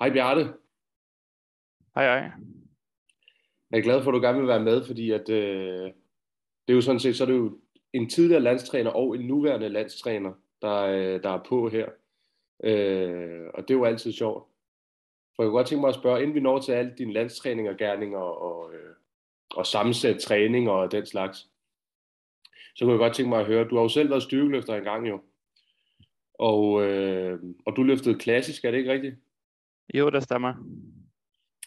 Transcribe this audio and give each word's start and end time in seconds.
Hej 0.00 0.10
Bjarte. 0.10 0.40
Hej, 1.94 2.04
hej. 2.04 2.30
Jeg 3.70 3.78
er 3.78 3.82
glad 3.82 4.02
for, 4.02 4.10
at 4.10 4.14
du 4.14 4.20
gerne 4.20 4.38
vil 4.38 4.48
være 4.48 4.64
med, 4.64 4.84
fordi 4.84 5.10
at, 5.10 5.28
øh, 5.28 5.84
det 6.66 6.72
er 6.72 6.74
jo 6.74 6.80
sådan 6.80 7.00
set, 7.00 7.16
så 7.16 7.24
er 7.24 7.26
det 7.26 7.36
jo 7.36 7.58
en 7.92 8.08
tidligere 8.08 8.42
landstræner 8.42 8.90
og 8.90 9.14
en 9.14 9.26
nuværende 9.26 9.68
landstræner, 9.68 10.32
der, 10.62 10.76
øh, 10.76 11.22
der 11.22 11.30
er 11.30 11.42
på 11.48 11.68
her. 11.68 11.88
Øh, 12.64 13.46
og 13.54 13.62
det 13.62 13.74
er 13.74 13.78
jo 13.78 13.84
altid 13.84 14.12
sjovt. 14.12 14.48
For 15.36 15.42
jeg 15.42 15.48
kunne 15.48 15.58
godt 15.58 15.66
tænke 15.66 15.80
mig 15.80 15.88
at 15.88 15.94
spørge, 15.94 16.22
inden 16.22 16.34
vi 16.34 16.40
når 16.40 16.60
til 16.60 16.72
alle 16.72 16.94
dine 16.98 17.12
landstræninger, 17.12 17.76
gerninger 17.76 18.18
og, 18.18 18.74
øh, 18.74 18.94
og 19.50 19.66
sammensæt 19.66 20.20
træning 20.20 20.70
og 20.70 20.92
den 20.92 21.06
slags, 21.06 21.50
så 22.74 22.84
kunne 22.84 22.92
jeg 22.92 22.98
godt 22.98 23.14
tænke 23.14 23.28
mig 23.28 23.40
at 23.40 23.46
høre, 23.46 23.68
du 23.68 23.74
har 23.74 23.82
jo 23.82 23.88
selv 23.88 24.10
været 24.10 24.22
styrkeløfter 24.22 24.74
engang 24.74 25.08
jo. 25.08 25.20
Og, 26.34 26.82
øh, 26.82 27.40
og 27.66 27.76
du 27.76 27.82
løftede 27.82 28.18
klassisk, 28.18 28.64
er 28.64 28.70
det 28.70 28.78
ikke 28.78 28.92
rigtigt? 28.92 29.16
Jo, 29.94 30.10
det 30.10 30.22
stemmer. 30.22 30.54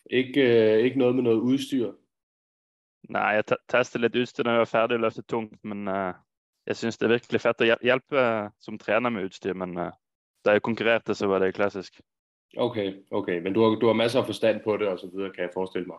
Ikke, 0.09 0.41
øh, 0.41 0.85
ikke 0.85 0.97
noget 0.97 1.15
med 1.15 1.23
noget 1.23 1.39
udstyr? 1.39 1.91
Nej, 3.09 3.21
jeg 3.21 3.43
testede 3.69 4.01
lidt 4.01 4.15
udstyr, 4.15 4.43
når 4.43 4.51
jeg 4.51 4.59
var 4.59 4.65
færdig 4.65 4.95
at 4.95 5.01
løfte 5.01 5.21
tungt, 5.21 5.63
men 5.63 5.87
uh, 5.87 6.13
jeg 6.67 6.75
synes 6.75 6.97
det 6.97 7.05
er 7.05 7.09
virkelig 7.09 7.41
fedt 7.41 7.61
at 7.61 7.77
hjælpe 7.81 8.49
som 8.59 8.77
træner 8.77 9.09
med 9.09 9.23
udstyr, 9.23 9.53
men 9.53 9.77
uh, 9.77 9.91
da 10.45 10.51
jeg 10.51 10.61
konkurrerede, 10.61 11.15
så 11.15 11.27
var 11.27 11.39
det 11.39 11.55
klassisk. 11.55 12.01
Okay, 12.57 12.93
okay, 13.11 13.41
men 13.41 13.53
du 13.53 13.63
har, 13.63 13.69
du 13.69 13.87
har 13.87 13.93
masser 13.93 14.19
af 14.19 14.25
forstand 14.25 14.61
på 14.63 14.77
det 14.77 14.87
og 14.87 14.99
så 14.99 15.09
videre, 15.13 15.31
kan 15.33 15.43
jeg 15.43 15.51
forestille 15.53 15.87
mig. 15.87 15.97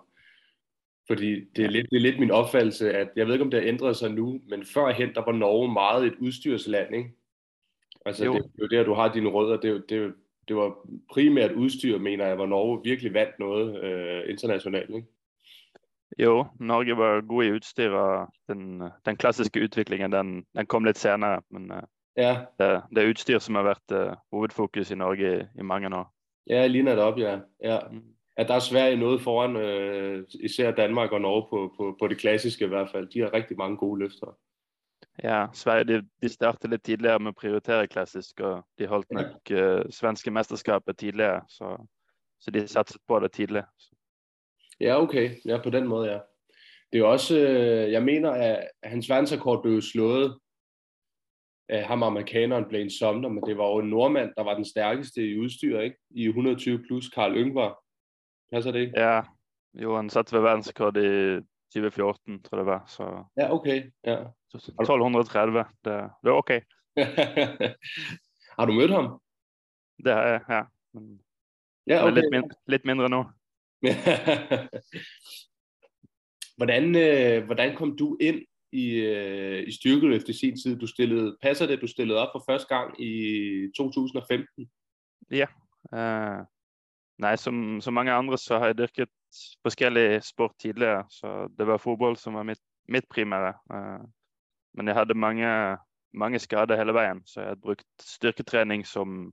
Fordi 1.06 1.44
det 1.56 1.64
er, 1.64 1.70
lidt, 1.70 1.90
det 1.90 1.96
er 1.96 2.00
lidt 2.00 2.20
min 2.20 2.30
opfattelse, 2.30 2.92
at 2.92 3.08
jeg 3.16 3.26
ved 3.26 3.32
ikke, 3.34 3.44
om 3.44 3.50
det 3.50 3.60
har 3.60 3.68
ændret 3.68 3.96
sig 3.96 4.10
nu, 4.10 4.40
men 4.48 4.64
førhen, 4.64 5.14
der 5.14 5.24
var 5.24 5.32
Norge 5.32 5.72
meget 5.72 6.06
et 6.06 6.14
udstyrsland, 6.20 6.94
ikke? 6.94 7.10
Altså, 8.06 8.24
jo. 8.24 8.32
det, 8.32 8.40
er 8.40 8.48
jo 8.62 8.68
der, 8.68 8.84
du 8.84 8.94
har 8.94 9.12
dine 9.12 9.28
rødder. 9.28 9.60
Det, 9.60 9.84
det, 9.88 10.14
det 10.48 10.56
var 10.56 10.74
primært 11.12 11.52
udstyr, 11.52 11.98
mener 11.98 12.26
jeg, 12.26 12.34
hvor 12.34 12.46
Norge 12.46 12.80
virkelig 12.84 13.14
vandt 13.14 13.38
noget 13.38 13.84
øh, 13.84 14.30
internationalt, 14.30 14.90
ikke? 14.94 15.08
Jo, 16.18 16.46
Norge 16.60 16.96
var 16.96 17.20
god 17.20 17.44
i 17.44 17.52
udstyr, 17.52 17.90
og 17.90 18.28
den, 18.48 18.82
den 19.06 19.16
klassiske 19.16 19.62
udviklingen, 19.62 20.12
den, 20.12 20.44
den 20.56 20.66
kom 20.66 20.84
lidt 20.84 20.98
senere, 20.98 21.42
men 21.50 21.70
uh, 21.70 21.78
ja. 22.16 22.36
det, 22.60 22.82
det 22.90 23.04
er 23.04 23.08
udstyr, 23.08 23.38
som 23.38 23.54
har 23.54 23.62
været 23.62 24.08
uh, 24.08 24.16
hovedfokus 24.32 24.90
i 24.90 24.94
Norge 24.94 25.40
i, 25.40 25.42
i 25.58 25.62
mange 25.62 25.96
år. 25.96 26.14
Ja, 26.46 26.66
lige 26.66 26.82
netop, 26.82 27.18
ja. 27.18 27.38
ja. 27.62 27.78
Mm. 27.92 28.02
At 28.36 28.48
der 28.48 28.54
er 28.54 28.58
Sverige 28.58 28.96
noget 28.96 29.20
foran, 29.20 29.56
øh, 29.56 30.24
især 30.40 30.70
Danmark 30.70 31.12
og 31.12 31.20
Norge 31.20 31.46
på, 31.50 31.74
på, 31.76 31.96
på 32.00 32.08
det 32.08 32.18
klassiske 32.18 32.64
i 32.64 32.68
hvert 32.68 32.90
fald. 32.90 33.08
De 33.08 33.20
har 33.20 33.34
rigtig 33.34 33.56
mange 33.56 33.76
gode 33.76 34.00
løfter. 34.00 34.36
Ja, 35.22 35.46
Sverige 35.52 35.84
de, 35.84 36.08
de 36.22 36.28
startede 36.28 36.70
lidt 36.70 36.82
tidligere 36.82 37.18
med 37.18 37.28
at 37.28 37.34
prioritere 37.34 37.86
klassisk, 37.86 38.40
og 38.40 38.64
de 38.78 38.86
holdt 38.86 39.10
nok 39.10 39.26
uh, 39.50 39.90
svenske 39.90 40.30
mesterskabet 40.30 40.98
tidligere, 40.98 41.42
så, 41.48 41.86
så 42.40 42.50
de 42.50 42.68
satte 42.68 42.98
på 43.08 43.20
det 43.20 43.32
tidligere. 43.32 43.66
Ja, 44.80 45.02
okay. 45.02 45.30
Ja, 45.44 45.62
på 45.62 45.70
den 45.70 45.88
måde, 45.88 46.12
ja. 46.12 46.18
Det 46.92 47.00
er 47.00 47.04
også, 47.04 47.38
øh, 47.38 47.92
jeg 47.92 48.02
mener, 48.02 48.30
at 48.30 48.68
hans 48.82 49.10
verdensrekord 49.10 49.62
blev 49.62 49.82
slået 49.82 50.38
af 51.68 51.84
ham 51.84 52.02
amerikaneren 52.02 52.64
Blaine 52.68 52.90
Sumner, 52.90 53.28
men 53.28 53.42
det 53.46 53.58
var 53.58 53.66
jo 53.66 53.78
en 53.78 53.90
nordmand, 53.90 54.32
der 54.36 54.42
var 54.42 54.54
den 54.54 54.64
stærkeste 54.64 55.30
i 55.30 55.38
udstyr, 55.38 55.80
ikke? 55.80 55.96
I 56.10 56.26
120 56.26 56.84
plus, 56.86 57.08
Karl 57.08 57.36
Yngvar. 57.36 57.78
Passer 58.52 58.70
det 58.70 58.80
ikke? 58.80 59.00
Ja, 59.00 59.22
jo, 59.74 59.96
han 59.96 60.10
satte 60.10 60.36
ved 60.36 60.42
verdensrekord 60.42 60.96
i 60.96 61.40
2014, 61.74 62.42
tror 62.42 62.58
jeg 62.58 62.66
det 62.66 62.72
var. 62.72 62.84
Så... 62.86 63.24
Ja, 63.36 63.54
okay. 63.54 63.90
Ja. 64.04 64.16
1230, 64.54 65.58
det, 65.58 65.64
det 65.84 66.30
var 66.30 66.32
okay. 66.32 66.60
har 68.58 68.66
du 68.66 68.72
mødt 68.72 68.90
ham? 68.90 69.20
Det 70.04 70.12
har 70.12 70.22
jeg, 70.22 70.40
ja. 70.48 70.62
Men 70.94 71.20
ja, 71.86 72.04
okay. 72.04 72.14
lidt, 72.14 72.26
mindre, 72.30 72.56
lidt 72.66 72.84
mindre 72.84 73.08
nu. 73.08 73.24
hvordan, 76.56 76.96
øh, 76.96 77.44
hvordan 77.44 77.76
kom 77.76 77.96
du 77.96 78.16
ind 78.20 78.42
i, 78.72 78.94
øh, 78.94 79.68
i 79.68 79.72
styrkeløft 79.72 80.28
i 80.28 80.32
sin 80.32 80.56
tid? 80.62 80.78
Du 80.78 80.86
stillede, 80.86 81.36
passer 81.42 81.66
det, 81.66 81.80
du 81.80 81.86
stillede 81.86 82.18
op 82.18 82.28
for 82.32 82.44
første 82.48 82.74
gang 82.74 83.02
i 83.02 83.72
2015? 83.76 84.70
Ja. 85.30 85.46
Uh, 85.92 86.46
nej, 87.18 87.36
som, 87.36 87.80
som 87.80 87.94
mange 87.94 88.12
andre, 88.12 88.38
så 88.38 88.58
har 88.58 88.66
jeg 88.66 88.78
dyrket 88.78 89.08
forskellige 89.62 90.20
sport 90.20 90.52
tidligere, 90.58 91.04
så 91.10 91.48
det 91.58 91.66
var 91.66 91.76
fodbold, 91.76 92.16
som 92.16 92.34
var 92.34 92.42
mit, 92.42 92.60
mit 92.88 93.04
primære. 93.10 93.54
Eh, 93.72 94.04
men 94.74 94.86
jeg 94.86 94.94
havde 94.94 95.14
mange, 95.14 95.78
mange 96.12 96.38
skader 96.38 96.76
hele 96.76 96.94
vejen, 96.94 97.26
så 97.26 97.40
jeg 97.40 97.48
havde 97.48 97.60
brugt 97.60 97.86
styrketræning 98.00 98.86
som 98.86 99.32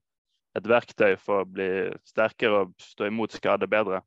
et 0.56 0.70
værktøj 0.70 1.16
for 1.16 1.42
at 1.42 1.54
blive 1.54 1.94
stærkere 2.06 2.52
og 2.52 2.74
stå 2.80 3.06
imod 3.06 3.28
skade 3.28 3.68
bedre. 3.68 4.02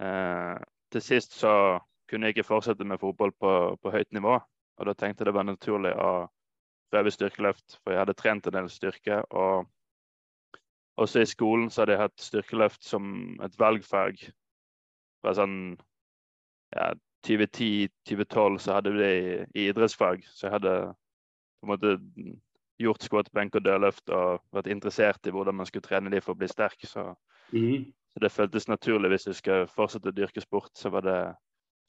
Eh, 0.00 0.56
til 0.92 1.02
sist 1.02 1.34
så 1.34 1.78
kunne 2.10 2.26
jeg 2.26 2.28
ikke 2.28 2.44
fortsette 2.44 2.84
med 2.84 2.98
fotball 2.98 3.32
på, 3.40 3.78
på 3.82 3.90
høyt 3.90 4.12
nivå, 4.12 4.40
og 4.76 4.86
da 4.86 4.92
tenkte 4.92 5.22
jeg 5.22 5.26
det 5.26 5.34
var 5.34 5.46
naturlig 5.46 5.92
å 5.94 6.28
prøve 6.90 7.12
styrkeløft, 7.14 7.78
for 7.82 7.92
jeg 7.92 8.02
hadde 8.02 8.16
trent 8.18 8.46
en 8.46 8.56
del 8.56 8.70
styrke. 8.72 9.20
Og 9.30 9.68
også 11.00 11.22
i 11.22 11.28
skolen 11.28 11.70
så 11.70 11.82
hadde 11.82 11.96
jeg 11.96 12.02
hatt 12.06 12.24
styrkeløft 12.24 12.84
som 12.84 13.04
et 13.44 13.58
valgfag. 13.60 14.24
Fra 15.20 15.34
sånn 15.36 15.56
ja, 16.74 16.92
2010-2012 17.26 18.60
så 18.64 18.76
hadde 18.78 18.94
vi 18.94 19.02
det 19.02 19.10
i, 19.16 19.32
i, 19.54 19.66
idrettsfag, 19.68 20.22
så 20.30 20.46
jeg 20.46 20.54
hadde 20.56 20.74
på 21.60 21.68
en 21.68 21.72
måte 21.74 21.96
gjort 22.80 23.04
squat, 23.04 23.28
benk 23.36 23.58
og 23.58 23.66
dødløft 23.66 24.12
og 24.16 24.40
vært 24.56 24.70
interessert 24.72 25.26
i 25.28 25.34
hvordan 25.34 25.58
man 25.58 25.68
skulle 25.68 25.84
trene 25.84 26.12
de 26.12 26.22
for 26.24 26.32
å 26.32 26.40
bli 26.40 26.48
sterk. 26.48 26.80
Så 26.88 27.10
mm. 27.52 27.90
Så 28.10 28.18
det 28.18 28.32
føltes 28.32 28.68
naturlig 28.68 29.10
hvis 29.12 29.28
du 29.28 29.32
skal 29.38 29.68
fortsette 29.70 30.10
å 30.10 30.14
dyrke 30.14 30.42
sport, 30.42 30.72
så 30.74 30.90
var 30.90 31.06
det 31.06 31.18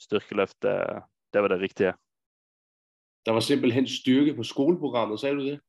styrkeløft 0.02 0.60
det, 0.62 0.78
det 1.34 1.42
var 1.42 1.54
det 1.54 1.62
riktige. 1.62 1.94
Der 3.26 3.34
var 3.34 3.46
simpelthen 3.46 3.88
styrke 3.88 4.36
på 4.38 4.46
skoleprogrammet, 4.46 5.20
sagde 5.20 5.42
du 5.42 5.48
det? 5.50 5.60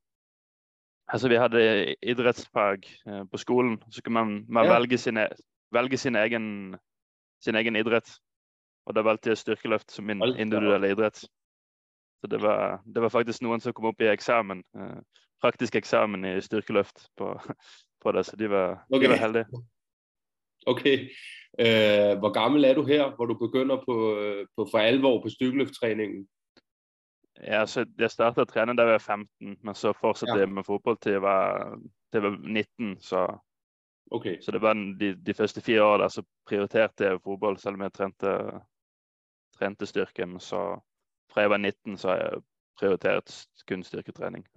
Altså, 1.07 1.27
vi 1.29 1.37
hadde 1.37 1.95
idrettsfag 2.01 2.85
eh, 3.07 3.23
på 3.31 3.37
skolen. 3.37 3.83
Så 3.91 4.01
kunne 4.01 4.13
man, 4.13 4.45
man 4.47 4.65
ja. 4.65 4.77
velge, 4.77 4.97
sin, 4.97 5.19
velge 5.73 5.97
sin, 5.97 6.15
egen, 6.15 6.75
sin 7.43 7.59
egen 7.59 7.75
idrett. 7.79 8.09
Og 8.87 8.95
da 8.95 9.03
valgte 9.05 9.31
jeg 9.31 9.39
styrkeløft 9.39 9.91
som 9.91 10.07
min 10.07 10.23
individuelle 10.35 10.91
idrett. 10.91 11.23
Så 12.23 12.27
det 12.31 12.41
var, 12.41 12.81
det 12.87 13.01
var 13.03 13.11
faktisk 13.11 13.43
noen 13.43 13.59
som 13.63 13.75
kom 13.75 13.89
opp 13.91 14.01
i 14.03 14.07
eksamen, 14.11 14.63
eh, 14.79 14.99
praktisk 15.43 15.75
eksamen 15.75 16.23
i 16.25 16.37
styrkeløft 16.43 17.09
på, 17.19 17.33
på 18.03 18.11
det, 18.15 18.25
så 18.27 18.39
de 18.39 18.49
var, 18.51 18.83
okay. 18.89 19.03
de 19.03 19.09
var 19.11 19.19
heldige. 19.19 19.63
Okay. 20.65 21.09
Øh, 21.59 22.19
hvor 22.19 22.31
gammel 22.33 22.63
er 22.65 22.73
du 22.73 22.85
her, 22.85 23.15
hvor 23.15 23.25
du 23.25 23.35
begynder 23.37 23.77
på, 23.85 24.19
øh, 24.19 24.47
på 24.55 24.67
for 24.71 24.77
alvor 24.77 25.21
på 25.21 25.29
styrkeløfttræningen? 25.29 26.27
Ja, 27.41 27.65
så 27.65 27.85
jeg 27.99 28.11
startede 28.11 28.41
at 28.41 28.47
træne, 28.47 28.77
da 28.77 28.81
jeg 28.81 28.91
var 28.91 28.97
15, 28.97 29.57
men 29.63 29.75
så 29.75 29.93
fortsatte 30.01 30.33
ja. 30.33 30.39
jeg 30.39 30.49
med 30.49 30.63
fodbold 30.63 30.97
til 31.01 31.11
jeg 31.11 31.21
var, 31.21 31.75
til 32.11 32.21
jeg 32.21 32.23
var 32.23 32.37
19, 32.37 32.99
så, 32.99 33.37
okay. 34.11 34.41
så 34.41 34.51
det 34.51 34.61
var 34.61 34.73
de, 34.73 35.15
de 35.25 35.33
første 35.33 35.61
fire 35.61 35.83
år, 35.83 35.97
der 35.97 36.07
så 36.07 36.23
prioriterte 36.47 37.03
jeg 37.03 37.21
fodbold, 37.23 37.57
selvom 37.57 37.81
jeg 37.81 37.93
trente, 37.93 38.27
trente 39.57 39.85
styrken, 39.85 40.39
så 40.39 40.79
fra 41.31 41.41
jeg 41.41 41.49
var 41.49 41.57
19, 41.57 41.97
så 41.97 42.09
har 42.09 42.15
jeg 42.15 42.41
prioriteret 42.79 43.47
kun 43.67 43.83
styrketræning. 43.83 44.47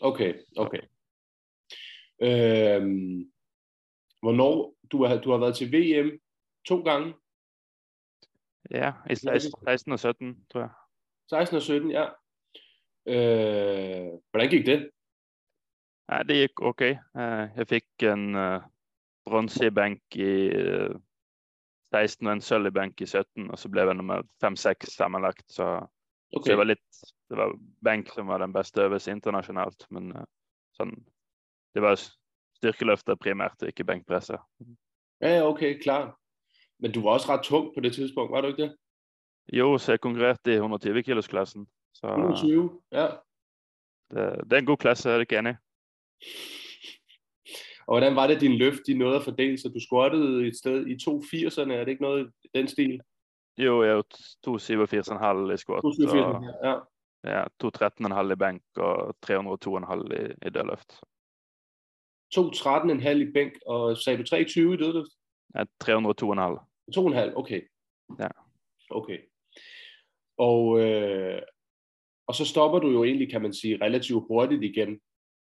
Okay, 0.00 0.34
okay. 0.56 0.80
Øhm, 2.22 3.32
Hvornår 4.22 4.74
du 4.92 5.04
har, 5.04 5.20
du 5.20 5.30
har 5.30 5.38
været 5.38 5.56
til 5.56 5.72
VM 5.72 6.20
to 6.68 6.82
gange? 6.82 7.14
Ja, 8.70 8.92
i 9.10 9.14
16 9.14 9.92
og 9.92 9.98
17, 9.98 10.46
tror 10.52 10.60
jeg. 10.60 10.70
16 11.30 11.56
og 11.56 11.62
17, 11.62 11.90
ja. 11.90 12.04
Øh, 13.06 14.18
hvordan 14.30 14.50
gik 14.50 14.66
det? 14.66 14.90
Ja, 16.10 16.22
det 16.22 16.34
gik 16.36 16.60
okay. 16.60 16.92
Uh, 17.14 17.48
jeg 17.56 17.68
fik 17.68 17.84
en 18.02 18.34
uh, 18.34 18.62
bronze 19.26 19.66
i 19.66 19.70
bank 19.70 20.00
i 20.16 20.48
uh, 20.48 21.00
16 21.92 22.26
og 22.26 22.32
en 22.32 22.40
sølv 22.40 22.66
i 22.66 22.70
bank 22.70 23.00
i 23.00 23.06
17, 23.06 23.50
og 23.50 23.58
så 23.58 23.68
blev 23.68 23.84
jeg 23.84 23.94
nummer 23.94 24.22
5-6 24.44 24.96
sammenlagt. 24.96 25.44
Så, 25.52 25.64
okay. 26.32 26.44
så 26.44 26.50
det 26.50 26.58
var 26.58 26.64
lidt, 26.64 26.86
det 27.28 27.36
var 27.36 27.58
bank 27.84 28.08
som 28.14 28.26
var 28.26 28.38
den 28.38 28.52
bedste 28.52 28.80
øvelse 28.80 29.10
internationalt, 29.10 29.86
men 29.90 30.16
uh, 30.16 30.24
sådan, 30.72 31.06
det 31.74 31.82
var 31.82 32.00
styrkeløfter 32.56 33.14
primært, 33.14 33.62
ikke 33.66 33.84
bænkpresser. 33.84 34.38
Ja, 35.20 35.46
okay, 35.46 35.80
klar. 35.82 36.18
Men 36.78 36.92
du 36.92 37.02
var 37.02 37.10
også 37.10 37.32
ret 37.32 37.44
tung 37.44 37.74
på 37.74 37.80
det 37.80 37.94
tidspunkt, 37.94 38.32
var 38.32 38.40
du 38.40 38.48
ikke 38.48 38.62
det? 38.62 38.76
Jo, 39.52 39.78
så 39.78 39.92
jeg 39.92 40.00
konkurrerede 40.00 40.52
i 40.52 40.54
120 40.54 41.02
kilos 41.02 41.26
klassen. 41.26 41.66
Så 41.94 42.06
120, 42.06 42.82
ja. 42.92 43.06
Det, 44.10 44.44
det 44.44 44.52
er 44.52 44.58
en 44.58 44.66
god 44.66 44.76
klasse, 44.76 45.10
er 45.10 45.18
det 45.18 45.28
gerne. 45.28 45.58
Og 47.92 47.98
hvordan 47.98 48.16
var 48.16 48.26
det, 48.26 48.40
din 48.40 48.56
løft 48.56 48.80
de 48.86 48.94
nåede 48.94 49.16
at 49.16 49.22
fordele 49.22 49.58
sig? 49.58 49.74
Du 49.74 49.80
squattede 49.80 50.46
et 50.46 50.56
sted 50.56 50.86
i 50.86 50.94
280'erne, 50.94 51.72
er 51.72 51.84
det 51.84 51.88
ikke 51.88 52.02
noget 52.02 52.32
i 52.44 52.48
den 52.54 52.68
stil? 52.68 53.00
Jo, 53.58 53.82
jeg 53.82 53.92
er 53.92 54.02
287,5 54.46 55.52
i 55.52 55.56
squat. 55.56 55.82
287, 55.82 56.44
ja. 56.64 56.74
Ja, 57.24 57.44
213,5 57.64 58.32
i 58.32 58.36
bænk 58.36 58.62
og 58.76 59.14
302,5 59.26 59.32
i, 60.20 60.46
i 60.46 60.50
dødløft. 60.50 60.92
2.13,5 62.34 63.08
i 63.08 63.32
bænk, 63.32 63.52
og 63.66 63.96
sagde 63.96 64.18
du 64.18 64.24
23 64.24 64.74
i 64.74 64.76
dødløft? 64.76 65.12
Ja, 65.54 65.62
302,5. 65.84 65.96
2,5, 66.96 67.36
okay. 67.36 67.60
Ja. 68.18 68.28
Okay. 68.90 69.18
Og, 70.38 70.80
øh, 70.80 71.42
og 72.26 72.34
så 72.34 72.44
stopper 72.44 72.78
du 72.78 72.90
jo 72.90 73.04
egentlig, 73.04 73.30
kan 73.30 73.42
man 73.42 73.52
sige, 73.52 73.84
relativt 73.84 74.24
hurtigt 74.28 74.62
igen 74.62 75.00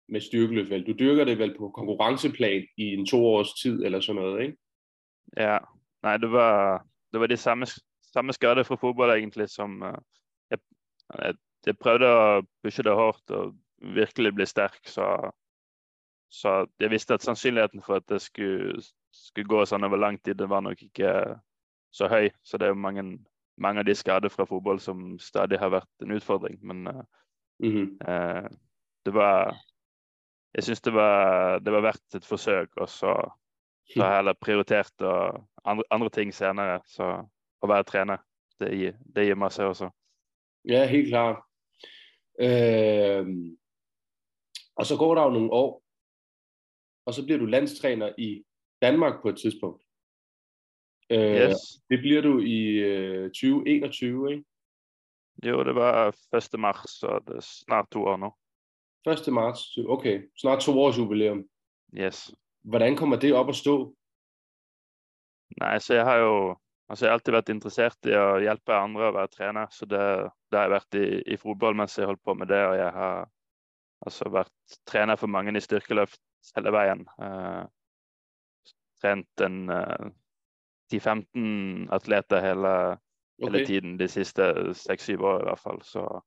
med 0.10 0.22
styrkeløft. 0.22 0.70
Vel? 0.70 0.88
Du 0.88 0.94
dyrker 1.00 1.26
det 1.26 1.38
vel 1.38 1.58
på 1.58 1.70
konkurrenceplan 1.70 2.68
i 2.78 2.84
en 2.84 3.06
to 3.06 3.26
års 3.26 3.54
tid, 3.54 3.84
eller 3.84 4.00
sådan 4.00 4.22
noget, 4.22 4.42
ikke? 4.42 4.58
Ja, 5.38 5.58
nej, 6.04 6.18
det 6.18 6.32
var 6.32 6.86
det, 7.12 7.20
var 7.20 7.28
det 7.28 7.40
samme, 7.40 7.66
samme 8.14 8.34
skade 8.34 8.64
fra 8.64 8.76
fodbold 8.76 9.12
egentlig, 9.12 9.50
som 9.50 9.82
uh, 9.82 9.98
jeg, 10.50 10.60
jeg, 11.18 11.34
jeg 11.66 11.78
prøvede 11.78 12.08
at 12.08 12.46
pushe 12.64 12.84
det 12.84 12.92
hårdt 12.92 13.32
og 13.32 13.56
virkelig 13.78 14.34
blive 14.34 14.46
stærk, 14.46 14.80
så, 14.86 15.32
så 16.30 16.66
jeg 16.80 16.90
vidste 16.90 17.14
at 17.14 17.24
sandsynligheden 17.24 17.82
for, 17.82 17.96
at 17.96 18.10
det 18.10 18.22
skulle, 18.22 18.82
skulle 19.14 19.48
gå 19.48 19.66
sådan 19.66 19.84
over 19.84 19.98
lang 19.98 20.24
tid, 20.24 20.36
det 20.36 20.50
var 20.50 20.60
nok 20.60 20.82
ikke 20.82 21.06
uh, 21.06 21.38
så 21.92 22.08
høj, 22.08 22.30
så 22.44 22.58
det 22.58 22.66
er 22.66 22.70
jo 22.70 22.76
mange, 22.76 23.20
mange 23.58 23.80
af 23.80 23.86
de 23.86 23.96
skader 23.96 24.30
fra 24.30 24.44
fodbold, 24.44 24.80
som 24.80 25.20
stadig 25.20 25.60
har 25.60 25.70
været 25.70 25.90
en 26.02 26.12
udfordring, 26.12 26.66
men 26.66 26.88
uh, 26.88 27.04
Mm-hmm. 27.60 27.98
uh, 28.08 28.50
det 29.06 29.14
var, 29.14 29.58
jeg 30.58 30.64
synes 30.64 30.82
det 30.82 30.94
var, 30.94 31.60
det 31.60 31.74
var 31.74 31.82
værd 31.82 32.00
et 32.16 32.26
forsøg, 32.26 32.68
og 32.78 32.90
så, 32.90 33.30
så 33.94 34.02
har 34.02 34.08
jeg 34.10 34.18
heller 34.18 34.34
prioritert 34.42 35.02
og 35.02 35.48
andre, 35.66 35.84
andre 35.92 36.10
ting 36.10 36.34
senere, 36.34 36.82
så 36.86 37.26
at 37.64 37.70
være 37.70 37.84
træner, 37.84 38.18
det, 38.60 38.72
gi- 38.72 38.98
det 39.16 39.24
giver 39.24 39.36
masse 39.36 39.64
også. 39.66 39.90
Ja, 40.66 40.88
helt 40.88 41.08
klart. 41.08 41.38
Øh, 42.40 43.26
og 44.76 44.86
så 44.86 44.96
går 44.98 45.16
der 45.16 45.24
jo 45.24 45.30
nogle 45.30 45.52
år, 45.52 45.84
og 47.06 47.14
så 47.14 47.26
bliver 47.26 47.40
du 47.40 47.46
landstræner 47.46 48.14
i 48.18 48.44
Danmark 48.82 49.22
på 49.22 49.30
et 49.30 49.38
tidspunkt. 49.38 49.84
Øh, 51.10 51.36
Yes. 51.50 51.58
Det 51.90 52.00
bliver 52.00 52.22
du 52.22 52.40
i 52.40 52.64
øh, 52.70 53.30
2021, 53.30 54.32
ikke? 54.32 54.46
Jo, 55.46 55.64
det 55.64 55.76
var 55.76 56.08
1. 56.54 56.60
marts, 56.60 57.00
så 57.00 57.20
det 57.28 57.36
er 57.36 57.40
snart 57.40 57.86
to 57.92 58.04
år 58.06 58.18
nu. 58.18 58.34
1. 59.06 59.34
marts. 59.34 59.78
Okay, 59.78 60.30
snart 60.38 60.60
to 60.62 60.80
års 60.80 60.98
jubilæum. 60.98 61.46
Yes. 61.94 62.32
Hvordan 62.62 62.96
kommer 62.98 63.16
det 63.20 63.34
op 63.34 63.50
at 63.50 63.56
stå? 63.56 63.96
Nej, 65.60 65.80
så 65.80 65.94
jeg 65.94 66.04
har 66.06 66.16
jo 66.16 66.58
altså 66.90 67.06
jeg 67.06 67.10
har 67.10 67.14
alltid 67.14 67.32
været 67.32 67.50
interesseret 67.50 67.98
i 68.06 68.10
at 68.10 68.42
hjælpe 68.42 68.74
andre 68.74 69.08
at 69.08 69.14
være 69.14 69.28
træner, 69.28 69.68
så 69.72 69.86
det, 69.86 70.00
det 70.52 70.60
har 70.60 70.62
jeg 70.62 70.70
været 70.70 70.94
i, 70.94 71.34
i 71.34 71.38
fodbold, 71.38 71.76
mens 71.76 71.98
jeg 71.98 72.06
holdt 72.06 72.24
på 72.24 72.34
med 72.34 72.48
det, 72.48 72.66
og 72.66 72.78
jeg 72.78 72.92
har 72.92 73.30
altså 74.06 74.30
været 74.30 74.48
træner 74.86 75.16
for 75.16 75.28
mange 75.28 75.58
i 75.58 75.60
styrkeløft 75.60 76.20
hele 76.56 76.72
vejen. 76.72 77.00
Uh, 77.00 77.66
trænet 79.02 79.42
en 79.42 79.70
uh, 79.70 80.12
10-15 80.94 81.94
atleter 81.96 82.40
hele, 82.42 82.98
hele 83.40 83.58
Okay. 83.58 83.66
tiden 83.66 84.00
de 84.00 84.08
sidste 84.08 84.42
6-7 84.42 85.24
år 85.24 85.40
i 85.40 85.44
hvert 85.44 85.60
fall. 85.60 85.82
Så, 85.82 86.22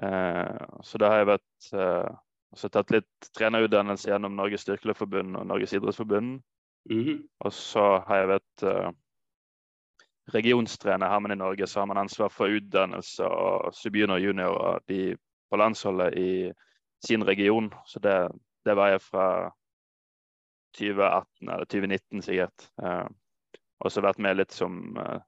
så 0.00 0.98
da 1.00 1.10
har 1.12 1.20
jeg 1.20 1.28
vært 1.28 1.70
eh, 1.76 2.08
også 2.54 2.70
tatt 2.72 2.92
litt 2.94 3.28
trenerutdannelse 3.36 4.10
gjennom 4.10 4.36
Norges 4.38 4.64
Styrkeløftforbund 4.64 5.36
og 5.36 5.46
Norges 5.50 5.74
Idrettsforbund. 5.76 6.40
Mm-hmm. 6.90 7.22
Og 7.44 7.52
så 7.54 7.86
har 8.08 8.22
jeg 8.22 8.30
vært 8.32 8.64
eh, 8.70 8.90
regionstrener. 10.36 11.12
Har 11.12 11.20
man 11.20 11.34
i 11.34 11.38
Norge, 11.40 11.68
så 11.68 11.82
har 11.82 11.90
man 11.90 12.00
ansvar 12.00 12.32
for 12.32 12.52
utdannelse 12.56 13.28
og 13.28 13.74
subbjunior 13.76 14.16
og 14.16 14.24
junior 14.24 14.58
og 14.58 14.90
de 14.90 15.00
på 15.50 15.58
landsholdet 15.60 16.18
i 16.18 16.30
sin 17.06 17.26
region. 17.26 17.72
Så 17.86 18.00
det, 18.00 18.16
det 18.64 18.76
var 18.78 18.94
jeg 18.94 19.02
fra 19.04 19.26
2018 20.78 21.48
eller 21.48 21.66
2019 21.66 22.22
sikkert. 22.24 22.70
Eh, 22.82 23.08
og 23.80 23.92
så 23.92 24.04
vært 24.04 24.20
med 24.22 24.40
litt 24.40 24.54
som 24.54 24.80
eh, 25.00 25.18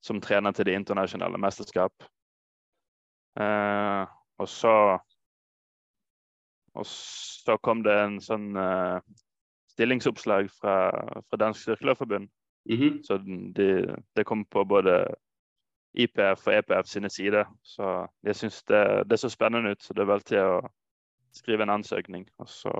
som 0.00 0.20
træner 0.20 0.52
til 0.52 0.64
det 0.66 0.74
internationale 0.74 1.38
mesterskap. 1.38 1.92
Eh, 3.38 4.06
og 4.40 4.48
så 4.48 4.98
og 6.74 6.86
så 6.86 7.56
kom 7.62 7.82
det 7.82 7.94
en 7.98 8.20
sånn 8.22 8.54
eh, 8.56 9.00
stillingsoppslag 9.72 10.50
fra, 10.54 10.74
fra 11.26 11.38
Dansk 11.40 11.64
Styrkeløftforbund. 11.64 12.28
Mm-hmm. 12.70 13.02
Så 13.02 13.18
den- 13.18 13.52
det, 13.52 13.96
det 14.16 14.24
kom 14.26 14.44
på 14.44 14.64
både 14.64 15.14
IPF 15.94 16.46
og 16.46 16.54
EPF 16.54 16.86
sine 16.86 17.10
sider. 17.10 17.44
Så 17.62 18.06
jeg 18.22 18.36
syns 18.36 18.62
det, 18.70 19.10
det 19.10 19.18
så 19.18 19.28
spennende 19.28 19.70
ut, 19.74 19.82
så 19.82 19.94
det 19.94 20.06
valgte 20.06 20.36
jeg 20.36 20.46
å 20.46 20.60
skrive 21.34 21.66
en 21.66 21.74
ansøkning. 21.74 22.28
Og 22.38 22.48
så 22.48 22.70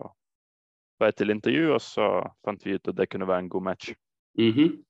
var 1.00 1.10
jeg 1.10 1.16
til 1.16 1.30
intervju, 1.30 1.72
og 1.74 1.80
så 1.80 2.06
fant 2.44 2.64
vi 2.66 2.76
ut 2.78 2.88
at 2.88 2.96
det 2.96 3.08
kunne 3.10 3.28
være 3.28 3.38
en 3.46 3.48
god 3.48 3.62
match. 3.62 3.90
Mm-hmm. 4.38 4.84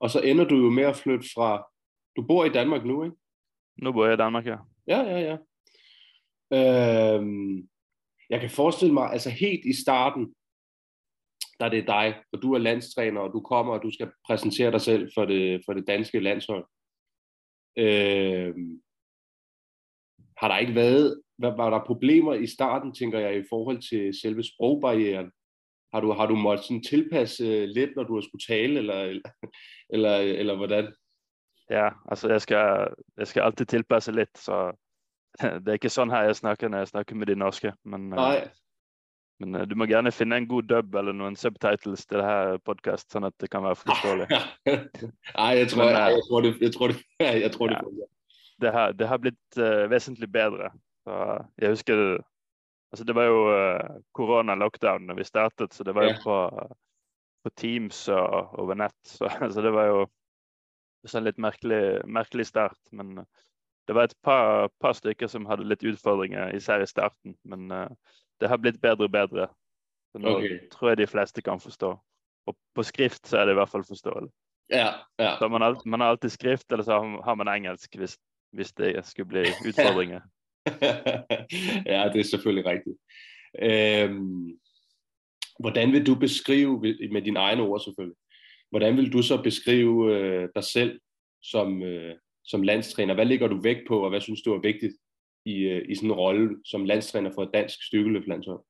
Og 0.00 0.10
så 0.10 0.20
ender 0.20 0.44
du 0.44 0.56
jo 0.60 0.70
med 0.70 0.84
at 0.92 0.96
flytte 0.96 1.26
fra... 1.34 1.64
Du 2.16 2.22
bor 2.22 2.44
i 2.44 2.52
Danmark 2.52 2.84
nu, 2.84 3.04
ikke? 3.04 3.16
Nå 3.82 3.92
bor 3.92 4.06
jeg 4.06 4.14
i 4.14 4.22
Danmark, 4.22 4.46
ja. 4.46 4.56
Ja, 4.86 5.00
ja, 5.00 5.18
ja. 5.18 5.36
Øhm, 6.52 7.68
jeg 8.30 8.40
kan 8.40 8.50
forestille 8.50 8.94
mig, 8.94 9.10
altså 9.10 9.30
helt 9.30 9.64
i 9.64 9.82
starten, 9.82 10.34
der 11.60 11.66
er 11.66 11.70
det 11.70 11.86
dig, 11.86 12.22
og 12.32 12.42
du 12.42 12.52
er 12.54 12.58
landstræner, 12.58 13.20
og 13.20 13.32
du 13.32 13.40
kommer, 13.40 13.72
og 13.72 13.82
du 13.82 13.90
skal 13.90 14.10
præsentere 14.26 14.72
dig 14.72 14.80
selv 14.80 15.10
for 15.14 15.24
det, 15.24 15.62
for 15.66 15.72
det 15.72 15.86
danske 15.86 16.20
landshold. 16.20 16.66
Øhm, 17.78 18.82
har 20.38 20.48
der 20.48 20.58
ikke 20.58 20.74
været, 20.74 21.22
var, 21.38 21.70
der 21.70 21.84
problemer 21.86 22.34
i 22.34 22.46
starten, 22.46 22.94
tænker 22.94 23.18
jeg, 23.18 23.38
i 23.38 23.44
forhold 23.48 23.82
til 23.90 24.20
selve 24.22 24.42
sprogbarrieren? 24.42 25.30
Har 25.94 26.00
du, 26.00 26.12
har 26.12 26.26
du 26.26 26.36
måttet 26.36 26.66
sådan 26.66 26.82
tilpasse 26.82 27.44
øh, 27.44 27.68
lidt, 27.68 27.96
når 27.96 28.02
du 28.02 28.14
har 28.14 28.20
skulle 28.20 28.56
tale, 28.56 28.78
eller, 28.78 29.02
eller, 29.02 29.30
eller, 29.90 30.16
eller 30.16 30.56
hvordan? 30.56 30.94
Ja, 31.70 31.88
altså 32.10 32.28
jeg 32.28 32.40
skal, 32.40 32.88
jeg 33.16 33.26
skal 33.26 33.42
alltid 33.42 33.66
tilpasse 33.66 34.12
lidt, 34.12 34.38
så 34.38 34.72
det 35.62 35.68
er 35.68 35.72
ikke 35.72 35.88
sådan 35.88 36.10
her 36.10 36.22
jeg 36.22 36.36
snakker 36.36 36.68
når 36.68 36.78
jeg 36.78 36.88
snakker 36.88 37.14
med 37.14 37.26
de 37.26 37.34
norske. 37.36 37.72
Men, 37.84 38.12
eh, 38.12 38.16
Nej, 38.16 38.48
men 39.40 39.54
eh, 39.54 39.66
du 39.70 39.76
må 39.76 39.86
gerne 39.86 40.12
finde 40.12 40.36
en 40.36 40.48
god 40.48 40.62
dub 40.62 40.94
eller 40.94 41.12
nogle 41.12 41.36
subtitles 41.36 42.06
til 42.06 42.18
det 42.18 42.24
her 42.24 42.58
podcast, 42.64 43.12
sådan 43.12 43.26
at 43.26 43.40
det 43.40 43.50
kan 43.50 43.62
være 43.62 43.76
forståeligt. 43.76 44.32
Ej, 45.46 45.58
jeg 45.58 45.68
tror, 45.68 45.84
Men, 45.84 45.92
jeg, 45.92 46.10
øh, 46.10 46.16
jeg 46.16 46.22
tror 46.28 46.40
det, 46.40 46.60
jeg 46.60 46.72
tror 46.74 46.86
det, 46.86 46.96
jeg 47.44 47.52
tror 47.52 47.66
det 47.66 47.76
Ja. 47.76 48.04
Det 48.60 48.72
har, 48.72 48.92
det 48.92 49.08
har 49.08 49.18
blitt 49.20 49.58
uh, 49.60 49.90
vesentlig 49.90 50.32
bedre. 50.32 50.70
Så 51.04 51.44
jeg 51.58 51.68
husker, 51.68 52.18
altså 52.92 53.04
det 53.04 53.14
var 53.14 53.24
jo 53.24 53.40
uh, 53.52 54.00
corona-lockdown 54.16 55.04
når 55.06 55.14
vi 55.14 55.24
startet, 55.24 55.74
så 55.74 55.84
det 55.84 55.94
var 55.94 56.04
jo 56.04 56.14
på, 56.24 56.36
på 57.44 57.50
Teams 57.56 58.08
og 58.08 58.58
over 58.58 58.74
nett. 58.74 58.96
Så, 59.04 59.28
så 59.52 59.60
det 59.60 59.72
var 59.72 59.84
jo 59.84 60.06
sådan 61.06 61.24
lidt 61.24 61.38
mærkelig, 61.38 62.08
mærkelig 62.08 62.46
start, 62.46 62.76
men 62.92 63.18
uh, 63.18 63.24
det 63.88 63.94
var 63.94 64.04
et 64.04 64.14
par, 64.22 64.70
par 64.80 64.92
stykker 64.92 65.26
som 65.26 65.46
havde 65.46 65.68
lidt 65.68 65.82
udfordringer, 65.84 66.48
især 66.56 66.78
i 66.82 66.86
starten, 66.86 67.36
men 67.44 67.72
uh, 67.72 67.86
det 68.40 68.48
har 68.48 68.56
blitt 68.56 68.80
bedre 68.82 69.04
og 69.04 69.10
bedre. 69.10 69.48
Så 70.12 70.18
nu 70.18 70.28
Okay. 70.28 70.68
tror 70.72 70.88
jeg 70.88 70.98
de 70.98 71.06
fleste 71.06 71.42
kan 71.42 71.60
forstå. 71.60 71.98
Og 72.46 72.56
på 72.74 72.82
skrift 72.82 73.28
så 73.28 73.38
er 73.38 73.44
det 73.44 73.52
i 73.52 73.54
hvert 73.54 73.68
fall. 73.68 73.84
Ja, 74.70 74.88
ja. 75.18 75.36
Så 75.38 75.48
man, 75.48 75.60
har, 75.60 75.82
man 75.86 76.00
har 76.00 76.10
alltid 76.10 76.28
skrift, 76.28 76.72
eller 76.72 76.84
så 76.84 76.92
har- 76.92 77.22
har 77.22 77.34
man 77.34 77.48
engelsk, 77.48 77.96
hvis, 77.96 78.18
hvis 78.52 78.72
det 78.72 79.06
skulle 79.06 79.28
blive 79.28 79.46
udfordringer. 79.68 80.20
ja, 81.92 82.10
det 82.12 82.20
er 82.20 82.28
selvfølgelig 82.30 82.66
rigtigt. 82.66 82.96
Øhm, 83.58 84.58
hvordan 85.58 85.92
vil 85.92 86.06
du 86.06 86.14
beskrive, 86.14 86.80
med 87.12 87.22
dine 87.22 87.38
egne 87.38 87.62
ord 87.62 87.80
selvfølgelig, 87.80 88.16
hvordan 88.70 88.96
vil 88.96 89.12
du 89.12 89.22
så 89.22 89.42
beskrive 89.42 90.16
øh, 90.16 90.48
dig 90.54 90.64
selv 90.64 91.00
som, 91.42 91.82
øh, 91.82 92.14
som 92.44 92.62
landstræner? 92.62 93.14
Hvad 93.14 93.24
ligger 93.24 93.48
du 93.48 93.60
vægt 93.62 93.88
på, 93.88 94.04
og 94.04 94.10
hvad 94.10 94.20
synes 94.20 94.42
du 94.42 94.54
er 94.54 94.60
vigtigt 94.60 94.92
i, 95.44 95.62
øh, 95.62 95.84
i 95.88 95.94
sådan 95.94 96.10
en 96.10 96.16
rolle 96.16 96.60
som 96.64 96.84
landstræner 96.84 97.30
for 97.34 97.42
et 97.42 97.50
dansk 97.54 97.86
styrkeløftlandshold? 97.86 98.64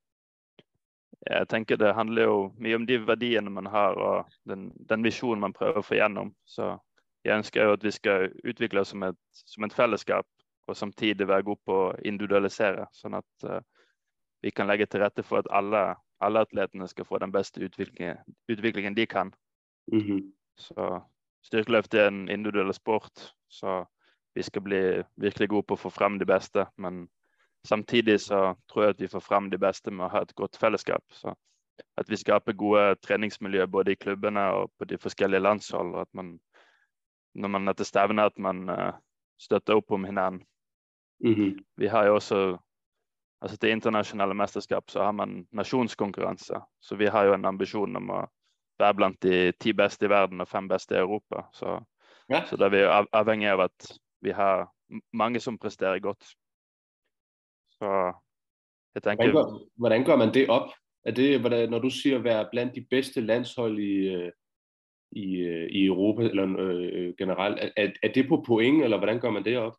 Jeg 1.29 1.49
tænker, 1.49 1.75
det 1.75 1.95
handler 1.95 2.23
jo 2.23 2.53
mere 2.57 2.75
om 2.75 2.87
de 2.87 3.07
værdierne, 3.07 3.49
man 3.49 3.65
har, 3.65 3.87
og 3.87 4.25
den, 4.49 4.71
den 4.89 5.03
vision, 5.03 5.39
man 5.39 5.53
prøver 5.53 5.77
at 5.77 5.85
få 5.85 5.93
igennem. 5.93 6.35
Så 6.45 6.77
jeg 7.23 7.37
ønsker 7.37 7.63
jo, 7.63 7.71
at 7.71 7.83
vi 7.83 7.91
skal 7.91 8.31
udvikle 8.45 8.79
os 8.79 8.87
som 8.87 9.03
et, 9.03 9.15
som 9.31 9.63
et 9.63 9.73
fællesskab, 9.73 10.23
og 10.67 10.75
samtidig 10.75 11.27
være 11.27 11.43
god 11.43 11.57
på 11.65 11.89
at 11.89 11.99
individualisere, 12.05 12.85
sådan 12.93 13.17
at 13.17 13.49
uh, 13.51 13.61
vi 14.41 14.49
kan 14.49 14.67
lægge 14.67 14.85
til 14.85 14.99
rette 14.99 15.23
for, 15.23 15.37
at 15.37 15.47
alle, 15.51 15.95
alle 16.21 16.39
atleterne 16.39 16.87
skal 16.87 17.05
få 17.05 17.17
den 17.17 17.31
bedste 17.31 17.63
udvikling, 17.63 18.17
udviklingen 18.49 18.97
de 18.97 19.05
kan. 19.05 19.33
Mm-hmm. 19.93 20.33
Så 20.57 20.99
styrkeløft 21.43 21.93
er 21.93 22.07
en 22.07 22.29
individuel 22.29 22.73
sport, 22.73 23.33
så 23.49 23.85
vi 24.35 24.41
skal 24.41 24.61
blive 24.61 25.03
virkelig 25.15 25.49
gode 25.49 25.63
på 25.63 25.73
at 25.73 25.79
få 25.79 25.89
frem 25.89 26.19
det 26.19 26.27
bedste, 26.27 26.65
men 26.77 27.09
samtidig 27.65 28.19
så 28.19 28.55
tror 28.69 28.81
jeg, 28.81 28.89
at 28.89 28.99
vi 28.99 29.07
får 29.07 29.19
frem 29.19 29.51
det 29.51 29.59
bedste 29.59 29.91
med 29.91 30.05
at 30.05 30.11
have 30.11 30.21
et 30.21 30.35
godt 30.35 30.57
fællesskab. 30.57 31.01
Så 31.09 31.33
at 31.97 32.09
vi 32.09 32.15
skaber 32.15 32.53
gode 32.53 32.95
træningsmiljøer 32.95 33.65
både 33.65 33.91
i 33.91 33.95
klubberne 33.95 34.41
og 34.41 34.71
på 34.79 34.85
de 34.85 34.97
forskellige 34.97 35.39
landshold, 35.39 35.95
og 35.95 36.01
at 36.01 36.13
man, 36.13 36.39
når 37.35 37.47
man 37.47 37.67
er 37.67 37.73
til 37.73 37.85
stævne, 37.85 38.23
at 38.23 38.37
man 38.37 38.69
uh, 38.69 38.93
støtter 39.39 39.73
op 39.73 39.91
om 39.91 40.03
hinanden. 40.03 40.45
Mm-hmm. 41.19 41.65
Vi 41.77 41.87
har 41.87 42.05
jo 42.05 42.15
også 42.15 42.57
altså 43.41 43.57
til 43.57 43.69
internationale 43.69 44.33
mesterskap 44.33 44.89
så 44.89 45.03
har 45.03 45.11
man 45.11 45.47
nasjonskonkurranse. 45.51 46.53
Så 46.81 46.95
vi 46.95 47.05
har 47.05 47.23
jo 47.23 47.33
en 47.33 47.45
ambisjon 47.45 47.95
om 47.95 48.09
å 48.09 48.25
være 48.79 48.95
blant 48.95 49.23
de 49.23 49.51
ti 49.59 49.73
beste 49.73 50.05
i 50.05 50.09
verden 50.09 50.41
og 50.41 50.47
fem 50.47 50.67
beste 50.67 50.95
i 50.95 50.99
Europa. 50.99 51.43
Så, 51.53 51.79
ja. 52.29 52.43
så 52.45 52.57
da 52.57 52.65
er 52.65 52.69
vi 52.69 52.83
avhengig 53.13 53.49
av 53.49 53.61
at 53.67 53.91
vi 54.21 54.31
har 54.31 54.67
mange 55.13 55.39
som 55.39 55.57
presterer 55.57 55.99
godt. 55.99 56.23
Så 57.79 58.13
jeg 58.95 59.03
tenker... 59.03 59.31
Hvordan 59.31 59.33
gør, 59.33 59.65
hvordan 59.77 60.05
gør 60.05 60.15
man 60.15 60.33
det 60.33 60.49
op? 60.49 60.69
Er 61.05 61.11
det, 61.11 61.39
hvordan, 61.39 61.69
når 61.69 61.79
du 61.79 61.89
siger 61.89 62.17
at 62.17 62.23
være 62.23 62.47
blandt 62.51 62.75
de 62.75 62.85
bedste 62.89 63.21
landshold 63.21 63.79
i, 63.79 64.07
øh, 64.15 64.31
i, 65.11 65.35
øh, 65.37 65.69
i 65.69 65.85
Europa 65.85 66.21
eller 66.21 66.55
øh, 66.59 67.13
generelt, 67.17 67.59
er, 67.77 67.91
er 68.03 68.11
det 68.11 68.27
på 68.27 68.43
point, 68.47 68.83
eller 68.83 68.97
hvordan 68.97 69.19
gør 69.19 69.29
man 69.29 69.45
det 69.45 69.57
op? 69.57 69.73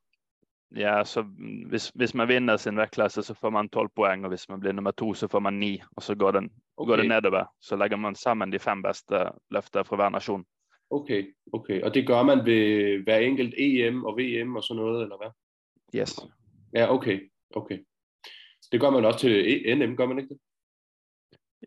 Ja, 0.76 1.04
så 1.04 1.22
hvis, 1.66 1.88
hvis 1.88 2.14
man 2.14 2.28
vinder 2.28 2.56
sin 2.56 2.76
vektklasse, 2.76 3.22
så 3.22 3.34
får 3.34 3.50
man 3.50 3.68
12 3.68 3.88
poeng, 3.96 4.24
og 4.24 4.28
hvis 4.28 4.48
man 4.48 4.60
blir 4.60 4.72
nummer 4.72 4.90
to, 4.90 5.14
så 5.14 5.28
får 5.28 5.38
man 5.38 5.54
9, 5.54 5.80
og 5.96 6.02
så 6.02 6.14
går, 6.14 6.30
den, 6.30 6.50
okay. 6.76 6.90
går 6.90 6.96
det 6.96 7.08
nedover. 7.08 7.44
Så 7.60 7.76
legger 7.76 7.96
man 7.96 8.14
sammen 8.14 8.52
de 8.52 8.58
fem 8.58 8.82
bedste 8.82 9.30
løfter 9.50 9.82
fra 9.82 9.96
hver 9.96 10.08
nation. 10.08 10.44
Okay, 10.90 11.34
okay. 11.52 11.82
Og 11.82 11.94
det 11.94 12.06
gør 12.06 12.22
man 12.22 12.46
ved 12.46 12.98
hver 13.04 13.18
enkelt 13.18 13.54
EM 13.58 14.04
og 14.04 14.18
VM 14.18 14.56
og 14.56 14.64
sådan 14.64 14.82
noget, 14.82 15.02
eller 15.02 15.16
hvad? 15.16 15.30
Yes. 16.00 16.20
Ja, 16.74 16.92
okay, 16.92 17.30
okay. 17.56 17.78
Det 18.72 18.80
gør 18.80 18.90
man 18.90 19.04
også 19.04 19.18
til 19.18 19.76
NM, 19.78 19.96
gør 19.96 20.06
man 20.06 20.18
ikke 20.18 20.34
det? 20.34 20.40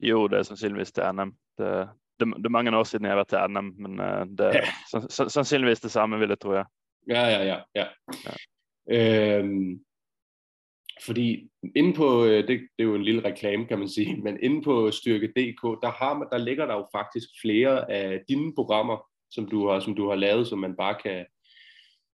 Jo, 0.02 0.28
det 0.28 0.40
er 0.40 0.44
sannsynligvis 0.44 0.92
til 0.92 1.04
NM. 1.14 1.34
Det, 1.58 1.90
det, 2.20 2.28
det 2.38 2.46
er 2.46 2.50
mange 2.50 2.78
år 2.78 2.84
siden 2.84 3.06
jeg 3.06 3.12
har 3.12 3.16
været 3.16 3.28
til 3.28 3.40
NM, 3.50 3.76
men 3.78 4.00
uh, 4.00 4.38
det 4.38 4.46
er 4.46 4.54
ja. 4.54 5.28
sannsynligvis 5.28 5.80
det 5.80 5.92
samme, 5.92 6.20
vil 6.20 6.30
jeg 6.30 6.40
tro, 6.40 6.54
ja. 6.54 6.64
Ja, 7.08 7.28
ja, 7.28 7.44
ja. 7.44 7.60
ja. 7.76 7.88
ja. 8.26 8.32
Øhm, 8.90 9.84
fordi 11.06 11.50
inde 11.76 11.94
på, 11.94 12.26
øh, 12.26 12.48
det, 12.48 12.48
det 12.48 12.80
er 12.80 12.84
jo 12.84 12.96
en 12.96 13.04
lille 13.04 13.26
reklame, 13.26 13.66
kan 13.66 13.80
man 13.80 13.90
sige, 13.90 14.18
men 14.24 14.38
inde 14.42 14.62
på 14.62 14.92
Styrke.dk, 14.92 15.82
der, 15.84 15.92
har 15.92 16.18
man, 16.18 16.28
der 16.32 16.38
ligger 16.38 16.66
der 16.66 16.74
jo 16.74 16.88
faktisk 16.96 17.28
flere 17.42 17.92
af 17.92 18.22
dine 18.30 18.56
programmer, 18.56 19.08
som 19.32 19.46
du 19.48 19.68
har, 19.68 19.80
som 19.80 19.96
du 19.96 20.10
har 20.10 20.16
lavet, 20.16 20.48
som 20.48 20.60
man 20.60 20.76
bare 20.76 20.96
kan, 21.04 21.26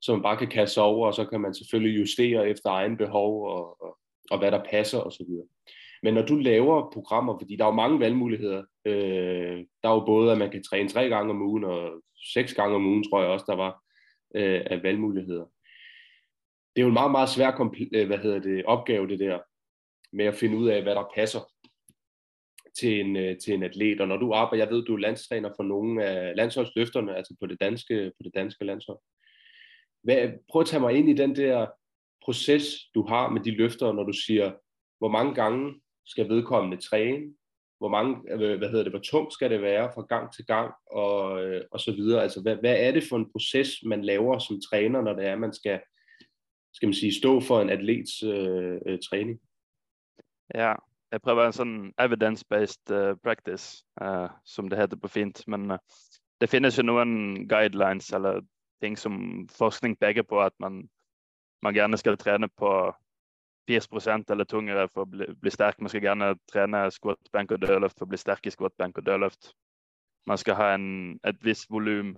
som 0.03 0.15
man 0.15 0.23
bare 0.23 0.37
kan 0.37 0.49
kaste 0.49 0.81
over, 0.81 1.07
og 1.07 1.15
så 1.15 1.25
kan 1.25 1.41
man 1.41 1.55
selvfølgelig 1.55 2.01
justere 2.01 2.49
efter 2.49 2.71
egen 2.71 2.97
behov, 2.97 3.47
og, 3.47 3.83
og, 3.83 3.99
og 4.31 4.39
hvad 4.39 4.51
der 4.51 4.65
passer 4.71 5.01
osv. 5.01 5.27
Men 6.03 6.15
når 6.15 6.23
du 6.23 6.37
laver 6.37 6.91
programmer, 6.93 7.39
fordi 7.39 7.57
der 7.57 7.65
er 7.65 7.69
jo 7.69 7.75
mange 7.75 8.01
valgmuligheder, 8.01 8.63
øh, 8.85 9.65
der 9.83 9.89
er 9.89 9.95
jo 9.95 10.05
både, 10.07 10.33
at 10.33 10.39
man 10.39 10.51
kan 10.51 10.63
træne 10.63 10.89
tre 10.89 11.09
gange 11.09 11.31
om 11.31 11.43
ugen, 11.43 11.65
og 11.65 12.03
seks 12.35 12.55
gange 12.55 12.77
om 12.77 12.87
ugen, 12.87 13.05
tror 13.05 13.21
jeg 13.21 13.31
også, 13.31 13.45
der 13.49 13.57
var 13.57 13.83
øh, 14.35 14.63
af 14.67 14.83
valgmuligheder 14.83 15.45
det 16.77 16.81
er 16.81 16.85
jo 16.85 16.89
en 16.89 16.95
meget, 16.95 17.11
meget 17.11 17.29
svær 17.29 17.51
øh, 17.95 18.07
hvad 18.07 18.19
hedder 18.19 18.39
det, 18.39 18.65
opgave, 18.65 19.09
det 19.09 19.19
der, 19.19 19.39
med 20.13 20.25
at 20.25 20.35
finde 20.35 20.57
ud 20.57 20.69
af, 20.69 20.83
hvad 20.83 20.95
der 20.95 21.11
passer 21.15 21.41
til 22.79 23.01
en, 23.01 23.17
øh, 23.17 23.39
til 23.39 23.55
en 23.55 23.63
atlet. 23.63 24.01
Og 24.01 24.09
når 24.09 24.17
du 24.17 24.33
arbejder, 24.33 24.65
jeg 24.65 24.73
ved, 24.73 24.85
du 24.85 24.95
er 24.95 24.99
landstræner 24.99 25.51
for 25.57 25.63
nogle 25.63 26.05
af 26.05 26.37
landsholdsløfterne, 26.37 27.17
altså 27.17 27.37
på 27.41 27.47
det 27.47 27.61
danske, 27.61 28.13
på 28.19 28.23
det 28.25 28.33
danske 28.35 28.65
landshold. 28.65 28.99
Hvad, 30.03 30.33
prøv 30.51 30.61
at 30.61 30.67
tage 30.67 30.81
mig 30.81 30.95
ind 30.95 31.09
i 31.09 31.13
den 31.13 31.37
der 31.37 31.67
proces, 32.25 32.65
du 32.95 33.07
har 33.07 33.31
med 33.31 33.41
de 33.41 33.51
løfter, 33.51 33.93
når 33.93 34.05
du 34.05 34.13
siger, 34.13 34.53
hvor 34.99 35.09
mange 35.09 35.35
gange 35.35 35.81
skal 36.07 36.29
vedkommende 36.29 36.77
træne, 36.77 37.35
hvor 37.79 37.89
mange, 37.89 38.17
øh, 38.31 38.59
hvad 38.59 38.69
hedder 38.69 38.83
det, 38.83 38.93
hvor 38.93 39.01
tungt 39.01 39.33
skal 39.33 39.51
det 39.51 39.63
være 39.63 39.91
fra 39.95 40.03
gang 40.03 40.33
til 40.35 40.47
gang, 40.47 40.73
og, 40.91 41.21
og 41.71 41.81
så 41.81 41.93
videre. 41.93 42.23
Altså, 42.23 42.43
hvad, 42.43 42.57
hvad 42.57 42.77
er 42.79 42.93
det 42.93 43.05
for 43.09 43.17
en 43.17 43.33
proces, 43.33 43.69
man 43.85 44.05
laver 44.05 44.39
som 44.39 44.61
træner, 44.71 45.03
når 45.03 45.13
det 45.13 45.27
er, 45.27 45.37
man 45.37 45.53
skal 45.53 45.81
skal 46.75 46.87
man 46.87 46.95
sige, 46.95 47.15
stå 47.15 47.41
for 47.41 47.61
en 47.61 47.71
atlets 47.71 48.23
øh, 48.23 48.81
øh, 48.87 48.99
træning? 49.11 49.41
Ja, 50.55 50.75
jeg 51.13 51.23
prøver 51.23 51.47
en 51.47 51.53
sådan 51.53 51.95
evidence-based 51.99 52.91
uh, 52.91 53.17
practice, 53.25 53.85
uh, 54.03 54.31
som 54.45 54.69
det 54.69 54.79
heter 54.79 54.97
på 54.97 55.09
fint, 55.09 55.49
men 55.49 55.71
øh, 55.71 55.75
uh, 55.75 55.79
det 56.41 56.49
findes 56.49 56.79
jo 56.79 56.83
nogle 56.83 57.49
guidelines 57.49 58.11
eller 58.11 58.41
ting 58.83 58.99
som 58.99 59.47
forskning 59.49 59.99
peger 59.99 60.23
på, 60.23 60.41
at 60.41 60.53
man, 60.61 60.89
man 61.63 61.75
gerne 61.75 61.97
skal 61.97 62.17
træne 62.17 62.49
på 62.57 62.89
80% 63.71 64.25
eller 64.31 64.45
tungere 64.45 64.89
for 64.95 65.03
at 65.03 65.11
bli, 65.11 65.25
bli 65.41 65.51
stærk. 65.51 65.81
Man 65.81 65.89
skal 65.89 66.03
gerne 66.03 66.35
træne 66.53 66.91
squat, 66.91 67.17
bank 67.33 67.51
og 67.51 67.63
dødløft 67.63 67.99
for 67.99 68.05
at 68.05 68.09
blive 68.09 68.19
stærk 68.19 68.47
i 68.47 68.51
squat, 68.51 68.73
bank 68.79 68.99
og 68.99 69.07
dødløft. 69.07 69.55
Man 70.27 70.39
skal 70.39 70.55
have 70.55 70.75
en, 70.75 71.21
et 71.27 71.45
vis 71.45 71.67
volum 71.71 72.17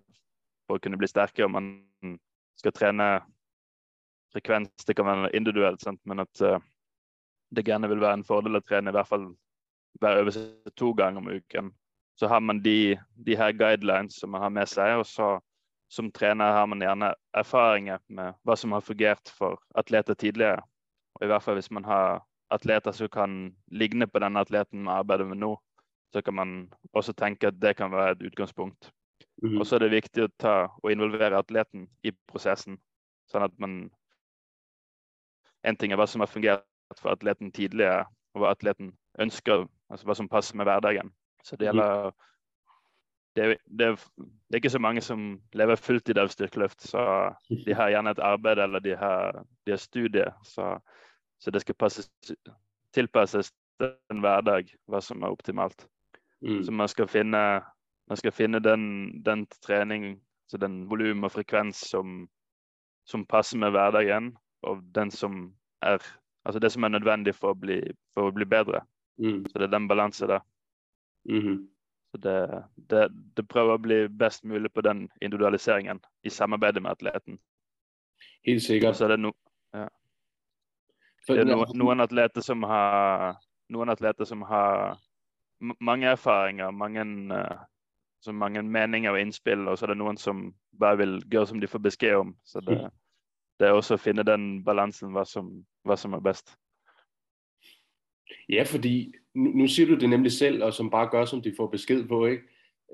for 0.67 0.75
at 0.75 0.83
kunne 0.83 0.99
blive 0.99 1.09
stærkere, 1.09 1.47
og 1.47 1.51
man 1.51 1.85
skal 2.57 2.73
træne 2.73 3.21
frekvens. 4.33 4.85
Det 4.87 4.97
kan 4.97 5.07
være 5.07 5.33
individuelt, 5.37 5.83
sant? 5.83 6.01
men 6.05 6.25
at 6.25 6.43
uh, 6.43 6.59
det 7.51 7.67
gerne 7.67 7.89
vil 7.89 8.01
være 8.01 8.21
en 8.21 8.29
fordel 8.29 8.59
å 8.59 8.65
trene 8.65 8.91
i 8.91 8.97
hvert 8.97 9.09
fall 9.09 9.27
hver 10.01 10.23
øvelse 10.23 10.47
to 10.77 10.93
ganger 10.93 11.23
om 11.23 11.29
uken. 11.33 11.73
Så 12.17 12.29
har 12.29 12.41
man 12.41 12.63
de, 12.65 12.97
de 13.27 13.37
her 13.37 13.53
guidelines 13.53 14.21
som 14.21 14.33
man 14.33 14.43
har 14.45 14.53
med 14.53 14.69
seg, 14.69 14.99
og 15.01 15.07
så 15.07 15.37
som 15.89 16.11
trener 16.13 16.53
har 16.53 16.67
man 16.67 16.83
gjerne 16.83 17.13
erfaringer 17.37 18.01
med 18.09 18.35
hva 18.43 18.57
som 18.59 18.73
har 18.75 18.83
fungert 18.83 19.31
for 19.39 19.61
atleter 19.79 20.19
tidligere. 20.19 20.65
Og 21.17 21.27
i 21.27 21.31
hvert 21.31 21.45
fall 21.45 21.59
hvis 21.61 21.71
man 21.71 21.87
har 21.87 22.25
atleter 22.53 22.93
som 22.93 23.11
kan 23.13 23.37
ligne 23.71 24.07
på 24.07 24.23
den 24.23 24.37
atleten 24.37 24.83
man 24.85 24.99
arbeider 25.01 25.29
med 25.29 25.41
nå, 25.43 25.55
så 26.13 26.23
kan 26.23 26.35
man 26.35 26.57
også 26.93 27.13
tenke 27.13 27.51
at 27.51 27.61
det 27.63 27.77
kan 27.77 27.93
være 27.93 28.17
et 28.17 28.27
utgangspunkt. 28.31 28.91
Mm 29.43 29.51
-hmm. 29.51 29.61
Og 29.61 29.67
så 29.67 29.75
er 29.75 29.79
det 29.79 29.91
viktig 29.91 30.25
å 30.25 30.33
ta 30.39 30.69
og 30.83 30.93
involvere 30.93 31.39
atleten 31.39 31.89
i 32.03 32.13
prosessen, 32.29 32.79
sånn 33.27 33.43
at 33.43 33.59
man 33.59 33.91
en 35.67 35.77
ting 35.77 35.93
er 35.93 36.01
hva 36.01 36.07
som 36.09 36.23
har 36.23 36.31
fungert 36.31 36.65
for 37.01 37.13
atleten 37.13 37.51
tidligere, 37.53 38.05
og 38.35 38.43
hva 38.43 38.53
atleten 38.55 38.93
ønsker, 39.23 39.67
altså 39.91 40.09
hva 40.09 40.17
som 40.19 40.31
passer 40.31 40.59
med 40.59 40.69
hverdagen. 40.69 41.11
Så 41.45 41.57
det 41.57 41.69
gjelder 41.69 42.13
det, 43.37 43.57
det, 43.65 43.89
det 44.17 44.57
er 44.57 44.63
ikke 44.63 44.71
så 44.71 44.81
mange 44.81 45.03
som 45.05 45.25
lever 45.55 45.77
fulltid 45.77 46.19
av 46.19 46.31
styrkeløft, 46.33 46.87
så 46.89 47.03
de 47.67 47.75
har 47.77 47.93
gjerne 47.93 48.15
et 48.15 48.23
arbeid 48.25 48.63
eller 48.65 48.81
de 48.81 48.95
har, 48.97 49.43
de 49.67 49.75
har 49.75 49.83
studie. 49.83 50.25
Så, 50.45 50.71
så, 51.39 51.53
det 51.53 51.61
skal 51.61 51.77
passes, 51.77 52.09
tilpasses 52.97 53.53
den 53.81 54.23
hverdag, 54.25 54.73
hva 54.89 55.03
som 55.05 55.23
er 55.23 55.37
optimalt. 55.37 55.85
Mm. 56.41 56.63
Så 56.65 56.73
man 56.73 56.89
skal 56.89 57.11
finne, 57.13 57.43
man 58.09 58.23
skal 58.23 58.33
finne 58.33 58.63
den, 58.65 58.87
den 59.27 59.45
trening, 59.61 60.15
så 60.49 60.57
den 60.63 60.87
volum 60.89 61.29
og 61.29 61.35
frekvens 61.37 61.85
som, 61.91 62.25
som 63.05 63.27
passer 63.29 63.61
med 63.61 63.77
hverdagen, 63.77 64.33
og 64.67 64.85
den 64.95 65.11
som 65.11 65.55
er 65.83 66.03
Altså 66.47 66.61
det 66.63 66.69
som 66.71 66.85
er 66.87 66.93
nødvendig 66.95 67.33
for 67.35 67.51
å 67.51 67.59
bli, 67.59 67.81
for 68.15 68.29
å 68.29 68.35
bli 68.35 68.47
bedre. 68.47 68.85
Mm. 69.19 69.41
Så 69.51 69.59
det 69.59 69.65
er 69.67 69.73
den 69.73 69.89
balansen 69.91 70.29
der. 70.29 70.45
Mm 71.29 71.41
-hmm. 71.41 71.57
Så 72.11 72.19
det, 72.19 72.65
det, 72.91 73.09
det, 73.37 73.49
prøver 73.49 73.75
å 73.75 73.83
bli 73.83 74.09
best 74.09 74.45
mulig 74.45 74.73
på 74.73 74.81
den 74.81 75.09
individualiseringen 75.21 76.01
i 76.23 76.31
samarbeid 76.31 76.81
med 76.81 76.91
atleten. 76.91 77.39
Helt 78.47 78.63
sikkert. 78.63 78.97
Så 78.97 79.05
er 79.05 79.09
det, 79.09 79.21
no, 79.21 79.33
ja. 79.75 79.89
det 81.29 81.39
er 81.39 81.45
no, 81.45 81.65
noen 81.75 82.01
atleter 82.01 82.41
som 82.41 82.63
har 82.63 83.37
noen 83.69 83.89
atleter 83.89 84.25
som 84.25 84.43
har 84.43 84.99
mange 85.81 86.07
erfaringer, 86.07 86.71
mange, 86.71 87.05
uh, 87.35 88.33
mange 88.33 88.63
meninger 88.63 89.11
og 89.11 89.21
innspill, 89.21 89.69
og 89.69 89.79
så 89.79 89.87
er 89.87 89.95
det 89.95 89.99
noen 89.99 90.17
som 90.17 90.55
bare 90.81 90.97
vil 90.97 91.19
gjøre 91.33 91.47
som 91.47 91.61
de 91.61 91.67
får 91.67 91.79
beskjed 91.79 92.17
om. 92.17 92.37
Så 92.45 92.61
det, 92.61 92.91
det 93.61 93.67
er 93.67 93.71
også 93.71 93.95
at 93.95 94.01
finde 94.01 94.25
den 94.25 94.65
balansen, 94.65 95.13
hvad 95.13 95.25
som, 95.25 95.65
hvad 95.85 95.97
som 95.97 96.13
er 96.13 96.21
bedst. 96.21 96.57
Ja, 98.49 98.63
fordi 98.63 99.15
nu, 99.35 99.51
nu 99.51 99.67
siger 99.67 99.89
du 99.89 99.95
det 99.95 100.09
nemlig 100.09 100.33
selv, 100.33 100.65
og 100.65 100.75
som 100.75 100.91
bare 100.91 101.09
gør, 101.09 101.25
som 101.25 101.43
de 101.43 101.55
får 101.57 101.67
besked 101.67 102.09
på, 102.09 102.27
ikke? 102.27 102.43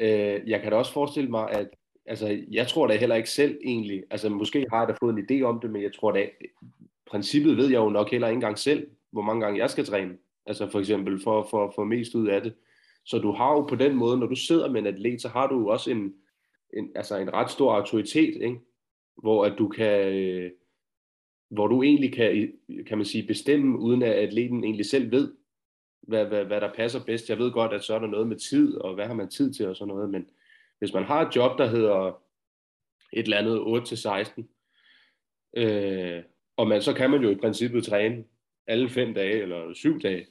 Øh, 0.00 0.48
jeg 0.48 0.60
kan 0.60 0.70
da 0.70 0.76
også 0.76 0.92
forestille 0.92 1.30
mig, 1.30 1.50
at 1.50 1.68
altså, 2.06 2.44
jeg 2.50 2.68
tror 2.68 2.86
da 2.86 2.96
heller 2.96 3.16
ikke 3.16 3.30
selv 3.30 3.58
egentlig, 3.64 4.04
altså 4.10 4.28
måske 4.28 4.66
har 4.70 4.78
jeg 4.78 4.88
da 4.88 4.94
fået 5.00 5.18
en 5.18 5.26
idé 5.30 5.42
om 5.42 5.60
det, 5.60 5.70
men 5.70 5.82
jeg 5.82 5.94
tror 5.94 6.12
da, 6.12 6.28
princippet 7.06 7.56
ved 7.56 7.70
jeg 7.70 7.78
jo 7.78 7.88
nok 7.88 8.10
heller 8.10 8.28
ikke 8.28 8.36
engang 8.36 8.58
selv, 8.58 8.90
hvor 9.10 9.22
mange 9.22 9.44
gange 9.44 9.58
jeg 9.60 9.70
skal 9.70 9.84
træne, 9.84 10.16
altså 10.46 10.70
for 10.70 10.80
eksempel 10.80 11.22
for 11.22 11.40
at 11.40 11.46
få 11.50 11.72
for 11.74 11.84
mest 11.84 12.14
ud 12.14 12.28
af 12.28 12.42
det. 12.42 12.54
Så 13.04 13.18
du 13.18 13.32
har 13.32 13.52
jo 13.52 13.60
på 13.60 13.74
den 13.74 13.96
måde, 13.96 14.18
når 14.18 14.26
du 14.26 14.34
sidder 14.34 14.70
med 14.70 14.80
en 14.80 14.86
atlet, 14.86 15.22
så 15.22 15.28
har 15.28 15.46
du 15.46 15.58
jo 15.58 15.66
også 15.66 15.90
en, 15.90 16.14
en, 16.76 16.92
altså 16.94 17.16
en 17.16 17.34
ret 17.34 17.50
stor 17.50 17.74
autoritet, 17.74 18.42
ikke? 18.42 18.60
Hvor 19.16 19.44
at 19.44 19.54
du 19.58 19.68
kan, 19.68 20.14
øh, 20.14 20.50
hvor 21.50 21.66
du 21.66 21.82
egentlig 21.82 22.12
kan, 22.12 22.52
kan 22.86 22.98
man 22.98 23.04
sige, 23.04 23.26
bestemme, 23.26 23.78
uden 23.78 24.02
at 24.02 24.12
atleten 24.12 24.64
egentlig 24.64 24.86
selv 24.86 25.10
ved, 25.10 25.32
hvad, 26.02 26.26
hvad, 26.26 26.44
hvad 26.44 26.60
der 26.60 26.74
passer 26.74 27.04
bedst. 27.04 27.30
Jeg 27.30 27.38
ved 27.38 27.52
godt, 27.52 27.72
at 27.72 27.84
så 27.84 27.94
er 27.94 27.98
der 27.98 28.06
noget 28.06 28.28
med 28.28 28.36
tid, 28.36 28.76
og 28.76 28.94
hvad 28.94 29.06
har 29.06 29.14
man 29.14 29.28
tid 29.28 29.52
til 29.52 29.68
og 29.68 29.76
sådan 29.76 29.94
noget, 29.94 30.10
men 30.10 30.26
hvis 30.78 30.94
man 30.94 31.04
har 31.04 31.26
et 31.26 31.36
job, 31.36 31.58
der 31.58 31.66
hedder 31.66 32.22
et 33.12 33.24
eller 33.24 33.38
andet 33.38 33.58
8-16, 34.36 34.42
øh, 35.56 36.22
og 36.56 36.66
man, 36.66 36.82
så 36.82 36.94
kan 36.94 37.10
man 37.10 37.22
jo 37.22 37.30
i 37.30 37.34
princippet 37.34 37.84
træne 37.84 38.24
alle 38.66 38.88
fem 38.88 39.14
dage 39.14 39.42
eller 39.42 39.74
syv 39.74 40.00
dage. 40.00 40.26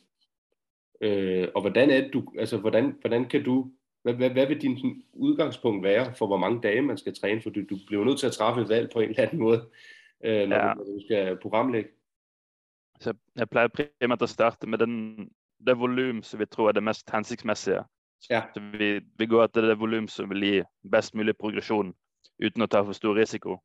Øh, 1.01 1.47
og 1.55 1.61
hvordan 1.61 1.89
er 1.89 2.01
det, 2.01 2.13
du, 2.13 2.33
altså 2.39 2.57
hvordan, 2.57 2.97
hvordan 3.01 3.29
kan 3.29 3.43
du 3.43 3.71
hvad, 4.03 4.13
hvad, 4.13 4.29
hvad 4.29 4.47
vil 4.47 4.61
din 4.61 5.03
udgangspunkt 5.13 5.83
være 5.83 6.13
for, 6.15 6.27
hvor 6.27 6.37
mange 6.37 6.61
dage 6.61 6.81
man 6.81 6.97
skal 6.97 7.15
træne? 7.15 7.41
For 7.41 7.49
du, 7.49 7.61
du 7.69 7.77
bliver 7.87 8.05
nødt 8.05 8.19
til 8.19 8.27
at 8.27 8.33
træffe 8.33 8.61
et 8.61 8.69
valg 8.69 8.89
på 8.93 8.99
en 8.99 9.09
eller 9.09 9.23
anden 9.23 9.39
måde, 9.39 9.69
øh, 10.23 10.49
når, 10.49 10.55
ja. 10.55 10.73
du, 10.73 10.77
når 10.77 10.83
du 10.83 10.99
skal 11.05 11.37
programlægge. 11.41 11.89
Så 12.99 13.13
jeg 13.35 13.49
pleier 13.49 13.67
primært 13.73 14.21
å 14.21 14.29
starte 14.29 14.67
med 14.69 14.77
den, 14.77 15.29
det 15.57 15.73
volum 15.79 16.21
som 16.23 16.39
vi 16.39 16.45
tror 16.45 16.69
er 16.69 16.77
det 16.77 16.83
mest 16.83 17.09
hensiktsmessige. 17.09 17.81
Ja. 18.29 18.43
Så 18.53 18.61
vi, 18.77 18.99
vi 19.17 19.25
går 19.25 19.43
etter 19.47 19.65
det 19.65 19.79
volum 19.79 20.07
som 20.07 20.29
vil 20.29 20.45
gi 20.45 20.57
best 20.91 21.15
mulig 21.17 21.33
progresjon 21.37 21.95
uten 22.41 22.61
å 22.61 22.69
ta 22.69 22.83
for 22.85 22.93
stor 22.93 23.17
risiko. 23.17 23.57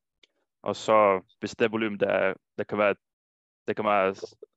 Og 0.65 0.77
så, 0.77 1.21
hvis 1.41 1.57
det 1.57 1.73
volum 1.73 1.99
det, 2.01 2.09
er- 2.09 2.39
det 2.59 2.67
kan 2.67 2.79
være 2.79 2.97
det 3.67 3.77
kan 3.77 3.85
være 3.85 4.15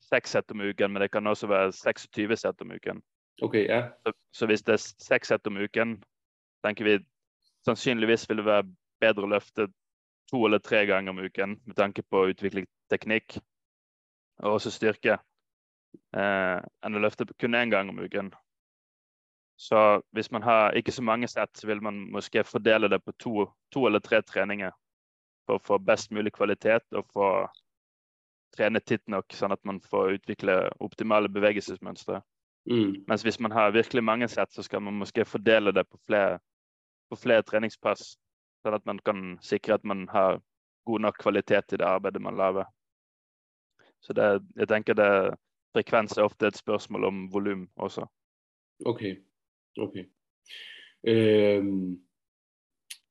seks 0.10 0.36
sett 0.36 0.52
om 0.52 0.62
uken, 0.62 0.92
men 0.94 1.02
det 1.02 1.12
kan 1.12 1.28
også 1.28 1.48
være 1.50 1.72
26 1.74 2.36
sett 2.38 2.62
om 2.62 2.72
uken. 2.72 3.02
Okay, 3.42 3.66
ja. 3.68 3.90
Så, 4.04 4.14
så 4.32 4.48
hvis 4.50 4.64
det 4.68 4.76
er 4.76 4.84
seks 4.84 5.32
sett 5.32 5.48
om 5.48 5.58
uken, 5.58 5.98
tenker 6.66 6.88
vi 6.88 6.98
sannsynligvis 7.68 8.28
vil 8.30 8.42
det 8.42 8.48
være 8.48 8.68
bedre 9.00 9.28
å 9.28 9.32
løfte 9.36 9.70
to 10.30 10.44
eller 10.46 10.62
tre 10.64 10.84
ganger 10.86 11.14
om 11.14 11.22
uken 11.24 11.56
med 11.64 11.78
tanke 11.78 12.04
på 12.04 12.22
å 12.22 12.30
utvikle 12.34 12.66
teknikk 12.92 13.40
og 14.44 14.58
også 14.58 14.72
styrke, 14.72 15.18
eh, 16.16 16.58
enn 16.60 16.96
å 16.96 17.02
løfte 17.04 17.28
kun 17.40 17.58
én 17.58 17.72
gang 17.72 17.90
om 17.92 18.00
uken. 18.00 18.32
Så 19.60 19.80
hvis 20.16 20.32
man 20.32 20.44
har 20.44 20.78
ikke 20.80 20.94
så 20.96 21.04
mange 21.04 21.28
sett, 21.28 21.52
så 21.58 21.68
vil 21.68 21.82
man 21.84 22.06
måske 22.14 22.46
fordele 22.48 22.88
det 22.88 23.02
på 23.04 23.12
to, 23.20 23.50
to 23.72 23.88
eller 23.88 24.00
tre 24.00 24.22
treninger 24.24 24.72
for 25.46 25.58
å 25.58 25.64
få 25.64 25.80
best 25.84 26.14
mulig 26.16 26.32
kvalitet 26.38 26.86
og 26.96 27.10
få 27.12 27.28
trene 28.56 28.80
titt 28.80 29.04
nok, 29.12 29.28
sånn 29.36 29.52
at 29.52 29.64
man 29.68 29.82
får 29.84 30.16
utvikle 30.20 30.56
optimale 30.80 31.30
bevegelsesmønstre. 31.32 32.22
Mm. 32.70 33.04
Mens 33.08 33.22
hvis 33.22 33.40
man 33.40 33.52
har 33.52 33.72
virkelig 33.72 34.04
mange 34.04 34.28
sett, 34.28 34.54
så 34.54 34.64
skal 34.64 34.82
man 34.82 34.94
måske 34.94 35.26
fordele 35.26 35.72
det 35.74 35.88
på 35.90 35.98
flere, 36.06 36.40
på 37.10 37.16
flere 37.16 37.42
treningspass. 37.42 38.18
Sånn 38.62 38.76
at 38.76 38.86
man 38.86 39.00
kan 39.06 39.38
sikre 39.42 39.80
at 39.80 39.86
man 39.88 40.08
har 40.12 40.42
god 40.86 41.00
nok 41.00 41.18
kvalitet 41.22 41.74
i 41.74 41.80
det 41.80 41.88
arbeidet 41.88 42.22
man 42.22 42.38
lager. 42.38 42.68
Så 44.02 44.14
det, 44.14 44.28
jeg 44.56 44.68
tenker 44.68 44.94
det, 44.94 45.10
frekvens 45.74 46.18
er 46.18 46.28
ofte 46.28 46.48
et 46.48 46.58
spørsmål 46.58 47.04
om 47.10 47.26
volum 47.34 47.68
også. 47.76 48.06
Okay, 48.86 49.18
okay. 49.78 50.06
Øhm, 51.04 52.00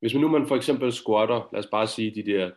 hvis 0.01 0.15
man 0.15 0.21
nu 0.21 0.29
man 0.29 0.47
for 0.47 0.57
eksempel 0.57 0.93
squatter, 0.93 1.49
lad 1.53 1.59
os 1.59 1.71
bare 1.71 1.87
sige 1.87 2.15
de 2.15 2.23
der 2.33 2.51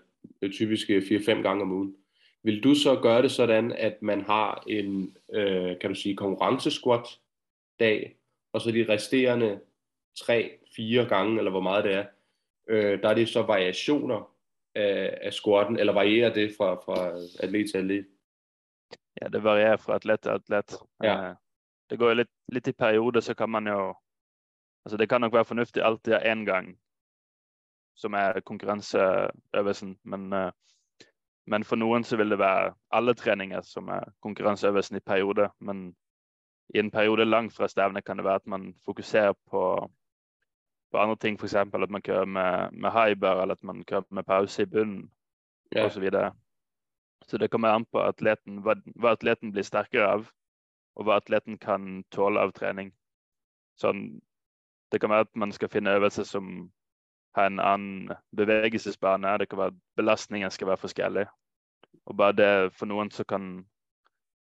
typiske 0.52 0.98
4-5 0.98 1.42
gange 1.42 1.62
om 1.62 1.72
ugen, 1.72 1.96
vil 2.44 2.64
du 2.64 2.76
så 2.76 3.00
gøre 3.02 3.22
det 3.22 3.32
sådan, 3.32 3.72
at 3.72 4.02
man 4.02 4.22
har 4.22 4.64
en, 4.68 5.18
øh, 5.34 5.80
kan 5.80 5.90
du 5.90 5.96
sige, 5.96 6.16
konkurrencesquat 6.16 7.20
dag, 7.80 8.18
og 8.54 8.62
så 8.62 8.72
de 8.72 8.86
resterende 8.90 9.62
3-4 10.20 11.10
gange, 11.10 11.38
eller 11.38 11.52
hvor 11.52 11.62
meget 11.62 11.84
det 11.84 11.94
er, 11.94 12.06
øh, 12.68 13.02
der 13.02 13.10
er 13.10 13.14
det 13.14 13.30
så 13.30 13.42
variationer 13.42 14.36
af, 14.76 15.18
af 15.22 15.34
squatten, 15.34 15.80
eller 15.80 15.94
varierer 15.94 16.34
det 16.34 16.54
fra, 16.58 16.74
fra 16.74 17.12
atlet 17.40 17.72
til 17.72 17.78
atlet? 17.78 18.08
Ja, 19.22 19.28
det 19.28 19.44
varierer 19.44 19.78
fra 19.78 19.96
atlet 19.96 20.20
til 20.20 20.30
atlet. 20.30 20.76
Ja. 21.04 21.30
Eh, 21.30 21.36
Det 21.90 22.00
går 22.00 22.08
jo 22.08 22.14
litt, 22.14 22.30
litt 22.48 22.68
i 22.68 22.72
perioder, 22.72 23.20
så 23.20 23.34
kan 23.34 23.50
man 23.50 23.68
jo 23.68 23.96
Altså, 24.86 24.98
det 24.98 25.10
kan 25.10 25.22
nok 25.22 25.34
være 25.34 25.46
fornuftig 25.46 25.84
alltid 25.84 26.14
å 26.14 26.18
ha 26.18 26.32
én 26.34 26.46
gang 26.46 26.72
som 27.96 28.14
er 28.14 28.40
konkurranseøvelsen, 28.40 30.00
men, 30.04 30.34
eh, 30.34 30.52
men 31.48 31.64
for 31.64 31.76
noen 31.76 32.04
så 32.04 32.18
vil 32.18 32.30
det 32.30 32.40
være 32.40 32.74
alle 32.94 33.14
treninger 33.18 33.62
som 33.66 33.90
er 33.90 34.12
konkurranseøvelsen 34.22 34.98
i 34.98 35.06
perioder. 35.06 35.50
Men 35.60 35.96
i 36.76 36.80
en 36.80 36.92
periode 36.92 37.26
langt 37.26 37.56
fra 37.56 37.68
stevnet 37.68 38.06
kan 38.06 38.18
det 38.18 38.26
være 38.26 38.42
at 38.44 38.48
man 38.48 38.74
fokuserer 38.86 39.34
på, 39.50 39.64
på 40.92 40.98
andre 40.98 41.16
ting, 41.16 41.40
f.eks. 41.40 41.56
at 41.56 41.90
man 41.90 42.02
kører 42.02 42.26
med, 42.26 42.72
med 42.72 43.16
bar, 43.16 43.42
eller 43.42 43.56
at 43.56 43.64
man 43.64 43.84
kører 43.84 44.04
med 44.10 44.24
pause 44.24 44.62
i 44.62 44.66
bunnen 44.66 45.12
Ja. 45.76 45.86
og 45.86 45.92
så. 45.92 46.32
Så 47.28 47.38
det 47.38 47.52
kommer 47.52 47.68
an 47.70 47.86
på 47.86 48.00
atleten, 48.00 48.58
hva, 48.58 48.76
hva 48.96 49.12
atleten 49.16 49.52
blir 49.52 49.64
sterkere 49.64 50.08
av, 50.08 50.26
og 50.96 51.06
hva 51.06 51.16
atleten 51.16 51.58
kan 51.58 52.04
tåle 52.12 52.40
av 52.40 52.52
trening. 52.52 52.92
Sånn, 53.80 54.22
det 54.92 55.00
kan 55.02 55.10
være 55.10 55.28
at 55.30 55.36
man 55.36 55.52
skal 55.52 55.70
finne 55.70 55.94
øvelser 55.96 56.24
som 56.28 56.72
har 57.36 57.46
en 57.48 57.60
annen 57.60 58.12
bevegelsesbane. 58.36 59.38
Det 59.38 59.50
kan 59.50 59.60
være 59.60 59.78
belastningen 59.96 60.52
skal 60.52 60.68
være 60.68 60.84
forskjellig. 60.84 61.26
Og 62.06 62.18
bare 62.18 62.36
det 62.36 62.74
for 62.76 62.90
noen 62.90 63.12
så 63.12 63.24
kan 63.24 63.64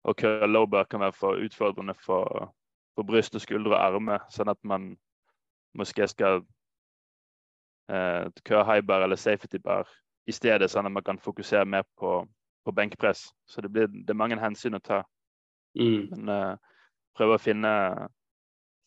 å 0.08 0.14
low 0.48 0.66
bar 0.66 0.86
kan 0.88 1.00
være 1.00 1.14
for 1.14 1.42
utfordrende 1.44 1.94
for, 2.00 2.52
for 2.96 3.04
bryst 3.04 3.36
og 3.36 3.42
skuldre 3.42 3.76
og 3.76 3.82
armer, 3.82 4.24
sånn 4.32 4.50
at 4.50 4.60
man 4.64 4.96
måske 5.76 6.08
skal 6.08 6.46
eh, 7.92 8.28
køre 8.48 8.66
high 8.66 8.86
bar 8.86 9.04
eller 9.04 9.20
safety 9.20 9.60
bar 9.60 9.88
i 10.28 10.32
stedet, 10.32 10.72
sånn 10.72 10.88
at 10.88 10.96
man 10.96 11.04
kan 11.04 11.20
fokusere 11.20 11.66
mer 11.66 11.84
på, 12.00 12.22
på 12.64 12.72
benkpress. 12.72 13.28
Så 13.48 13.62
det, 13.62 13.72
blir, 13.72 13.88
det 13.88 14.14
er 14.14 14.22
mange 14.22 14.40
hensyn 14.40 14.80
å 14.80 14.84
ta. 14.84 15.02
Mm. 15.76 16.08
Men 16.14 16.32
eh, 16.32 16.78
prøve 17.18 17.36
å 17.36 17.42
finne, 17.42 17.74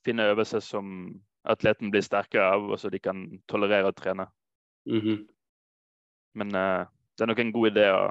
finne 0.07 0.31
øvelser 0.33 0.64
som 0.64 1.11
atleten 1.42 1.90
blir 1.90 2.05
sterkere 2.05 2.50
av, 2.55 2.66
og 2.70 2.81
så 2.81 2.90
de 2.92 3.00
kan 3.03 3.26
tolerere 3.48 3.90
å 3.90 3.96
trene. 3.96 4.26
Mm-hmm. 4.90 5.20
Men 6.40 6.55
eh, 6.57 6.83
det 7.16 7.24
er 7.24 7.31
nok 7.31 7.42
en 7.44 7.53
god 7.55 7.70
idé 7.72 7.87
å 7.94 8.05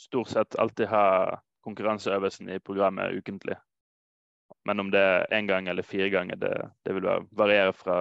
stort 0.00 0.32
sett 0.32 0.58
alltid 0.58 0.90
ha 0.90 1.06
konkurranseøvelsen 1.64 2.50
i 2.52 2.60
programmet 2.60 3.16
ukentlig. 3.16 3.56
Men 4.64 4.80
om 4.80 4.90
det 4.92 5.00
er 5.00 5.26
én 5.36 5.48
gang 5.48 5.68
eller 5.68 5.86
fire 5.86 6.10
ganger, 6.12 6.38
det, 6.40 6.54
det 6.84 6.94
vil 6.96 7.08
variere 7.32 7.72
fra 7.76 7.98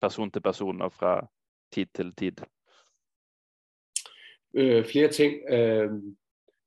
person 0.00 0.30
til 0.32 0.42
person 0.44 0.80
og 0.82 0.92
fra 0.92 1.18
tid 1.72 1.92
til 1.94 2.14
tid. 2.16 2.40
øh, 4.54 4.84
flere 4.84 5.08
ting. 5.08 5.34
Øh, 5.48 5.90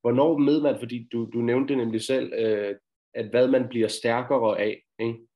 hvornår 0.02 0.38
med 0.38 0.62
man, 0.62 0.80
fordi 0.80 1.08
du, 1.12 1.30
du 1.34 1.38
nævnte 1.38 1.76
nemlig 1.76 2.02
selv, 2.02 2.34
øh, 2.34 2.76
at 3.14 3.30
hvad 3.30 3.48
man 3.48 3.70
bliver 3.70 3.88
stærkere 3.88 4.60
af. 4.60 4.84
Ikke? 5.00 5.28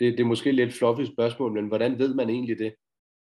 Det, 0.00 0.12
det 0.12 0.20
er 0.20 0.24
måske 0.24 0.52
lidt 0.52 0.74
fluffy 0.74 1.02
spørgsmål, 1.02 1.52
men 1.52 1.68
hvordan 1.68 1.98
ved 1.98 2.14
man 2.14 2.30
egentlig 2.30 2.58
det? 2.58 2.74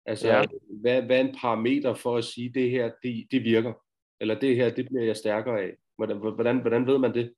Altså, 0.05 0.27
Ja. 0.27 0.45
hvad, 0.81 1.01
hvad 1.01 1.17
er 1.17 1.21
en 1.21 1.35
parameter 1.41 1.93
for 1.93 2.17
at 2.17 2.23
sige, 2.23 2.51
det 2.53 2.69
her, 2.69 2.91
det, 3.03 3.27
det 3.31 3.43
virker? 3.43 3.73
Eller 4.19 4.39
det 4.39 4.55
her, 4.55 4.69
det 4.69 4.85
bliver 4.85 5.03
jeg 5.03 5.17
stærkere 5.17 5.61
af? 5.61 5.71
Hvordan, 5.95 6.17
hvordan, 6.17 6.61
hvordan 6.61 6.87
ved 6.87 6.97
man 6.97 7.13
det? 7.13 7.33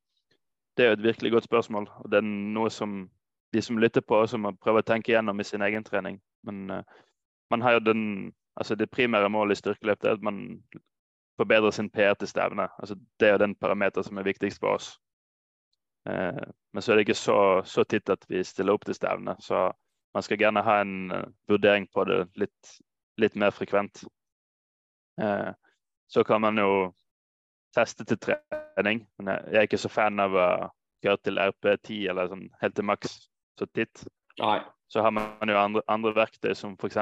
Det 0.77 0.85
er 0.85 0.91
et 0.91 1.03
virkelig 1.03 1.31
godt 1.31 1.43
spørsmål, 1.43 1.89
og 1.95 2.11
det 2.11 2.17
er 2.17 2.21
noe 2.21 2.69
som 2.69 3.09
de 3.53 3.61
som 3.61 3.77
lytter 3.77 4.01
på, 4.01 4.15
også 4.15 4.37
må 4.37 4.51
prøve 4.51 4.81
å 4.81 4.87
tenke 4.87 5.11
gjennom 5.11 5.39
i 5.39 5.43
sin 5.43 5.61
egen 5.61 5.83
trening. 5.83 6.21
Men 6.43 6.69
eh, 6.69 6.83
man 7.51 7.61
har 7.61 7.71
jo 7.71 7.79
den 7.79 8.33
Altså 8.57 8.75
det 8.75 8.91
primære 8.91 9.29
målet 9.29 9.57
i 9.57 9.59
styrkeløft 9.59 10.05
er 10.05 10.11
at 10.11 10.21
man 10.21 10.63
forbedrer 11.37 11.71
sin 11.71 11.89
PR 11.89 12.13
til 12.13 12.27
stevne. 12.27 12.67
Altså 12.79 12.95
det 13.19 13.27
er 13.27 13.31
jo 13.31 13.37
den 13.37 13.55
parameter 13.55 14.01
som 14.01 14.17
er 14.17 14.23
viktigst 14.23 14.59
for 14.59 14.67
oss. 14.67 14.99
Eh, 16.09 16.43
men 16.73 16.81
så 16.81 16.91
er 16.91 16.99
det 16.99 17.07
ikke 17.07 17.19
så, 17.19 17.37
så 17.65 17.85
titt 17.87 18.09
at 18.11 18.25
vi 18.29 18.43
stiller 18.43 18.75
opp 18.75 18.85
til 18.87 18.97
stevne, 18.97 19.35
så 19.39 19.69
man 20.13 20.25
skal 20.25 20.41
gjerne 20.41 20.63
ha 20.65 20.79
en 20.83 21.11
eh, 21.11 21.29
vurdering 21.49 21.87
på 21.93 22.05
det 22.09 22.19
litt, 22.39 22.73
litt 23.21 23.37
mer 23.39 23.53
frekvent. 23.55 24.03
Eh, 25.21 25.51
så 26.07 26.23
kan 26.27 26.43
man 26.43 26.59
jo 26.59 26.91
teste 27.73 28.05
til 28.05 28.19
trening, 28.21 29.05
men 29.17 29.33
jeg 29.33 29.59
er 29.63 29.67
ikke 29.67 29.81
så 29.81 29.91
fan 29.91 30.21
av 30.21 30.35
å 30.37 30.47
kjøre 31.03 31.23
til 31.25 31.41
RP10 31.41 32.09
eller 32.11 32.31
sånn 32.31 32.47
helt 32.61 32.75
til 32.77 32.87
maks 32.87 33.15
så 33.59 33.67
titt. 33.73 34.05
Nej. 34.41 34.61
Så 34.93 35.01
har 35.01 35.13
man 35.15 35.49
jo 35.49 35.57
andre, 35.57 35.81
andre 35.89 36.13
verktøy 36.13 36.53
som 36.57 36.75
f.eks. 36.77 36.99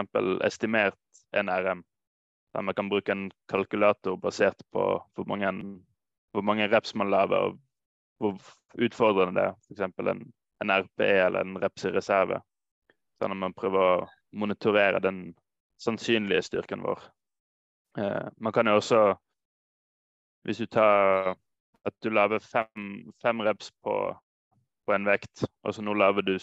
estimert 0.47 0.99
NRM. 1.35 1.83
Der 2.55 2.63
man 2.67 2.75
kan 2.75 2.89
bruke 2.91 3.11
en 3.11 3.29
kalkulator 3.51 4.17
basert 4.19 4.63
på 4.71 4.85
hvor 4.99 5.27
mange, 5.27 5.51
hvor 6.31 6.43
mange 6.47 6.67
reps 6.71 6.95
man 6.95 7.11
lager, 7.11 7.51
og 7.51 7.59
hvor 8.21 8.37
utfordrende 8.85 9.35
det 9.41 9.47
er. 9.49 9.55
F.eks. 9.67 10.07
En, 10.13 10.21
en 10.61 10.73
RPE 10.77 11.09
eller 11.25 11.41
en 11.47 11.57
reps 11.61 11.85
i 11.89 11.91
reserve. 11.95 12.37
Sånn 13.21 13.33
at 13.35 13.41
man 13.41 13.53
prøver 13.57 13.81
å 13.81 14.07
monitorere 14.37 15.01
den 15.03 15.23
sannsynlige 15.81 16.45
styrken 16.47 16.83
vår. 16.85 17.01
Eh, 17.99 18.29
man 18.39 18.53
kan 18.55 18.69
jo 18.69 18.77
også, 18.79 19.01
hvis 20.45 20.61
du 20.61 20.67
tar 20.71 21.33
at 21.85 21.95
du 22.05 22.09
lager 22.13 22.39
fem, 22.45 22.91
fem 23.21 23.41
reps 23.45 23.71
på, 23.83 23.95
på 24.85 24.93
en 24.95 25.07
vekt, 25.09 25.43
og 25.65 25.73
så 25.73 25.81
nå 25.85 25.95
lager 25.97 26.25
du 26.25 26.35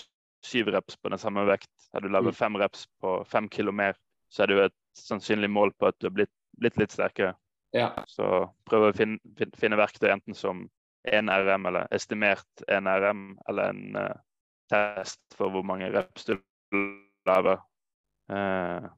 syv 0.47 0.71
reps 0.75 0.97
på 0.99 1.11
den 1.12 1.19
samme 1.23 1.45
vekt. 1.49 1.71
Har 1.95 2.03
du 2.05 2.09
laget 2.11 2.35
Mm. 2.35 2.38
fem 2.41 2.57
reps 2.59 2.87
på 3.03 3.25
fem 3.27 3.49
kilo 3.49 3.73
mer, 3.73 3.95
så 4.31 4.43
er 4.43 4.47
det 4.51 4.57
jo 4.59 4.64
et 4.67 4.77
sannsynlig 4.99 5.51
mål 5.51 5.73
på 5.79 5.88
at 5.88 5.99
du 6.01 6.07
har 6.07 6.14
blitt, 6.14 6.35
blitt 6.59 6.77
litt 6.79 6.91
sterkere. 6.95 7.35
Ja. 7.75 7.91
Så 8.07 8.49
prøv 8.67 8.88
å 8.88 8.97
finne, 8.97 9.19
fin- 9.38 9.55
finne 9.59 9.77
verktøy 9.79 10.11
enten 10.12 10.35
som 10.35 10.67
1 11.05 11.31
RM 11.31 11.67
eller 11.67 11.87
estimert 11.95 12.65
1 12.69 12.87
RM, 12.87 13.39
eller 13.49 13.71
en 13.71 13.97
eh, 13.97 14.17
test 14.71 15.21
for 15.37 15.51
hvor 15.51 15.63
mange 15.63 15.91
reps 15.95 16.25
du 16.25 16.37
lager. 17.27 17.63
Eh, 18.31 18.89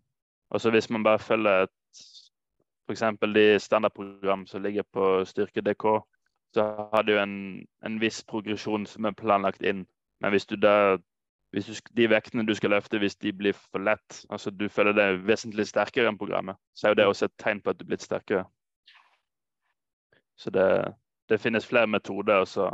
og 0.50 0.60
så 0.60 0.70
hvis 0.70 0.90
man 0.90 1.04
bare 1.04 1.18
følger 1.18 1.66
et 1.66 1.70
f.eks. 2.90 3.02
de 3.34 3.58
standardprogram 3.58 4.46
som 4.46 4.62
ligger 4.62 4.82
på 4.92 5.24
Styrke.dk, 5.24 5.84
så 6.54 6.62
har 6.92 7.02
du 7.02 7.18
en, 7.18 7.66
en 7.86 8.00
viss 8.00 8.24
progresjon 8.24 8.86
som 8.86 9.06
er 9.06 9.14
planlagt 9.14 9.62
inn. 9.62 9.86
Men 10.20 10.34
hvis 10.34 10.46
du 10.46 10.56
da 10.56 10.98
hvis 11.50 11.66
du, 11.66 11.74
de 11.96 12.06
vektene 12.10 12.46
du 12.46 12.54
skal 12.54 12.70
løfte, 12.70 12.98
hvis 13.02 13.16
de 13.16 13.32
blir 13.34 13.56
for 13.58 13.82
lett, 13.82 14.24
altså 14.30 14.52
du 14.54 14.68
føler 14.70 14.94
deg 14.94 15.24
vesentlig 15.26 15.66
sterkere 15.66 16.10
enn 16.10 16.18
programmet, 16.18 16.58
så 16.74 16.86
er 16.86 16.92
jo 16.92 16.98
det 17.00 17.06
også 17.10 17.26
et 17.26 17.38
tegn 17.42 17.62
på 17.62 17.72
at 17.72 17.78
du 17.78 17.84
er 17.84 17.90
blitt 17.90 18.06
sterkere. 18.06 18.44
Så 20.38 20.52
det, 20.54 20.66
det 21.30 21.40
finnes 21.40 21.66
flere 21.66 21.86
metoder, 21.86 22.42
og 22.42 22.48
så 22.48 22.68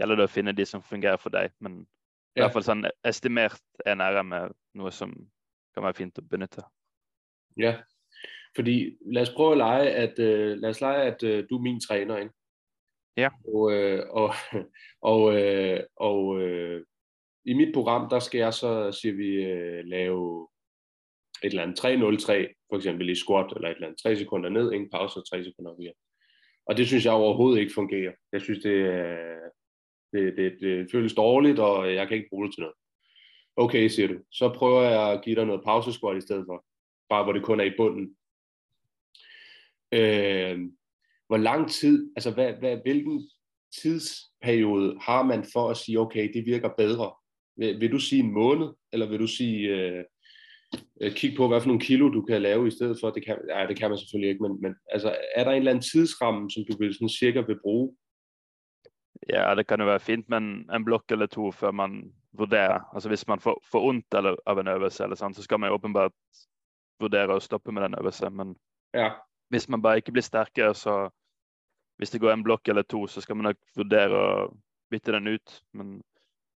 gjelder 0.00 0.20
det 0.20 0.28
å 0.28 0.32
finne 0.32 0.54
de 0.56 0.66
som 0.66 0.82
fungerer 0.82 1.20
for 1.22 1.34
deg. 1.34 1.54
Men 1.60 1.84
i 2.36 2.42
hvert 2.42 2.52
fall 2.52 2.66
sånn 2.66 2.86
estimert 3.06 3.62
er 3.86 3.96
noe 3.96 4.92
som 4.92 5.14
kan 5.74 5.86
være 5.86 5.98
fint 6.00 6.18
å 6.20 6.24
benytte. 6.24 6.64
Ja, 7.56 7.78
fordi 8.56 8.96
lad 9.12 9.22
os 9.22 9.34
prøve 9.36 9.52
at 9.56 9.62
lege, 9.62 9.94
at, 9.94 10.18
øh, 10.18 10.56
lad 10.56 10.70
os 10.70 10.80
lege, 10.80 11.02
at 11.12 11.22
øh, 11.22 11.44
du 11.50 11.56
er 11.56 11.62
min 11.62 11.80
træner, 11.80 12.16
ikke? 12.16 12.34
Ja. 13.16 13.28
Og, 13.54 13.72
øh, 13.72 14.02
og, 14.10 14.34
og, 15.12 15.36
øh, 15.36 15.80
og 15.96 16.40
øh, 16.40 16.84
i 17.44 17.54
mit 17.54 17.74
program, 17.74 18.10
der 18.10 18.18
skal 18.18 18.38
jeg 18.38 18.54
så, 18.54 18.92
siger 18.92 19.14
vi, 19.14 19.28
øh, 19.28 19.84
lave 19.84 20.48
et 21.42 21.50
eller 21.50 21.62
andet 21.62 21.80
3-0-3, 21.80 21.84
for 22.70 22.76
eksempel 22.76 23.08
i 23.08 23.14
squat, 23.14 23.52
eller 23.56 23.68
et 23.68 23.74
eller 23.74 23.86
andet 23.86 24.02
3 24.02 24.16
sekunder 24.16 24.50
ned, 24.50 24.72
ingen 24.72 24.90
pause 24.90 25.20
og 25.20 25.30
3 25.30 25.44
sekunder 25.44 25.72
op 25.72 25.80
igen. 25.80 25.94
Og 26.66 26.76
det 26.76 26.86
synes 26.86 27.04
jeg 27.04 27.12
overhovedet 27.12 27.60
ikke 27.60 27.74
fungerer. 27.74 28.12
Jeg 28.32 28.40
synes, 28.40 28.58
det, 28.58 28.70
øh, 28.70 29.36
det, 30.12 30.36
det, 30.36 30.56
det 30.60 30.88
føles 30.92 31.14
dårligt, 31.14 31.58
og 31.58 31.94
jeg 31.94 32.08
kan 32.08 32.16
ikke 32.16 32.28
bruge 32.30 32.46
det 32.46 32.54
til 32.54 32.60
noget. 32.60 32.74
Okay, 33.56 33.88
siger 33.88 34.08
du. 34.08 34.18
Så 34.32 34.52
prøver 34.52 34.82
jeg 34.82 35.12
at 35.12 35.22
give 35.24 35.36
dig 35.36 35.46
noget 35.46 35.64
pausesquat 35.64 36.16
i 36.16 36.20
stedet 36.20 36.44
for. 36.48 36.64
Bare 37.08 37.24
hvor 37.24 37.32
det 37.32 37.42
kun 37.42 37.60
er 37.60 37.64
i 37.64 37.76
bunden. 37.76 38.16
Øh, 39.92 40.70
hvor 41.26 41.36
lang 41.36 41.70
tid, 41.70 42.12
altså 42.16 42.30
hvad, 42.30 42.52
hvad, 42.52 42.76
hvilken 42.76 43.30
tidsperiode 43.82 44.98
har 45.00 45.22
man 45.22 45.44
for 45.52 45.70
at 45.70 45.76
sige, 45.76 46.00
okay, 46.00 46.32
det 46.34 46.46
virker 46.46 46.68
bedre? 46.78 47.14
Vil, 47.56 47.80
vil 47.80 47.92
du 47.92 47.98
sige 47.98 48.22
en 48.22 48.32
måned, 48.32 48.68
eller 48.92 49.08
vil 49.08 49.20
du 49.20 49.26
sige, 49.26 49.68
øh, 49.68 50.04
kig 51.16 51.36
på, 51.36 51.48
hvad 51.48 51.60
for 51.60 51.68
nogle 51.68 51.80
kilo 51.80 52.08
du 52.08 52.22
kan 52.22 52.42
lave 52.42 52.66
i 52.68 52.70
stedet 52.70 52.96
for? 53.00 53.10
Det 53.10 53.24
kan, 53.24 53.38
nej, 53.48 53.66
det 53.66 53.76
kan 53.78 53.90
man 53.90 53.98
selvfølgelig 53.98 54.30
ikke, 54.30 54.42
men, 54.42 54.62
men 54.62 54.74
altså, 54.90 55.16
er 55.34 55.44
der 55.44 55.50
en 55.50 55.58
eller 55.58 55.70
anden 55.70 55.82
tidsramme, 55.82 56.50
som 56.50 56.64
du 56.70 56.76
vil 56.78 56.94
sådan 56.94 57.08
cirka 57.08 57.40
vil 57.40 57.60
bruge? 57.62 57.96
Ja, 59.28 59.54
det 59.54 59.66
kan 59.66 59.80
jo 59.80 59.86
være 59.86 60.00
fint 60.00 60.28
med 60.28 60.38
en, 60.38 60.70
en 60.74 60.84
blokk 60.84 61.12
eller 61.12 61.26
to 61.26 61.50
før 61.50 61.70
man 61.70 62.12
vurderer. 62.32 62.80
Altså 62.94 63.08
hvis 63.08 63.26
man 63.28 63.40
får, 63.40 63.62
får 63.72 63.88
ondt 63.88 64.14
eller, 64.14 64.36
av 64.46 64.58
en 64.58 64.68
øvelse, 64.68 65.04
eller 65.04 65.16
sånn, 65.16 65.34
så 65.34 65.42
skal 65.42 65.60
man 65.60 65.70
jo 65.70 65.78
åpenbart 65.78 66.14
vurdere 67.00 67.36
å 67.36 67.40
stoppe 67.40 67.72
med 67.72 67.82
den 67.82 67.96
øvelsen. 67.98 68.36
Men 68.36 68.56
Ja, 68.94 69.10
hvis 69.48 69.68
man 69.68 69.82
bare 69.82 69.96
ikke 70.00 70.12
blir 70.12 70.24
sterkere, 70.24 70.74
så 70.74 71.08
hvis 71.96 72.10
det 72.10 72.20
går 72.20 72.32
en 72.32 72.44
blokk 72.44 72.68
eller 72.68 72.82
to, 72.82 73.06
så 73.06 73.20
skal 73.20 73.36
man 73.36 73.50
nok 73.50 73.60
vurdere 73.76 74.20
å 74.20 74.30
bytte 74.90 75.12
den 75.12 75.28
ut. 75.36 75.60
Men 75.72 76.00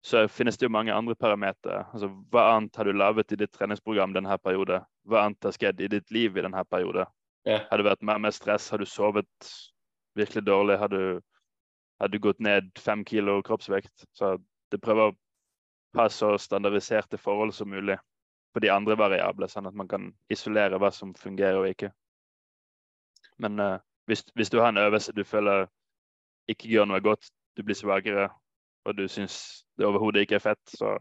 så 0.06 0.28
finnes 0.32 0.58
det 0.58 0.68
jo 0.68 0.72
mange 0.72 0.94
andre 0.94 1.16
parametere. 1.16 1.84
Altså, 1.94 2.10
hva 2.32 2.44
annet 2.54 2.76
har 2.78 2.88
du 2.88 2.94
laget 2.96 3.34
i 3.34 3.40
ditt 3.42 3.52
treningsprogram 3.56 4.14
denne 4.16 4.38
periode? 4.40 4.82
Hva 5.08 5.26
annet 5.26 5.48
har 5.48 5.56
skjedd 5.56 5.82
i 5.82 5.90
ditt 5.92 6.12
liv 6.16 6.38
i 6.38 6.44
denne 6.46 6.64
periode? 6.70 7.08
ja, 7.48 7.62
Har 7.70 7.80
det 7.80 7.88
vært 7.88 8.06
mer 8.06 8.20
med 8.20 8.36
stress? 8.36 8.70
Har 8.70 8.82
du 8.82 8.86
sovet 8.86 9.52
virkelig 10.16 10.44
dårlig? 10.46 10.78
Har 10.78 10.92
du, 10.92 11.22
har 12.00 12.08
du 12.12 12.20
gått 12.20 12.40
ned 12.40 12.72
fem 12.80 13.06
kilo 13.06 13.40
kroppsvekt? 13.44 14.08
Så 14.14 14.38
det 14.72 14.82
prøver 14.84 15.12
å 15.12 15.18
ha 15.98 16.08
så 16.12 16.36
standardiserte 16.38 17.18
forhold 17.18 17.56
som 17.56 17.72
mulig 17.72 17.98
på 18.54 18.62
de 18.64 18.72
andre 18.74 18.98
variable, 19.00 19.48
sånn 19.50 19.68
at 19.70 19.76
man 19.78 19.88
kan 19.88 20.12
isolere 20.34 20.80
hva 20.82 20.92
som 20.92 21.14
fungerer 21.16 21.60
og 21.60 21.70
ikke. 21.70 21.92
Men 23.44 23.60
eh, 23.60 23.80
hvis, 24.10 24.26
hvis 24.36 24.52
du 24.52 24.60
har 24.60 24.72
en 24.72 24.82
øvelse 24.82 25.16
du 25.16 25.24
føler 25.28 25.68
ikke 26.52 26.70
gjør 26.72 26.88
noe 26.90 27.04
godt, 27.04 27.30
du 27.58 27.64
blir 27.64 27.78
svakere, 27.78 28.30
og 28.88 28.96
du 28.98 29.08
syns 29.12 29.66
det 29.78 29.86
overhodet 29.86 30.26
ikke 30.26 30.36
er 30.36 30.44
fett, 30.44 30.63
så 30.70 30.98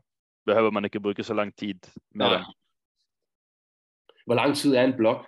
behøver 0.47 0.71
man 0.71 0.85
ikke 0.85 1.01
bruke 1.01 1.25
så 1.25 1.35
lang 1.35 1.55
tid 1.57 1.81
med 2.15 2.27
Nej. 2.27 2.37
den. 2.37 2.55
Hvor 4.27 4.35
lang 4.35 4.57
tid 4.57 4.75
er 4.75 4.85
en 4.85 4.97
blok? 4.97 5.27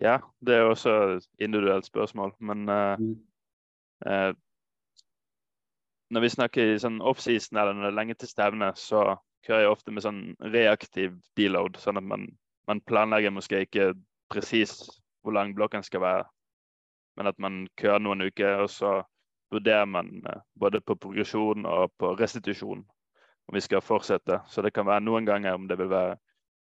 Ja, 0.00 0.18
det 0.40 0.54
er 0.54 0.62
også 0.62 0.90
et 0.90 1.26
individuelt 1.38 1.86
spørsmål, 1.86 2.34
men 2.40 2.68
eh, 2.68 2.98
Mm. 2.98 3.18
Eh, 4.06 4.34
når 6.10 6.20
vi 6.20 6.28
snakker 6.28 6.72
i 6.74 6.78
sånn 6.82 7.00
offseason 7.00 7.58
eller 7.58 7.76
når 7.76 7.86
det 7.86 7.90
er 7.92 7.98
lenge 8.00 8.14
til 8.20 8.28
stevne, 8.28 8.72
så 8.76 9.16
kører 9.46 9.64
jeg 9.64 9.70
ofte 9.72 9.94
med 9.94 10.04
sånn 10.04 10.20
reaktiv 10.54 11.14
deload, 11.38 11.78
sånn 11.80 12.00
at 12.00 12.04
man, 12.04 12.26
man 12.68 12.82
planlegger 12.84 13.32
måske 13.34 13.62
ikke 13.64 13.92
presis 14.32 14.74
hvor 15.22 15.36
lang 15.36 15.54
blokken 15.54 15.84
skal 15.86 16.02
være, 16.02 16.26
men 17.16 17.30
at 17.30 17.38
man 17.38 17.62
kører 17.80 18.02
noen 18.02 18.26
uker, 18.26 18.64
og 18.64 18.70
så 18.70 18.92
vurderer 19.52 19.86
man 19.86 20.22
eh, 20.26 20.42
både 20.54 20.80
på 20.80 20.96
progresjon 20.96 21.66
og 21.68 21.92
på 21.98 22.14
restitusjon 22.18 22.84
om 23.48 23.54
vi 23.56 23.60
skal 23.60 23.84
fortsette. 23.84 24.40
Så 24.48 24.62
det 24.62 24.72
kan 24.72 24.86
være 24.86 25.04
noen 25.04 25.26
ganger 25.28 25.54
om 25.54 25.68
det 25.68 25.78
vil 25.78 25.90
være 25.92 26.16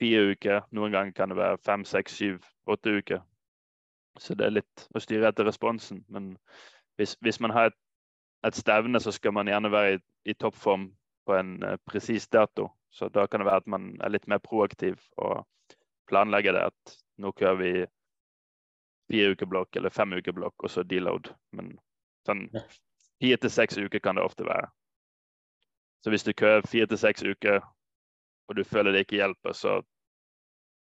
fire 0.01 0.33
uker, 0.33 0.65
noen 0.71 0.91
ganger 0.91 1.13
kan 1.15 1.31
det 1.31 1.37
være 1.37 1.61
fem, 1.65 1.85
seks, 1.85 2.17
syv, 2.17 2.41
åtte 2.65 2.97
uker. 2.97 3.21
Så 4.19 4.35
det 4.37 4.45
er 4.47 4.57
litt 4.57 4.87
å 4.93 5.01
styre 5.01 5.29
etter 5.29 5.47
responsen, 5.47 6.03
men 6.09 6.35
hvis, 6.97 7.15
hvis 7.25 7.39
man 7.41 7.53
har 7.53 7.71
et, 7.71 7.77
et 8.45 8.57
stevne, 8.57 8.99
så 9.01 9.13
skal 9.13 9.33
man 9.33 9.49
gjerne 9.49 9.71
være 9.73 9.95
i, 9.95 10.01
i 10.29 10.35
toppform 10.37 10.89
på 11.25 11.37
en 11.37 11.55
uh, 11.63 11.77
presis 11.89 12.27
dato. 12.27 12.67
Så 12.93 13.09
da 13.09 13.25
kan 13.27 13.41
det 13.41 13.47
være 13.47 13.63
at 13.63 13.71
man 13.73 13.93
er 14.03 14.13
litt 14.13 14.27
mer 14.29 14.41
proaktiv 14.43 14.99
og 15.17 15.45
planlegger 16.09 16.53
det 16.53 16.67
at 16.69 16.97
nå 17.23 17.31
kører 17.31 17.57
vi 17.57 17.71
fire 19.09 19.33
uker 19.33 19.49
blokk 19.49 19.79
eller 19.79 19.93
fem 19.93 20.13
uker 20.13 20.35
blokk, 20.35 20.55
og 20.61 20.69
så 20.69 20.83
deload. 20.83 21.31
Men 21.57 21.73
sånn 22.27 22.47
fire 23.21 23.37
til 23.37 23.51
seks 23.51 23.77
uker 23.77 23.99
kan 24.03 24.17
det 24.17 24.23
ofte 24.23 24.45
være. 24.45 24.67
Så 26.03 26.11
hvis 26.11 26.23
du 26.23 26.33
kører 26.33 26.67
fire 26.67 26.87
til 26.87 26.97
seks 26.97 27.23
uker, 27.23 27.61
og 28.47 28.55
du 28.57 28.63
føler 28.63 28.91
det 28.91 28.99
ikke 28.99 29.15
hjelper, 29.15 29.51
så 29.51 29.81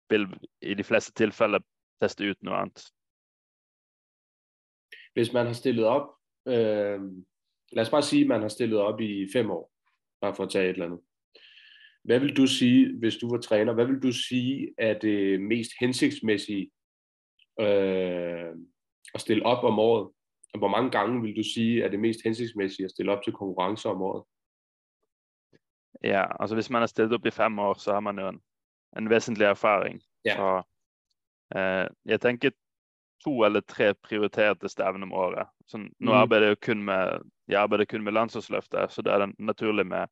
vil 0.10 0.28
i 0.62 0.74
de 0.74 0.84
fleste 0.84 1.14
tilfeller 1.14 1.64
teste 2.02 2.30
ut 2.30 2.44
noe 2.44 2.56
annet. 2.56 2.84
Hvis 5.14 5.34
man 5.34 5.46
har 5.46 5.54
stillet 5.54 5.86
op, 5.86 6.10
øh, 6.48 7.02
lad 7.72 7.84
os 7.84 7.90
bare 7.90 8.04
sige, 8.04 8.22
at 8.22 8.28
man 8.28 8.42
har 8.42 8.48
stillet 8.48 8.80
op 8.80 9.02
i 9.02 9.28
fem 9.34 9.52
år, 9.52 9.72
bare 10.22 10.36
for 10.36 10.44
at 10.44 10.50
tage 10.50 10.70
et 10.70 10.70
eller 10.70 10.86
andet. 10.86 11.02
Hvad 12.04 12.20
vil 12.20 12.38
du 12.38 12.48
sige, 12.48 13.00
hvis 13.00 13.18
du 13.18 13.30
var 13.30 13.42
træner, 13.42 13.74
hvad 13.74 13.86
vil 13.86 14.00
du 14.00 14.12
sige 14.12 14.74
er 14.78 15.00
det 15.00 15.42
mest 15.42 15.72
hensigtsmæssige 15.80 16.72
øh, 17.60 18.56
at 19.14 19.22
stille 19.22 19.46
op 19.46 19.64
om 19.64 19.80
året? 19.80 20.12
Og 20.54 20.60
hvor 20.60 20.68
mange 20.68 20.92
gange 20.92 21.22
vil 21.22 21.36
du 21.36 21.44
sige 21.44 21.84
er 21.84 21.90
det 21.90 22.00
mest 22.00 22.24
hensigtsmæssige 22.24 22.86
at 22.86 22.92
stille 22.92 23.12
op 23.12 23.24
til 23.24 23.34
konkurrencer 23.34 23.90
om 23.90 24.02
året? 24.02 24.24
Ja, 26.04 26.26
altså 26.40 26.56
hvis 26.56 26.70
man 26.70 26.82
har 26.82 26.88
stilt 26.88 27.14
opp 27.14 27.26
i 27.26 27.32
fem 27.32 27.60
år, 27.60 27.74
så 27.74 27.94
har 27.94 28.00
man 28.00 28.20
jo 28.20 28.28
en, 28.30 28.42
en 28.98 29.10
vesentlig 29.10 29.46
erfaring. 29.46 30.02
Ja. 30.26 30.36
Så 30.36 30.64
eh, 31.58 31.88
jeg 32.06 32.22
tenker 32.22 32.52
to 33.24 33.44
eller 33.44 33.62
tre 33.62 33.94
prioriterte 33.94 34.70
stevner 34.70 35.08
om 35.08 35.14
året. 35.14 35.48
Så 35.68 35.78
nå 35.78 35.90
Mhm. 36.00 36.10
arbeider 36.22 36.48
jeg 36.48 36.60
kun 36.62 36.84
med, 36.84 37.22
jeg 37.48 37.62
arbeider 37.62 37.86
kun 37.86 38.04
med 38.04 38.14
landslagsløftet, 38.14 38.92
så 38.92 39.02
da 39.02 39.12
er 39.16 39.26
det 39.26 39.36
naturlig 39.40 39.86
med 39.88 40.06
å 40.08 40.12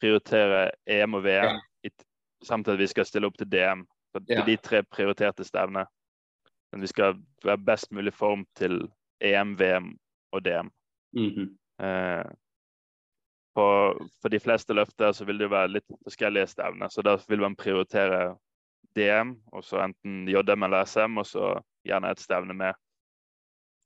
prioritere 0.00 0.70
EM 0.86 1.14
og 1.14 1.22
VM 1.24 1.44
Ja. 1.48 1.60
i, 1.84 1.90
samt 2.44 2.68
at 2.68 2.78
vi 2.78 2.86
skal 2.86 3.04
stille 3.04 3.26
opp 3.26 3.36
til 3.38 3.46
DM. 3.46 3.86
Så 4.12 4.18
det 4.18 4.34
Ja. 4.36 4.42
er 4.42 4.46
de 4.46 4.56
tre 4.56 4.82
prioriterte 4.82 5.44
stevnene. 5.44 5.86
Men 6.72 6.80
vi 6.80 6.86
skal 6.86 7.14
være 7.44 7.58
best 7.58 7.92
mulig 7.92 8.12
form 8.12 8.46
til 8.54 8.92
EM, 9.22 9.56
VM 9.58 9.90
og 10.32 10.44
DM. 10.44 10.70
Mm-hmm. 11.16 11.48
Eh, 11.86 12.30
på, 13.54 13.64
for 14.22 14.32
de 14.32 14.40
fleste 14.40 14.74
løfter 14.74 15.12
så 15.12 15.26
vil 15.28 15.42
det 15.42 15.50
være 15.52 15.74
litt 15.74 15.98
forskjellige 16.04 16.54
stevner, 16.54 16.88
så 16.88 17.04
da 17.04 17.18
vil 17.28 17.44
man 17.44 17.56
prioritere 17.58 18.32
DM, 18.96 19.34
og 19.52 19.64
så 19.64 19.82
enten 19.84 20.24
JM 20.28 20.66
eller 20.66 20.86
SM, 20.88 21.18
og 21.20 21.28
så 21.28 21.52
gjerne 21.86 22.12
et 22.12 22.22
stevne 22.22 22.56
med. 22.56 22.80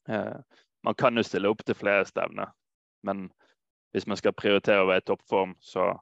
Eh, 0.09 0.39
man 0.87 0.95
kan 0.95 1.19
jo 1.19 1.27
stille 1.27 1.51
opp 1.51 1.65
til 1.67 1.79
flere 1.79 2.07
stevner, 2.07 2.53
men 3.07 3.27
hvis 3.95 4.07
man 4.07 4.19
skal 4.21 4.37
prioritere 4.37 4.85
å 4.85 4.91
være 4.91 5.03
i 5.03 5.07
toppform, 5.09 5.55
så 5.61 5.95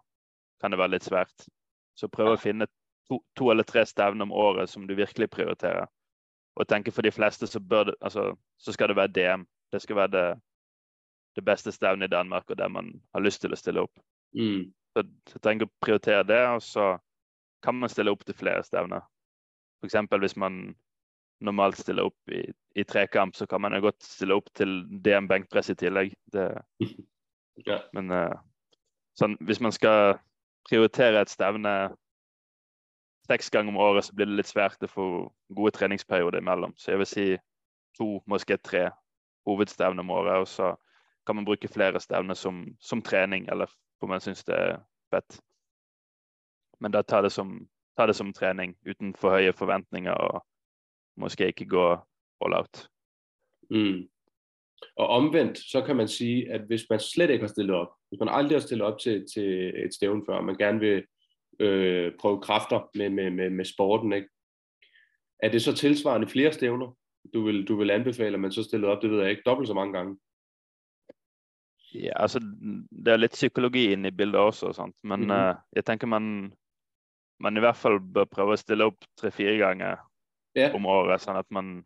kan 0.61 0.73
det 0.73 0.81
være 0.81 0.97
litt 0.97 1.07
svært. 1.07 1.47
Så 1.95 2.09
prøv 2.13 2.35
å 2.35 2.41
finne 2.41 2.67
to, 3.09 3.21
to 3.39 3.51
eller 3.53 3.67
tre 3.69 3.85
stevner 3.87 4.27
om 4.27 4.33
året 4.33 4.71
som 4.71 4.87
du 4.89 4.97
virkelig 4.99 5.31
prioriterer. 5.31 5.87
Og 6.57 6.69
tenke 6.71 6.93
for 6.95 7.03
de 7.03 7.13
fleste 7.15 7.47
så, 7.51 7.61
bør 7.61 7.91
det, 7.91 7.95
altså, 8.01 8.35
så 8.59 8.73
skal 8.73 8.89
det 8.93 8.97
være 8.97 9.15
DM. 9.17 9.47
Det 9.73 9.83
skal 9.83 9.97
være 9.97 10.13
det, 10.15 10.27
det 11.37 11.45
beste 11.45 11.73
stevnet 11.73 12.11
i 12.11 12.15
Danmark, 12.15 12.51
og 12.51 12.59
der 12.59 12.69
man 12.69 12.93
har 13.15 13.25
lyst 13.25 13.43
til 13.43 13.53
å 13.53 13.59
stille 13.59 13.83
opp. 13.83 14.05
Mm. 14.39 14.71
Så 14.95 15.03
jeg 15.35 15.43
tenker 15.43 15.67
å 15.67 15.75
prioritere 15.83 16.27
det, 16.29 16.43
og 16.55 16.63
så 16.63 16.93
kan 17.65 17.75
man 17.75 17.91
stille 17.91 18.13
opp 18.15 18.23
til 18.27 18.37
flere 18.39 18.63
stevner. 18.63 19.03
For 19.81 19.91
eksempel 19.91 20.23
hvis 20.23 20.37
man 20.39 20.77
normalt 21.45 21.81
stiller 21.81 22.07
opp 22.07 22.33
i, 22.33 22.45
i 22.79 22.85
trekamp, 22.87 23.35
så 23.37 23.47
kan 23.51 23.65
man 23.65 23.75
jo 23.75 23.83
godt 23.89 24.07
stille 24.07 24.37
opp 24.39 24.47
til 24.55 24.85
DM 25.05 25.27
benkpress 25.31 25.73
i 25.75 25.79
tillegg. 25.81 26.15
Det, 26.33 26.49
Ja. 27.63 27.77
men 27.95 28.11
eh, 28.11 28.35
sånn, 29.15 29.37
hvis 29.47 29.61
man 29.63 29.71
skal 29.71 30.17
prioritere 30.67 31.21
et 31.23 31.31
stevne 31.31 31.95
seks 33.27 33.51
ganger 33.51 33.73
om 33.73 33.81
året, 33.81 34.05
så 34.05 34.15
blir 34.15 34.29
det 34.29 34.39
litt 34.39 34.51
svært 34.51 34.85
å 34.85 34.91
få 34.91 35.07
gode 35.57 35.73
treningsperioder 35.77 36.43
imellom. 36.43 36.75
Så 36.77 36.93
jeg 36.93 37.01
vil 37.01 37.09
si 37.09 37.27
to, 37.99 38.19
kanskje 38.29 38.59
tre 38.61 38.85
hovedstevner 39.49 40.05
om 40.05 40.13
året, 40.15 40.45
og 40.45 40.49
så 40.49 40.75
kan 41.27 41.37
man 41.37 41.47
bruke 41.49 41.69
flere 41.69 42.01
stevner 42.01 42.37
som, 42.37 42.65
som 42.81 43.03
trening, 43.03 43.49
eller 43.53 43.71
hvor 43.99 44.11
man 44.13 44.21
syns 44.21 44.45
det 44.45 44.57
er 44.57 44.81
fett. 45.13 45.39
Men 46.81 46.93
da 46.93 47.03
ta 47.03 47.23
det 47.25 47.33
som, 47.33 47.63
ta 47.97 48.07
det 48.07 48.17
som 48.17 48.33
trening, 48.33 48.75
uten 48.85 49.15
for 49.17 49.37
høye 49.37 49.53
forventninger, 49.57 50.13
og 50.13 50.45
måske 51.17 51.49
ikke 51.53 51.71
gå 51.71 51.87
all 52.45 52.57
out. 52.59 52.89
Mm. 53.71 54.09
Og 54.97 55.09
omvendt, 55.09 55.59
så 55.59 55.81
kan 55.81 55.97
man 55.97 56.09
sige, 56.09 56.53
at 56.53 56.67
hvis 56.69 56.85
man 56.91 57.01
slet 57.01 57.31
ikke 57.31 57.47
har 57.47 57.53
stillet 57.53 57.77
op, 57.77 57.95
hvis 58.09 58.21
man 58.21 58.29
aldrig 58.29 58.59
har 58.59 58.67
stillet 58.67 58.87
op 58.87 58.99
til, 59.01 59.25
til 59.35 59.73
et 59.85 59.95
stævn 59.95 60.27
før, 60.27 60.35
og 60.35 60.45
man 60.45 60.59
gerne 60.59 60.81
vil 60.81 61.05
øh, 61.61 62.13
prøve 62.21 62.41
kræfter 62.41 62.91
med, 62.95 63.11
med, 63.11 63.31
med, 63.31 63.51
med 63.51 63.65
sporten, 63.65 64.13
ikke? 64.13 64.29
er 65.45 65.49
det 65.49 65.63
så 65.63 65.75
tilsvarende 65.77 66.29
flere 66.29 66.53
stævner, 66.53 66.97
du 67.35 67.43
vil, 67.43 67.69
du 67.69 67.77
vil 67.77 67.91
anbefale, 67.91 68.35
at 68.35 68.41
man 68.41 68.53
så 68.53 68.63
stiller 68.63 68.89
op, 68.89 69.03
det 69.03 69.11
ved 69.11 69.21
jeg 69.21 69.31
ikke, 69.31 69.43
dobbelt 69.47 69.69
så 69.69 69.75
mange 69.75 69.93
gange? 69.93 70.19
Ja, 71.95 72.13
altså, 72.17 72.39
det 73.05 73.09
er 73.13 73.17
lidt 73.17 73.33
psykologi 73.33 73.93
inde 73.93 74.09
i 74.09 74.11
billedet 74.11 74.41
også, 74.41 74.67
og 74.67 74.75
sånt. 74.75 74.97
men 75.03 75.21
mm 75.21 75.31
-hmm. 75.31 75.51
uh, 75.51 75.57
jeg 75.73 75.85
tænker, 75.85 76.07
man, 76.07 76.53
man 77.41 77.57
i 77.57 77.61
hvert 77.61 77.77
fald 77.77 78.15
bør 78.15 78.25
prøve 78.25 78.53
at 78.53 78.59
stille 78.59 78.85
op 78.85 78.95
tre-fire 79.17 79.57
gange 79.57 79.97
ja. 80.55 80.75
om 80.75 80.87
året, 80.87 81.21
sådan 81.21 81.39
at 81.39 81.51
man, 81.51 81.85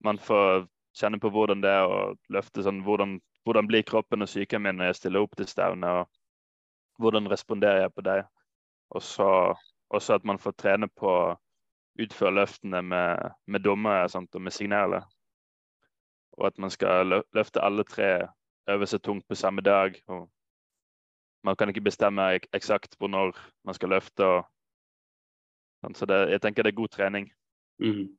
man 0.00 0.18
får 0.18 0.68
känna 0.98 1.18
på 1.18 1.30
hvordan 1.30 1.62
det 1.62 1.70
er 1.70 1.80
og 1.80 2.18
løfte 2.28 2.62
sådan, 2.62 2.80
hvordan, 2.80 3.20
hvordan 3.44 3.66
bliver 3.66 3.82
kroppen 3.82 4.22
og 4.22 4.26
psyken 4.26 4.62
min, 4.62 4.74
når 4.74 4.84
jeg 4.84 4.94
stiller 4.94 5.20
op 5.20 5.36
til 5.36 5.46
stævne, 5.46 5.86
og 5.86 6.08
hvordan 6.98 7.30
responderer 7.30 7.80
jeg 7.80 7.92
på 7.94 8.00
det. 8.00 8.24
Og 8.92 9.02
så, 9.02 9.54
og 9.88 10.02
så 10.02 10.14
at 10.14 10.24
man 10.24 10.38
får 10.38 10.50
træne 10.50 10.88
på 10.88 11.30
at 11.30 11.36
udføre 12.00 12.34
løftene 12.34 12.82
med, 12.82 13.16
med 13.46 13.60
dommer 13.60 14.06
sant, 14.06 14.34
og 14.34 14.42
med 14.42 14.50
signaler. 14.50 15.02
Og 16.32 16.46
at 16.46 16.58
man 16.58 16.70
skal 16.70 17.22
løfte 17.32 17.60
alle 17.60 17.84
tre 17.84 18.28
øvelser 18.68 18.98
tungt 18.98 19.28
på 19.28 19.34
samme 19.34 19.60
dag. 19.60 19.94
Og 20.06 20.30
man 21.44 21.56
kan 21.56 21.68
ikke 21.68 21.80
bestemme 21.80 22.40
eksakt 22.52 22.96
hvornår 22.98 23.38
man 23.64 23.74
skal 23.74 23.88
løfte. 23.88 24.24
Og, 24.24 24.44
så 25.94 26.06
det, 26.06 26.30
jeg 26.30 26.42
tænker, 26.42 26.62
det 26.62 26.72
er 26.72 26.76
god 26.76 26.88
træning. 26.88 27.32
Mm. 27.78 28.18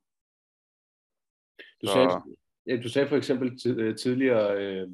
Du, 1.82 1.86
sagde, 1.86 2.08
ja, 2.66 2.76
du 2.82 2.88
sagde 2.88 3.08
for 3.08 3.16
eksempel 3.16 3.48
øh, 3.78 3.96
tidligere 3.96 4.56
øh, 4.62 4.88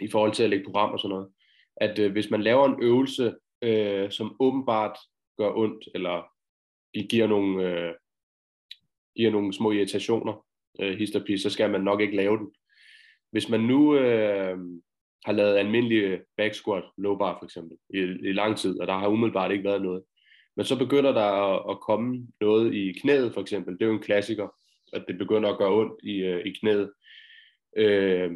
i 0.00 0.10
forhold 0.10 0.32
til 0.32 0.42
at 0.42 0.50
lægge 0.50 0.64
program 0.64 0.90
og 0.92 1.00
sådan 1.00 1.14
noget, 1.14 1.32
at 1.76 1.98
øh, 1.98 2.12
hvis 2.12 2.30
man 2.30 2.42
laver 2.42 2.66
en 2.66 2.82
øvelse, 2.82 3.38
øh, 3.62 4.10
som 4.10 4.36
åbenbart 4.40 4.98
gør 5.38 5.52
ondt, 5.56 5.88
eller 5.94 6.32
giver 7.10 7.26
nogle, 7.26 7.64
øh, 7.64 7.94
giver 9.16 9.30
nogle 9.30 9.52
små 9.52 9.72
irritationer, 9.72 10.46
øh, 10.80 10.98
histerpis, 10.98 11.42
så 11.42 11.50
skal 11.50 11.70
man 11.70 11.80
nok 11.80 12.00
ikke 12.00 12.16
lave 12.16 12.36
den. 12.38 12.54
Hvis 13.30 13.48
man 13.48 13.60
nu 13.60 13.96
øh, 13.96 14.58
har 15.24 15.32
lavet 15.32 15.56
almindelige 15.56 16.20
back 16.36 16.54
squat, 16.54 16.84
low 16.98 17.18
bar 17.18 17.38
for 17.38 17.44
eksempel, 17.44 17.78
i, 17.94 17.98
i 17.98 18.32
lang 18.32 18.56
tid, 18.56 18.80
og 18.80 18.86
der 18.86 18.98
har 18.98 19.08
umiddelbart 19.08 19.52
ikke 19.52 19.64
været 19.64 19.82
noget, 19.82 20.02
men 20.56 20.64
så 20.64 20.78
begynder 20.78 21.12
der 21.12 21.24
at, 21.24 21.70
at 21.70 21.80
komme 21.80 22.28
noget 22.40 22.74
i 22.74 22.92
knæet 22.92 23.34
for 23.34 23.40
eksempel, 23.40 23.74
det 23.74 23.82
er 23.82 23.86
jo 23.86 23.92
en 23.92 24.02
klassiker, 24.02 24.48
at 24.92 25.04
det 25.08 25.18
begynder 25.18 25.50
at 25.50 25.58
gøre 25.58 25.74
ondt 25.74 26.00
i, 26.02 26.16
øh, 26.16 26.46
i 26.46 26.52
knæet. 26.60 26.92
Øh, 27.76 28.30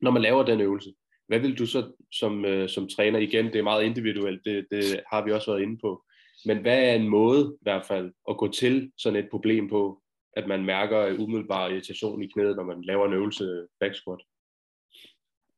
når 0.00 0.10
man 0.10 0.22
laver 0.22 0.42
den 0.42 0.60
øvelse, 0.60 0.94
hvad 1.26 1.40
vil 1.40 1.58
du 1.58 1.66
så 1.66 1.92
som, 2.12 2.44
øh, 2.44 2.68
som 2.68 2.88
træner, 2.88 3.18
igen, 3.18 3.46
det 3.46 3.56
er 3.56 3.62
meget 3.62 3.84
individuelt, 3.84 4.44
det, 4.44 4.66
det 4.70 5.00
har 5.12 5.24
vi 5.24 5.32
også 5.32 5.50
været 5.50 5.62
inde 5.62 5.78
på, 5.78 6.04
men 6.46 6.58
hvad 6.58 6.88
er 6.88 6.94
en 6.94 7.08
måde 7.08 7.56
i 7.60 7.62
hvert 7.62 7.86
fald 7.86 8.12
at 8.30 8.36
gå 8.36 8.48
til 8.48 8.92
sådan 8.98 9.18
et 9.18 9.30
problem 9.30 9.68
på, 9.68 10.02
at 10.32 10.48
man 10.48 10.64
mærker 10.64 11.18
umiddelbar 11.18 11.68
irritation 11.68 12.22
i 12.22 12.26
knæet, 12.26 12.56
når 12.56 12.64
man 12.64 12.82
laver 12.82 13.06
en 13.06 13.12
øvelse 13.12 13.66
back 13.80 13.94
squat? 13.94 14.20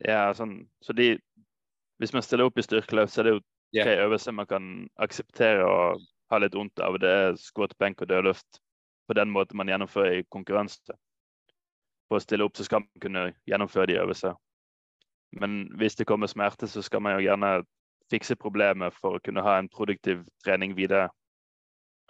Ja, 0.04 0.32
sådan, 0.34 0.68
så 0.82 0.92
det, 0.92 1.20
hvis 1.96 2.12
man 2.12 2.22
stiller 2.22 2.44
op 2.44 2.58
i 2.58 2.62
styrkeløft, 2.62 3.12
så 3.12 3.20
er 3.20 3.22
det 3.22 3.30
jo 3.30 3.40
ja. 3.74 3.82
tre 3.82 4.04
øvelser 4.04 4.32
man 4.32 4.46
kan 4.46 4.88
acceptere 4.96 5.64
og 5.64 6.00
ha 6.30 6.38
lidt 6.38 6.54
ondt 6.54 6.80
av. 6.80 6.98
Det 6.98 7.10
er 7.10 7.36
squat, 7.36 7.74
bank 7.78 8.00
og 8.00 8.08
dødløft 8.08 8.46
på 9.08 9.14
den 9.14 9.30
måde, 9.30 9.56
man 9.56 9.66
gennemfører 9.66 10.12
i 10.12 10.22
konkurrence. 10.30 10.80
For 12.08 12.16
at 12.16 12.22
stille 12.22 12.44
op, 12.44 12.56
så 12.56 12.64
skal 12.64 12.80
man 12.80 12.88
kunne 13.00 13.34
gennemføre 13.46 13.86
de 13.86 13.92
øvelser. 13.92 14.34
Men 15.32 15.76
hvis 15.76 15.94
det 15.94 16.06
kommer 16.06 16.26
smerte, 16.26 16.68
så 16.68 16.82
skal 16.82 17.02
man 17.02 17.14
jo 17.14 17.30
gerne 17.30 17.64
fikse 18.10 18.36
problemet 18.36 18.94
for 18.94 19.14
at 19.14 19.22
kunne 19.22 19.42
have 19.42 19.58
en 19.58 19.68
produktiv 19.68 20.24
træning 20.44 20.76
videre. 20.76 21.08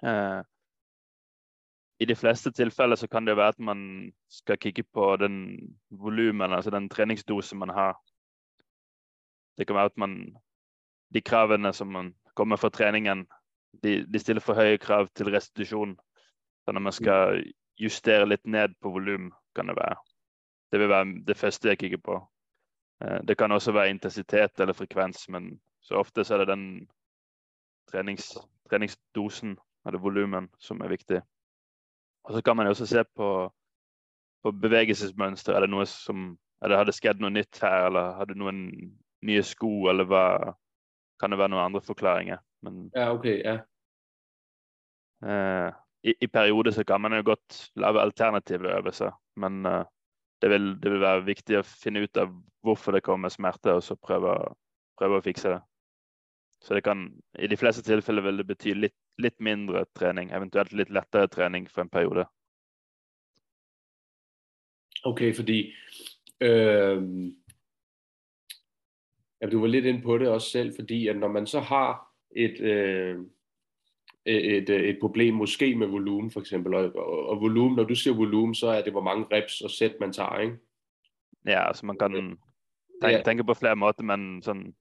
Uh, 0.03 0.45
I 2.01 2.05
de 2.05 2.17
fleste 2.17 2.53
tilfælde 2.53 2.97
så 2.97 3.09
kan 3.09 3.27
det 3.27 3.37
være, 3.37 3.49
at 3.49 3.59
man 3.59 4.13
skal 4.29 4.59
kigge 4.59 4.83
på 4.83 5.17
den 5.17 5.59
volumen, 5.91 6.53
altså 6.53 6.71
den 6.71 6.89
træningsdose 6.89 7.57
man 7.57 7.69
har. 7.69 7.99
Det 9.59 9.67
kan 9.67 9.77
være, 9.77 9.85
at 9.85 9.97
man, 9.97 10.37
de 11.15 11.21
kravene 11.21 11.73
som 11.73 11.87
man 11.87 12.15
kommer 12.35 12.57
fra 12.57 12.69
træningen, 12.69 13.27
de, 13.83 14.13
de 14.13 14.19
stiller 14.19 14.41
for 14.41 14.55
høje 14.55 14.79
krav 14.79 15.09
til 15.15 15.31
restitusjon. 15.31 15.99
Så 16.65 16.73
når 16.73 16.81
man 16.81 16.93
skal 16.93 17.53
justere 17.79 18.29
lidt 18.29 18.47
ned 18.47 18.69
på 18.81 18.91
volum, 18.91 19.33
kan 19.55 19.69
det 19.69 19.77
være. 19.77 19.97
Det 20.73 20.81
vil 20.81 20.89
være 20.89 21.05
det 21.27 21.37
første 21.37 21.69
jeg 21.69 21.79
kigger 21.79 21.99
på. 22.05 22.29
Uh, 23.05 23.21
det 23.29 23.39
kan 23.39 23.53
også 23.53 23.73
være 23.73 23.91
intensitet 23.91 24.61
eller 24.61 24.73
frekvens, 24.73 25.29
men 25.29 25.61
så 25.81 25.95
ofte 25.95 26.25
så 26.25 26.35
er 26.35 26.39
det 26.39 26.49
den 26.49 26.89
trænings, 27.93 28.39
træningsdosen 28.71 29.59
eller 29.87 29.99
volumen, 29.99 30.49
som 30.59 30.81
er 30.81 30.89
vigtig. 30.89 31.23
Og 32.25 32.35
så 32.35 32.43
kan 32.43 32.57
man 32.57 32.67
også 32.67 32.87
se 32.87 33.05
på, 33.17 33.55
på 34.43 34.51
bevægelsesmønster. 34.51 35.53
Er 35.53 35.61
det 35.61 35.71
noget, 35.71 35.89
som, 35.89 36.39
er 36.63 36.69
det, 36.69 36.77
har 36.77 36.85
det 36.85 36.95
sket 36.95 37.21
noget 37.21 37.33
nyt 37.33 37.59
her, 37.63 37.87
eller 37.87 38.13
har 38.13 38.25
det 38.25 38.37
nogle 38.37 38.73
nye 39.23 39.43
sko, 39.43 39.85
eller 39.85 40.05
hvad, 40.05 40.53
kan 41.21 41.31
det 41.31 41.39
være 41.39 41.49
nogle 41.49 41.65
andre 41.65 41.81
forklaringer. 41.81 42.39
Men, 42.63 42.93
ja, 42.97 43.13
okay, 43.13 43.43
ja. 43.45 43.59
Uh, 45.23 45.73
i, 46.03 46.15
I 46.21 46.27
perioder 46.27 46.71
så 46.71 46.85
kan 46.85 47.01
man 47.01 47.13
jo 47.13 47.23
godt 47.25 47.71
lave 47.77 48.01
alternative 48.01 48.77
øvelser, 48.77 49.23
men 49.37 49.67
uh, 49.67 49.85
det, 50.42 50.51
vil, 50.51 50.83
det 50.83 50.90
vil 50.90 51.01
være 51.01 51.24
vigtigt 51.24 51.59
at 51.59 51.66
finde 51.66 52.03
ud 52.03 52.09
af, 52.14 52.27
hvorfor 52.62 52.92
det 52.92 53.03
kommer 53.03 53.29
smerte, 53.29 53.72
og 53.72 53.83
så 53.83 53.94
prøve, 53.94 54.55
prøve 54.98 55.16
at 55.16 55.24
fikse 55.24 55.48
det. 55.48 55.61
Så 56.61 56.74
det 56.74 56.85
kan, 56.85 57.22
i 57.38 57.46
de 57.46 57.57
fleste 57.57 57.83
tilfeller 57.83 58.22
vil 58.22 58.38
det 58.38 58.46
bety 58.46 58.68
lidt, 58.68 58.94
lidt 59.18 59.40
mindre 59.40 59.85
træning, 59.94 60.33
eventuelt 60.33 60.72
lidt 60.72 60.90
lettere 60.90 61.27
træning 61.27 61.70
for 61.70 61.83
en 61.83 61.90
periode. 61.90 62.27
Okay, 65.05 65.35
fordi 65.35 65.72
øh, 66.40 67.03
ja, 69.40 69.46
du 69.53 69.61
var 69.61 69.66
lidt 69.66 69.85
inde 69.85 70.03
på 70.03 70.18
det 70.18 70.29
også 70.29 70.51
selv, 70.51 70.74
fordi 70.79 71.09
at 71.09 71.16
når 71.16 71.29
man 71.29 71.46
så 71.46 71.61
har 71.61 72.12
et, 72.37 72.61
øh, 72.61 73.18
et, 74.29 74.71
et 74.71 74.99
problem 75.01 75.35
måske 75.35 75.77
med 75.77 75.87
volumen 75.87 76.31
for 76.31 76.41
eksempel, 76.41 76.75
og, 76.75 76.97
og, 76.97 77.29
og 77.29 77.41
volumen, 77.41 77.77
når 77.77 77.85
du 77.85 77.95
siger 77.95 78.14
volumen, 78.14 78.55
så 78.55 78.69
er 78.69 78.83
det 78.83 78.93
hvor 78.93 79.03
mange 79.03 79.27
reps 79.33 79.61
og 79.61 79.71
sæt 79.71 80.01
man 80.01 80.12
tager, 80.12 80.38
ikke? 80.38 80.57
Ja, 81.47 81.67
altså 81.67 81.87
man 81.87 81.99
kan 81.99 82.12
tænke, 82.12 83.17
ja. 83.17 83.23
tænke 83.23 83.45
på 83.45 83.55
flere 83.55 83.77
måder, 83.77 84.03
men 84.03 84.43
sådan 84.43 84.75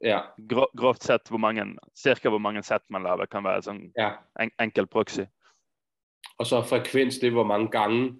ja. 0.00 0.20
Gro 0.48 0.66
grovt 0.76 1.04
sett 1.04 1.28
hvor 1.28 1.38
mange, 1.38 1.76
cirka 1.96 2.28
hvor 2.28 2.38
mange 2.38 2.62
sæt 2.62 2.80
man 2.90 3.02
laver, 3.02 3.26
kan 3.26 3.44
være 3.44 3.62
sådan 3.62 3.92
ja. 3.98 4.10
en 4.40 4.50
enkel 4.60 4.86
proxy. 4.86 5.20
Og 6.38 6.46
så 6.46 6.62
frekvens, 6.62 7.18
det 7.18 7.26
er 7.26 7.30
hvor 7.30 7.44
mange 7.44 7.68
gange 7.68 8.14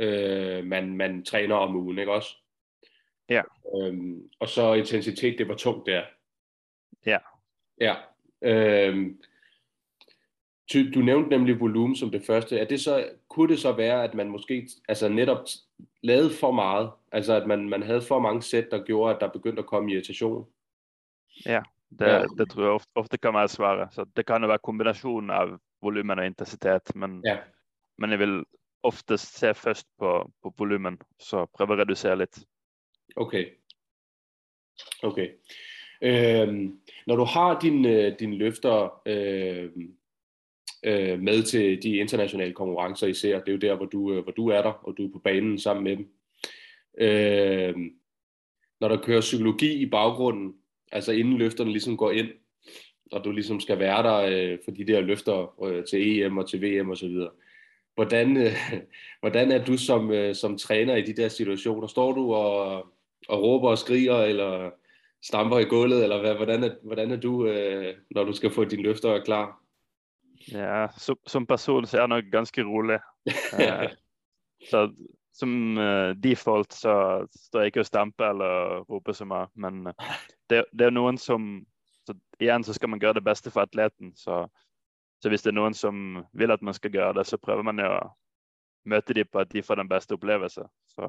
øh, 0.00 0.64
man, 0.64 0.96
man 0.96 1.24
træner 1.24 1.54
om 1.54 1.76
ugen, 1.76 1.98
ikke 1.98 2.12
også? 2.12 2.36
Ja. 3.28 3.42
Øhm, 3.76 4.30
og 4.40 4.48
så 4.48 4.74
intensitet, 4.74 5.38
det 5.38 5.48
var 5.48 5.54
tungt 5.54 5.86
der. 5.86 6.02
Ja. 7.06 7.18
Ja. 7.80 7.94
Øhm, 8.42 9.20
du 10.74 11.00
nævnte 11.00 11.30
nemlig 11.30 11.60
volumen 11.60 11.96
som 11.96 12.10
det 12.10 12.22
første. 12.26 12.58
Er 12.58 12.64
det 12.64 12.80
så, 12.80 13.08
kunne 13.28 13.48
det 13.48 13.58
så 13.58 13.72
være, 13.72 14.04
at 14.04 14.14
man 14.14 14.28
måske 14.28 14.68
altså 14.88 15.08
netop 15.08 15.44
lavede 16.02 16.30
for 16.30 16.52
meget? 16.52 16.90
Altså 17.12 17.34
at 17.34 17.46
man, 17.46 17.68
man 17.68 17.82
havde 17.82 18.02
for 18.02 18.18
mange 18.18 18.42
sæt, 18.42 18.70
der 18.70 18.84
gjorde, 18.84 19.14
at 19.14 19.20
der 19.20 19.28
begyndte 19.28 19.60
at 19.60 19.66
komme 19.66 19.92
irritation? 19.92 20.46
Ja, 21.46 21.62
det, 21.98 22.06
ja. 22.06 22.24
det 22.38 22.50
tror 22.50 22.62
jeg 22.62 22.70
ofte, 22.70 22.90
ofte 22.94 23.18
kan 23.18 23.34
være 23.34 23.48
svaret. 23.48 23.94
Så 23.94 24.04
det 24.16 24.26
kan 24.26 24.42
jo 24.42 24.48
være 24.48 24.58
kombination 24.58 25.30
av 25.30 25.58
volumen 25.82 26.18
og 26.18 26.26
intensitet, 26.26 26.94
men, 26.94 27.22
ja. 27.24 27.38
men 27.98 28.10
jeg 28.10 28.18
vil 28.18 28.44
oftest 28.82 29.38
se 29.38 29.54
først 29.54 29.86
på, 29.98 30.30
på 30.42 30.54
volumen, 30.58 30.98
så 31.18 31.46
prøve 31.46 31.72
at 31.72 31.78
reducere 31.78 32.18
lidt. 32.18 32.38
Okay. 33.16 33.46
Okay. 35.02 35.28
Øhm, 36.02 36.80
når 37.06 37.16
du 37.16 37.24
har 37.24 37.58
din, 37.60 37.84
øh, 37.84 38.18
din 38.18 38.34
løfter 38.34 39.02
øh, 39.06 39.70
øh, 40.84 41.20
med 41.20 41.42
til 41.42 41.82
de 41.82 41.96
internationale 41.96 42.52
konkurrencer 42.52 43.06
I 43.06 43.14
ser. 43.14 43.40
det 43.40 43.48
er 43.48 43.52
jo 43.52 43.58
der, 43.58 43.76
hvor 43.76 43.86
du, 43.86 44.12
øh, 44.12 44.22
hvor 44.22 44.32
du 44.32 44.48
er 44.48 44.62
der, 44.62 44.72
og 44.72 44.94
du 44.96 45.06
er 45.06 45.12
på 45.12 45.18
banen 45.18 45.58
sammen 45.58 45.84
med 45.84 45.96
dem. 45.96 46.08
Øh, 47.00 47.74
når 48.80 48.88
der 48.88 49.02
kører 49.02 49.20
psykologi 49.20 49.72
i 49.72 49.86
baggrunden, 49.86 50.54
altså 50.92 51.12
inden 51.12 51.38
løfterne 51.38 51.70
ligesom 51.70 51.96
går 51.96 52.10
ind, 52.10 52.28
og 53.12 53.24
du 53.24 53.32
ligesom 53.32 53.60
skal 53.60 53.78
være 53.78 54.02
der 54.02 54.16
øh, 54.16 54.58
for 54.64 54.70
de 54.70 54.86
der 54.86 55.00
løfter 55.00 55.64
øh, 55.64 55.84
til 55.84 56.22
EM 56.22 56.38
og 56.38 56.50
til 56.50 56.62
VM 56.62 56.90
og 56.90 56.96
så 56.96 57.08
videre. 57.08 57.30
Hvordan, 57.94 58.36
øh, 58.36 58.52
hvordan 59.20 59.52
er 59.52 59.64
du 59.64 59.76
som, 59.76 60.10
øh, 60.10 60.34
som 60.34 60.58
træner 60.58 60.96
i 60.96 61.02
de 61.02 61.12
der 61.12 61.28
situationer? 61.28 61.86
Står 61.86 62.12
du 62.12 62.34
og, 62.34 62.86
og 63.28 63.42
råber 63.42 63.68
og 63.68 63.78
skriger, 63.78 64.16
eller 64.16 64.70
stamper 65.22 65.58
i 65.58 65.64
gulvet, 65.64 66.02
eller 66.02 66.20
hvad, 66.20 66.34
hvordan, 66.34 66.64
er, 66.64 66.70
hvordan 66.82 67.10
er 67.10 67.16
du, 67.16 67.46
øh, 67.46 67.94
når 68.10 68.24
du 68.24 68.32
skal 68.32 68.50
få 68.50 68.64
dine 68.64 68.82
løfter 68.82 69.24
klar? 69.24 69.59
Ja, 70.48 70.88
som, 70.96 71.16
som 71.26 71.46
person 71.46 71.86
så 71.86 71.98
er 71.98 72.04
jeg 72.04 72.12
nok 72.14 72.30
ganske 72.32 72.64
rolig. 72.64 73.00
uh, 73.28 73.90
så 74.70 74.86
som 75.32 75.78
uh, 75.78 76.10
default 76.16 76.72
så 76.74 76.94
står 77.30 77.62
jeg 77.62 77.72
ikke 77.72 77.84
og 77.84 77.88
stamper 77.88 78.32
eller 78.32 78.80
roper 78.90 79.16
så 79.16 79.26
mye. 79.28 79.46
Men 79.54 79.84
det, 80.50 80.64
det 80.72 80.88
er 80.88 80.96
noen 80.96 81.20
som 81.20 81.60
så 82.06 82.16
Igjen 82.40 82.64
så 82.64 82.72
skal 82.72 82.88
man 82.88 83.00
gjøre 83.00 83.18
det 83.20 83.24
beste 83.24 83.50
for 83.52 83.62
atleten. 83.62 84.14
Så, 84.16 84.46
så 85.22 85.28
hvis 85.28 85.42
det 85.44 85.52
er 85.52 85.58
noen 85.58 85.76
som 85.76 86.22
vil 86.32 86.50
at 86.50 86.62
man 86.64 86.74
skal 86.74 86.94
gjøre 86.94 87.18
det, 87.18 87.26
så 87.28 87.38
prøver 87.38 87.66
man 87.66 87.78
jo 87.78 87.90
å 87.92 88.08
møte 88.88 89.14
dem 89.14 89.28
på 89.28 89.42
at 89.42 89.52
de 89.52 89.62
får 89.62 89.76
den 89.76 89.90
beste 89.90 90.16
opplevelse. 90.16 90.64
Så, 90.88 91.08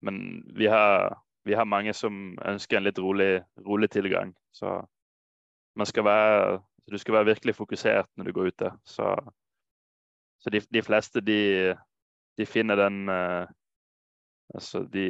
men 0.00 0.40
vi 0.56 0.70
har, 0.72 1.12
vi 1.44 1.54
har 1.54 1.68
mange 1.68 1.92
som 1.94 2.32
ønsker 2.40 2.80
en 2.80 2.86
litt 2.88 2.98
rolig, 2.98 3.42
rolig 3.60 3.90
tilgang. 3.92 4.32
Så 4.56 4.80
man 5.76 5.86
skal 5.86 6.08
være 6.08 6.58
så 6.84 6.90
du 6.90 6.98
skal 6.98 7.14
være 7.14 7.24
virkelig 7.24 7.54
fokusert 7.54 8.06
når 8.16 8.24
du 8.24 8.32
går 8.32 8.46
ute. 8.46 8.70
Så, 8.84 9.32
så 10.38 10.50
de, 10.50 10.60
de, 10.60 10.82
fleste 10.82 11.20
de, 11.20 11.74
de 12.38 12.46
finner 12.46 12.76
den 12.76 13.08
uh, 13.08 13.46
Altså 14.54 14.82
de 14.92 15.04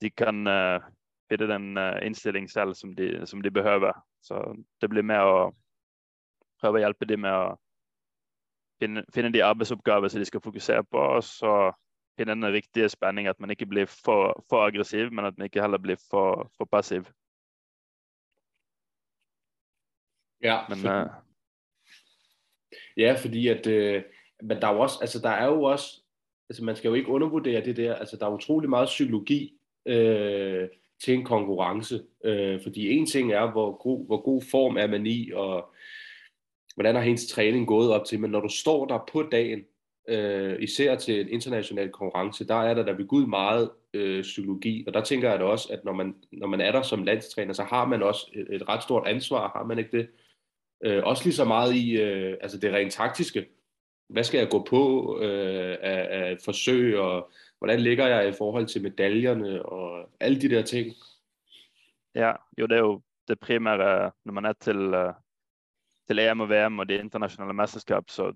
De 0.00 0.10
kan 0.10 0.46
eh, 0.46 0.76
uh, 0.76 0.82
finde 1.28 1.48
den 1.48 1.78
eh, 1.78 1.96
uh, 1.96 2.06
indstilling 2.06 2.50
selv 2.50 2.74
som 2.74 2.94
de, 2.96 3.26
som 3.26 3.42
de 3.42 3.50
behøver. 3.50 3.92
Så 4.22 4.64
det 4.80 4.90
blir 4.90 5.02
med 5.02 5.16
at 5.16 5.52
prøve 6.60 6.78
at 6.78 6.80
hjælpe 6.80 7.04
dem 7.04 7.20
med 7.20 7.30
at 7.30 7.56
finde, 8.82 9.04
finde 9.14 9.32
de 9.32 9.44
arbejdsopgaver, 9.44 10.08
så 10.08 10.18
de 10.18 10.24
skal 10.24 10.40
fokusere 10.40 10.84
på, 10.84 10.96
og 10.96 11.22
så 11.22 11.72
finde 12.18 12.32
den 12.32 12.52
rigtige 12.52 12.88
spænding, 12.88 13.28
At 13.28 13.40
man 13.40 13.50
ikke 13.50 13.66
blir 13.66 13.84
for, 13.84 14.44
for 14.48 14.66
aggressiv, 14.66 15.12
men 15.12 15.24
at 15.24 15.38
man 15.38 15.44
ikke 15.44 15.60
heller 15.60 15.78
blir 15.78 15.96
for, 16.10 16.50
for 16.56 16.64
passiv. 16.64 17.04
Ja, 20.42 20.58
men, 20.68 20.78
for, 20.78 21.00
uh... 21.00 21.06
ja 22.96 23.16
fordi 23.22 23.48
at, 23.48 23.66
øh, 23.66 24.02
men 24.42 24.60
der 24.60 24.68
er 24.68 24.74
jo 24.74 24.80
også, 24.80 24.98
altså 25.00 25.18
der 25.18 25.30
er 25.30 25.46
jo 25.46 25.62
også, 25.62 26.02
altså 26.50 26.64
man 26.64 26.76
skal 26.76 26.88
jo 26.88 26.94
ikke 26.94 27.08
undervurdere 27.08 27.64
det 27.64 27.76
der, 27.76 27.94
altså 27.94 28.16
der 28.16 28.26
er 28.26 28.34
utrolig 28.34 28.70
meget 28.70 28.86
psykologi 28.86 29.54
øh, 29.86 30.68
til 31.04 31.14
en 31.14 31.24
konkurrence, 31.24 32.02
øh, 32.24 32.62
fordi 32.62 32.90
en 32.90 33.06
ting 33.06 33.32
er, 33.32 33.50
hvor 33.50 33.82
god, 33.82 34.06
hvor 34.06 34.20
god 34.20 34.42
form 34.50 34.76
er 34.76 34.86
man 34.86 35.06
i, 35.06 35.30
og 35.34 35.74
hvordan 36.74 36.94
har 36.94 37.02
hendes 37.02 37.26
træning 37.26 37.66
gået 37.66 37.92
op 37.92 38.04
til, 38.04 38.20
men 38.20 38.30
når 38.30 38.40
du 38.40 38.48
står 38.48 38.86
der 38.86 38.98
på 39.12 39.22
dagen, 39.22 39.64
øh, 40.08 40.62
især 40.62 40.96
til 40.96 41.20
en 41.20 41.28
international 41.28 41.90
konkurrence, 41.90 42.46
der 42.46 42.54
er 42.54 42.74
der 42.74 42.82
der 42.82 42.92
ved 42.92 43.06
Gud 43.06 43.26
meget 43.26 43.70
øh, 43.94 44.22
psykologi, 44.22 44.84
og 44.86 44.94
der 44.94 45.04
tænker 45.04 45.30
jeg 45.30 45.38
da 45.38 45.44
også, 45.44 45.72
at 45.72 45.84
når 45.84 45.92
man, 45.92 46.14
når 46.32 46.46
man 46.46 46.60
er 46.60 46.72
der 46.72 46.82
som 46.82 47.02
landstræner, 47.02 47.52
så 47.52 47.62
har 47.62 47.84
man 47.86 48.02
også 48.02 48.26
et, 48.32 48.54
et 48.54 48.68
ret 48.68 48.82
stort 48.82 49.08
ansvar, 49.08 49.48
har 49.48 49.64
man 49.64 49.78
ikke 49.78 49.98
det? 49.98 50.08
Øh, 50.84 51.02
også 51.04 51.24
lige 51.24 51.34
så 51.34 51.44
meget 51.44 51.74
i 51.74 52.00
øh, 52.00 52.36
altså 52.40 52.58
det 52.58 52.72
rent 52.72 52.92
taktiske. 52.92 53.46
Hvad 54.08 54.24
skal 54.24 54.38
jeg 54.38 54.50
gå 54.50 54.64
på 54.64 55.18
øh, 55.22 55.78
af, 55.80 56.06
af 56.10 56.38
forsøg, 56.44 56.98
og 56.98 57.30
hvordan 57.58 57.80
ligger 57.80 58.06
jeg 58.06 58.28
i 58.28 58.32
forhold 58.32 58.66
til 58.66 58.82
medaljerne, 58.82 59.62
og 59.66 60.10
alle 60.20 60.40
de 60.40 60.48
der 60.48 60.62
ting? 60.62 60.94
Ja, 62.14 62.32
jo 62.58 62.66
det 62.66 62.76
er 62.76 62.80
jo 62.80 63.02
det 63.28 63.40
primære 63.40 64.10
når 64.24 64.32
man 64.32 64.44
er 64.44 64.52
til, 64.52 64.76
øh, 64.76 65.12
til 66.06 66.18
EM 66.18 66.40
og 66.40 66.48
VM 66.50 66.78
og 66.78 66.88
de 66.88 66.94
internationale 66.94 67.52
mesterskab, 67.52 68.04
så 68.08 68.32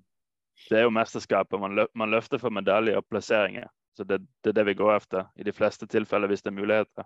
det 0.70 0.78
er 0.78 0.82
jo 0.82 0.90
mesterskaber. 0.90 1.56
og 1.56 1.60
man, 1.60 1.74
løf, 1.74 1.86
man 1.94 2.10
løfter 2.10 2.38
for 2.38 2.50
medaljer 2.50 2.96
og 2.96 3.06
placeringer. 3.10 3.68
Så 3.96 4.04
det, 4.04 4.20
det, 4.44 4.50
er 4.50 4.52
det 4.52 4.66
vi 4.66 4.74
går 4.74 4.96
efter 4.96 5.24
i 5.36 5.42
de 5.42 5.52
fleste 5.52 5.86
tilfælde, 5.86 6.26
hvis 6.26 6.42
det 6.42 6.50
er 6.50 6.54
muligheder. 6.54 7.04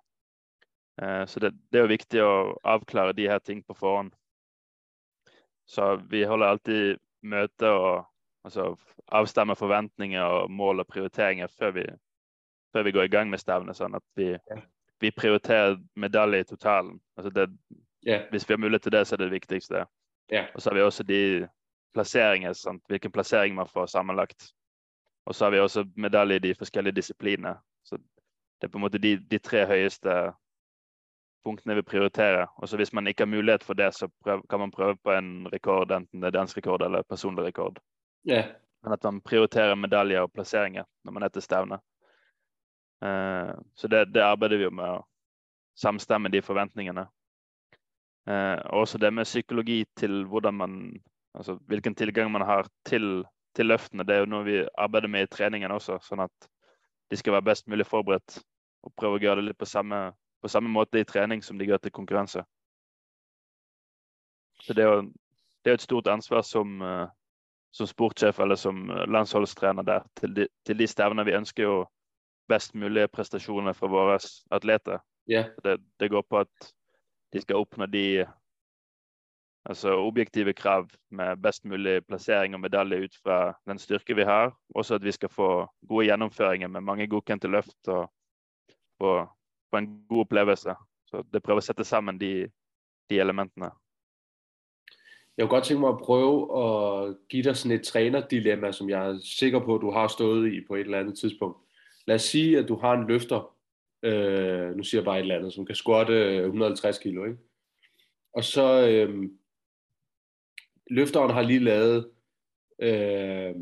Uh, 1.03 1.27
så 1.27 1.40
det, 1.40 1.53
det 1.72 1.79
er 1.79 1.83
jo 1.83 1.87
vigtigt 1.87 2.22
at 2.22 2.55
afklare 2.64 3.12
de 3.12 3.29
her 3.29 3.38
ting 3.38 3.66
på 3.66 3.74
forhånd. 3.74 4.12
Så 5.68 5.96
vi 6.11 6.24
holder 6.24 6.46
alltid 6.46 6.98
møte 7.22 7.68
og 7.68 8.07
altså, 8.44 8.76
avstemmer 9.12 9.54
forventninger 9.54 10.22
og 10.22 10.50
mål 10.50 10.81
og 10.81 10.87
prioriteringer 10.87 11.50
før 11.59 11.70
vi, 11.76 11.85
før 12.72 12.83
vi 12.83 12.92
går 12.92 13.09
i 13.09 13.12
gang 13.12 13.31
med 13.31 13.42
stevnet, 13.42 13.76
sånn 13.76 13.96
at 13.98 14.04
vi, 14.16 14.31
yeah. 14.33 14.62
vi 15.00 15.12
prioriterer 15.12 15.76
medalje 15.96 16.40
i 16.40 16.48
totalen. 16.48 16.96
Altså 17.16 17.31
det, 17.35 17.48
yeah. 18.09 18.24
Hvis 18.31 18.48
vi 18.48 18.54
har 18.57 18.62
mulighet 18.64 18.88
til 18.88 18.96
det, 18.96 19.07
så 19.07 19.14
er 19.14 19.22
det 19.22 19.31
det 19.31 19.37
viktigste. 19.40 19.85
Yeah. 20.33 20.48
Og 20.54 20.62
så 20.62 20.70
har 20.70 20.78
vi 20.78 20.87
også 20.87 21.04
de 21.09 21.22
plasseringer, 21.94 22.52
sant? 22.52 22.83
hvilken 22.88 23.12
plassering 23.12 23.54
man 23.54 23.68
får 23.68 23.87
sammenlagt. 23.87 24.52
Og 25.26 25.35
så 25.35 25.44
har 25.44 25.50
vi 25.50 25.61
også 25.61 25.85
medalje 25.96 26.37
i 26.37 26.44
de 26.48 26.54
forskjellige 26.54 26.96
disiplinene. 26.96 27.59
Så 27.85 27.96
det 27.96 28.68
er 28.68 28.72
på 28.72 28.78
en 28.78 28.87
måte 28.87 28.98
de, 28.98 29.18
de 29.31 29.38
tre 29.38 29.66
høyeste 29.66 30.14
punktene 31.44 31.74
vi 31.79 31.83
prioriterer. 31.83 32.46
Og 32.57 32.68
så 32.68 32.79
hvis 32.81 32.92
man 32.92 33.07
ikke 33.07 33.24
har 33.24 33.33
mulighet 33.33 33.64
for 33.64 33.79
det, 33.79 33.92
så 33.94 34.09
prøv, 34.24 34.42
kan 34.51 34.61
man 34.61 34.72
prøve 34.74 34.96
på 34.96 35.12
en 35.14 35.48
rekord, 35.53 35.92
enten 35.92 36.20
det 36.20 36.31
er 36.31 36.38
dansk 36.38 36.57
rekord 36.59 36.83
eller 36.83 37.07
personlig 37.09 37.44
rekord. 37.44 37.79
Yeah. 38.29 38.51
Men 38.83 38.92
at 38.92 39.05
man 39.05 39.20
prioriterer 39.20 39.74
medaljer 39.74 40.22
og 40.22 40.33
plasseringer 40.33 40.87
når 41.05 41.12
man 41.12 41.27
er 41.27 41.35
til 41.35 41.42
stevne. 41.42 41.81
Uh, 43.05 43.55
så 43.79 43.88
det, 43.88 44.09
det, 44.14 44.22
arbeider 44.22 44.59
vi 44.59 44.66
jo 44.66 44.74
med 44.74 44.98
å 44.98 45.05
samstemme 45.79 46.31
de 46.35 46.42
forventningene. 46.42 47.07
Uh, 48.29 48.59
også 48.74 48.98
det 48.98 49.12
med 49.14 49.29
psykologi 49.29 49.85
til 49.96 50.24
hvordan 50.29 50.55
man 50.55 50.81
Altså 51.38 51.55
hvilken 51.70 51.94
tilgang 51.94 52.33
man 52.33 52.42
har 52.42 52.66
til, 52.88 53.22
til 53.55 53.68
løftene. 53.70 54.03
Det 54.03 54.14
er 54.14 54.24
jo 54.24 54.31
noe 54.33 54.46
vi 54.46 54.57
arbeider 54.81 55.11
med 55.12 55.27
i 55.27 55.31
treningen 55.31 55.70
også, 55.70 56.01
sånn 56.03 56.24
at 56.24 56.48
de 57.12 57.18
skal 57.20 57.37
være 57.37 57.46
best 57.51 57.68
mulig 57.70 57.87
forberedt. 57.87 58.40
Og 58.83 58.94
prøve 58.98 59.20
å 59.20 59.22
gjøre 59.22 59.42
det 59.42 59.51
litt 59.51 59.61
på 59.61 59.68
samme 59.68 60.01
på 60.42 60.48
samme 60.48 60.70
måte 60.70 61.01
i 61.01 61.05
trening 61.05 61.42
som 61.42 61.59
de 61.59 61.66
gjør 61.66 61.83
til 61.83 61.94
konkurranse. 61.94 62.44
Så 64.62 64.74
det 64.74 64.85
er 64.85 64.88
jo, 64.92 65.03
det 65.64 65.70
er 65.70 65.79
et 65.79 65.87
stort 65.87 66.09
ansvar 66.11 66.42
som, 66.42 66.81
uh, 66.83 67.07
som 67.70 67.87
sportssjef 67.87 68.38
eller 68.40 68.57
som 68.57 68.90
eh, 68.90 69.07
landsholdstrener 69.07 69.83
der 69.83 70.07
til 70.16 70.35
de, 70.35 70.48
til 70.66 70.79
de 70.79 70.87
stevner 70.87 71.24
vi 71.24 71.37
ønsker 71.37 71.62
jo 71.62 71.77
best 72.48 72.74
mulige 72.74 73.09
prestasjoner 73.12 73.77
fra 73.77 73.90
våre 73.92 74.18
atleter. 74.51 74.98
Yeah. 75.31 75.51
Det, 75.64 75.79
det, 76.01 76.09
går 76.11 76.22
på 76.31 76.38
at 76.38 76.72
de 77.33 77.40
skal 77.40 77.61
oppnå 77.61 77.87
de 77.87 78.27
altså 79.68 79.98
objektive 80.01 80.55
krav 80.57 80.88
med 81.11 81.37
best 81.44 81.64
mulig 81.64 82.01
plassering 82.07 82.55
og 82.55 82.61
medalje 82.61 83.05
ut 83.05 83.18
fra 83.22 83.53
den 83.68 83.79
styrke 83.79 84.16
vi 84.16 84.24
har. 84.24 84.55
Også 84.74 84.94
at 84.94 85.05
vi 85.05 85.12
skal 85.12 85.29
få 85.29 85.66
gode 85.88 86.07
gjennomføringer 86.07 86.68
med 86.68 86.81
mange 86.81 87.07
godkjente 87.07 87.48
løft 87.53 87.88
og, 87.88 88.09
og 89.01 89.29
på 89.70 89.76
en 89.76 90.04
god 90.09 90.20
opplevelse. 90.20 90.70
Så 91.07 91.24
det 91.33 91.42
prøver 91.42 91.57
at 91.57 91.64
sætte 91.64 91.85
sammen 91.85 92.20
de, 92.20 92.50
de 93.11 93.20
elementerne. 93.20 93.70
Jeg 95.37 95.44
kunne 95.44 95.57
godt 95.57 95.64
tænke 95.64 95.81
mig 95.81 95.88
at 95.88 95.98
prøve 95.98 96.37
at 96.64 97.16
give 97.28 97.42
dig 97.42 97.57
sådan 97.57 97.78
et 97.78 97.85
trænerdilemma, 97.85 98.72
som 98.72 98.90
jeg 98.90 99.09
er 99.09 99.18
sikker 99.22 99.59
på, 99.59 99.74
at 99.74 99.81
du 99.81 99.90
har 99.90 100.09
stået 100.09 100.52
i 100.52 100.61
på 100.66 100.74
et 100.74 100.81
eller 100.81 100.98
andet 100.98 101.18
tidspunkt. 101.18 101.59
Lad 102.07 102.14
os 102.14 102.22
sige, 102.22 102.59
at 102.59 102.68
du 102.68 102.76
har 102.76 102.92
en 102.92 103.07
løfter, 103.07 103.57
øh, 104.02 104.76
nu 104.76 104.83
siger 104.83 105.00
jeg 105.00 105.04
bare 105.04 105.18
et 105.18 105.22
eller 105.22 105.37
andet, 105.37 105.52
som 105.52 105.66
kan 105.66 105.74
squatte 105.74 106.12
øh, 106.12 106.44
150 106.44 106.98
kilo, 106.98 107.24
ikke? 107.24 107.38
Og 108.33 108.44
så 108.44 108.88
øh, 108.88 109.31
løfteren 110.90 111.31
har 111.31 111.42
lige 111.42 111.61
lavet 111.61 112.11
øh, 112.78 113.54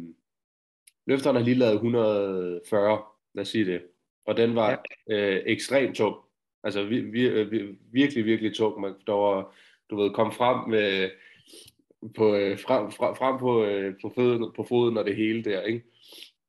løfteren 1.06 1.36
har 1.36 1.42
lige 1.42 1.58
lavet 1.58 1.74
140, 1.74 3.02
lad 3.34 3.42
os 3.42 3.48
sige 3.48 3.64
det 3.64 3.82
og 4.26 4.36
den 4.36 4.54
var 4.54 4.84
ja. 5.08 5.14
øh, 5.14 5.42
ekstremt 5.46 5.96
tung. 5.96 6.16
Altså 6.64 6.84
vi, 6.84 7.00
vi, 7.00 7.26
øh, 7.26 7.50
vi, 7.50 7.78
virkelig, 7.92 8.24
virkelig 8.24 8.54
tung. 8.54 8.80
Man, 8.80 8.94
der 9.06 9.12
var, 9.12 9.54
du 9.90 9.96
ved, 9.96 10.10
kom 10.10 10.32
frem 10.32 10.70
med, 10.70 11.10
på, 12.14 12.34
øh, 12.34 12.58
frem, 12.58 12.90
frem, 12.90 13.16
frem 13.16 13.38
på, 13.38 13.64
øh, 13.64 13.94
på, 14.02 14.12
foden, 14.14 14.52
på 14.56 14.64
foden 14.64 14.98
og 14.98 15.04
det 15.04 15.16
hele 15.16 15.44
der, 15.44 15.62
ikke? 15.62 15.82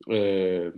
Øh, 0.09 0.73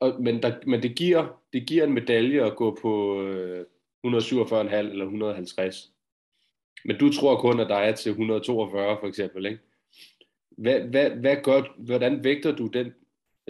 og, 0.00 0.22
men, 0.22 0.42
der, 0.42 0.54
men 0.66 0.82
det, 0.82 0.96
giver, 0.96 1.40
det 1.52 1.66
giver 1.66 1.84
en 1.84 1.92
medalje 1.92 2.44
at 2.44 2.56
gå 2.56 2.78
på 2.82 3.22
øh, 3.22 3.64
147,5 4.06 4.74
eller 4.74 5.04
150. 5.04 5.92
Men 6.84 6.98
du 6.98 7.12
tror 7.12 7.40
kun, 7.40 7.60
at 7.60 7.68
der 7.68 7.76
er 7.76 7.94
til 7.94 8.10
142 8.10 8.96
for 9.00 9.06
eksempel, 9.06 9.46
ikke? 9.46 9.58
Hvad, 10.50 10.80
hvad, 10.80 11.10
hvad 11.10 11.36
gør, 11.42 11.62
hvordan 11.78 12.24
vægter 12.24 12.56
du 12.56 12.66
den 12.66 12.92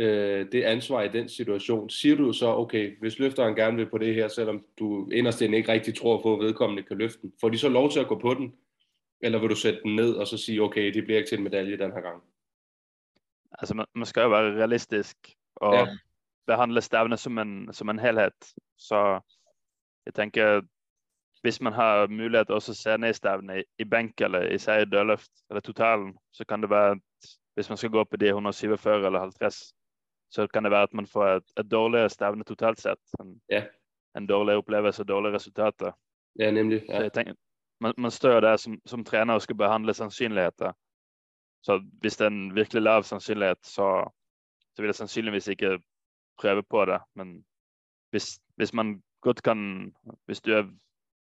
øh, 0.00 0.52
det 0.52 0.62
ansvar 0.62 1.02
i 1.02 1.08
den 1.08 1.28
situation, 1.28 1.90
siger 1.90 2.16
du 2.16 2.32
så, 2.32 2.46
okay, 2.46 2.98
hvis 3.00 3.18
løfteren 3.18 3.54
gerne 3.54 3.76
vil 3.76 3.90
på 3.90 3.98
det 3.98 4.14
her, 4.14 4.28
selvom 4.28 4.64
du 4.78 5.10
inderst 5.10 5.40
ikke 5.40 5.72
rigtig 5.72 5.94
tror 5.94 6.22
på, 6.22 6.34
at 6.34 6.40
vedkommende 6.40 6.82
kan 6.82 6.98
løfte 6.98 7.22
den, 7.22 7.32
får 7.40 7.48
de 7.48 7.58
så 7.58 7.68
lov 7.68 7.90
til 7.90 8.00
at 8.00 8.08
gå 8.08 8.18
på 8.18 8.34
den? 8.34 8.54
Eller 9.20 9.38
vil 9.38 9.50
du 9.50 9.54
sætte 9.54 9.80
den 9.82 9.96
ned 9.96 10.14
og 10.14 10.26
så 10.26 10.38
sige, 10.38 10.62
okay, 10.62 10.94
det 10.94 11.04
bliver 11.04 11.18
ikke 11.18 11.28
til 11.28 11.38
en 11.38 11.44
medalje 11.44 11.78
den 11.78 11.92
her 11.92 12.00
gang? 12.00 12.22
Altså, 13.58 13.74
man, 13.74 13.86
man 13.94 14.06
skal 14.06 14.20
jo 14.20 14.28
være 14.28 14.58
realistisk 14.58 15.16
og 15.56 15.74
ja. 15.74 15.86
behandle 16.46 16.80
stævne 16.80 17.16
som 17.16 17.38
en, 17.38 17.72
som 17.72 17.88
en 17.88 17.98
helhed. 17.98 18.30
Så 18.78 19.20
jeg 20.06 20.14
tænker, 20.14 20.60
hvis 21.42 21.60
man 21.60 21.72
har 21.72 22.06
mulighed 22.06 22.50
også 22.50 22.72
at 22.72 22.76
se 22.76 22.98
ned 22.98 23.12
stævne 23.12 23.60
i, 23.60 23.62
i 23.78 23.84
bænk 23.84 24.20
eller 24.20 24.42
i 24.42 24.58
seg 24.58 24.92
dødløft 24.92 25.30
eller 25.50 25.60
totalen, 25.60 26.18
så 26.32 26.44
kan 26.44 26.62
det 26.62 26.70
være, 26.70 26.90
at 26.90 26.98
hvis 27.54 27.68
man 27.68 27.78
skal 27.78 27.90
gå 27.90 28.04
på 28.04 28.16
de 28.16 28.26
147 28.26 29.06
eller 29.06 29.20
50, 29.20 29.74
så 30.30 30.46
kan 30.46 30.64
det 30.64 30.70
være 30.70 30.82
at 30.82 30.94
man 30.94 31.06
får 31.06 31.26
et, 31.26 31.52
et 31.58 31.70
dårligere 31.70 32.10
stevne 32.10 32.44
totalt 32.44 32.80
sett. 32.80 33.00
En, 33.20 33.40
ja. 33.50 33.64
en 34.16 34.26
dårlig 34.26 34.54
opplevelse 34.56 35.02
og 35.02 35.08
dårlige 35.08 35.34
resultater. 35.34 35.92
Ja, 36.38 36.50
nemlig. 36.50 36.82
Ja. 36.88 36.96
Så 36.96 37.02
jeg 37.02 37.12
tenker, 37.12 37.34
man, 37.80 37.94
man 37.98 38.10
står 38.10 38.40
der 38.40 38.56
som, 38.56 38.78
som 38.86 39.04
trener 39.04 39.34
og 39.34 39.42
skal 39.42 39.56
behandle 39.56 39.94
sannsynligheter. 39.94 40.72
Så 41.62 41.82
hvis 42.00 42.16
det 42.16 42.24
er 42.24 42.30
en 42.30 42.54
virkelig 42.54 42.82
lav 42.82 43.02
sannsynlighet, 43.02 43.58
så, 43.62 44.10
så 44.74 44.82
vil 44.82 44.88
jeg 44.88 44.94
sandsynligvis 44.94 45.48
ikke 45.48 45.82
prøve 46.38 46.62
på 46.62 46.84
det. 46.84 47.00
Men 47.14 47.44
hvis, 48.10 48.40
hvis 48.56 48.72
man 48.72 49.02
godt 49.20 49.42
kan, 49.42 49.92
hvis 50.26 50.40
du 50.40 50.52
er, 50.52 50.64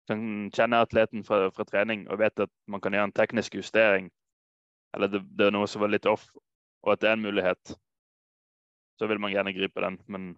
kan 0.08 0.52
kende 0.52 0.78
atleten 0.78 1.24
fra, 1.24 1.48
fra 1.50 1.64
træning 1.64 2.10
og 2.10 2.20
vet 2.20 2.40
at 2.40 2.50
man 2.68 2.82
kan 2.82 2.92
gøre 2.92 3.04
en 3.04 3.12
teknisk 3.12 3.56
justering, 3.56 4.12
eller 4.94 5.08
det, 5.08 5.22
det 5.40 5.46
er 5.46 5.50
noget 5.50 5.70
som 5.70 5.82
var 5.82 5.88
lidt 5.88 6.06
off, 6.06 6.26
og 6.84 6.92
at 6.92 7.02
det 7.02 7.10
er 7.10 7.14
en 7.14 7.22
mulighed, 7.22 7.76
så 8.98 9.08
vil 9.08 9.20
man 9.20 9.32
gerne 9.32 9.54
gribe 9.54 9.82
den. 9.82 10.00
Men, 10.08 10.38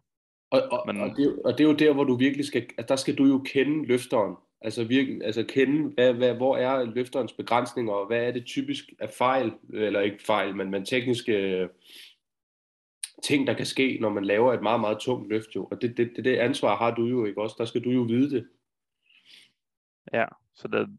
og, 0.52 0.62
og, 0.72 0.84
men, 0.88 1.02
og, 1.02 1.10
det, 1.18 1.42
og 1.46 1.52
det 1.58 1.64
er 1.64 1.68
jo 1.68 1.76
der, 1.76 1.94
hvor 1.94 2.04
du 2.04 2.16
virkelig 2.16 2.46
skal, 2.46 2.62
altså 2.78 2.86
der 2.88 2.96
skal 2.96 3.16
du 3.16 3.26
jo 3.26 3.42
kende 3.46 3.86
løfteren. 3.86 4.36
Altså, 4.62 4.84
virkelig, 4.84 5.24
altså 5.24 5.44
kende, 5.44 5.94
hvad, 5.94 6.14
hvad, 6.14 6.36
hvor 6.36 6.58
er 6.58 6.84
løfterens 6.84 7.34
begrænsninger, 7.34 7.94
og 7.94 8.08
hvad 8.08 8.28
er 8.28 8.32
det 8.32 8.46
typisk 8.46 8.84
af 9.00 9.10
fejl, 9.10 9.54
eller 9.74 10.00
ikke 10.00 10.24
fejl, 10.24 10.56
men, 10.56 10.72
men 10.72 10.86
tekniske 10.86 11.70
ting, 13.24 13.48
der 13.48 13.54
kan 13.54 13.66
ske, 13.66 13.98
når 14.02 14.10
man 14.10 14.26
laver 14.26 14.54
et 14.54 14.62
meget, 14.62 14.80
meget 14.80 15.00
tungt 15.00 15.30
løft 15.30 15.56
jo. 15.56 15.68
Og 15.72 15.82
det, 15.82 15.98
det, 15.98 16.12
det, 16.16 16.26
det 16.26 16.36
ansvar 16.38 16.76
har 16.76 16.96
du 16.96 17.06
jo 17.06 17.26
ikke 17.26 17.42
også. 17.42 17.56
Der 17.60 17.66
skal 17.66 17.84
du 17.84 17.90
jo 17.90 18.02
vide 18.02 18.32
det. 18.32 18.48
Ja, 20.14 20.26
så 20.54 20.68
det, 20.68 20.98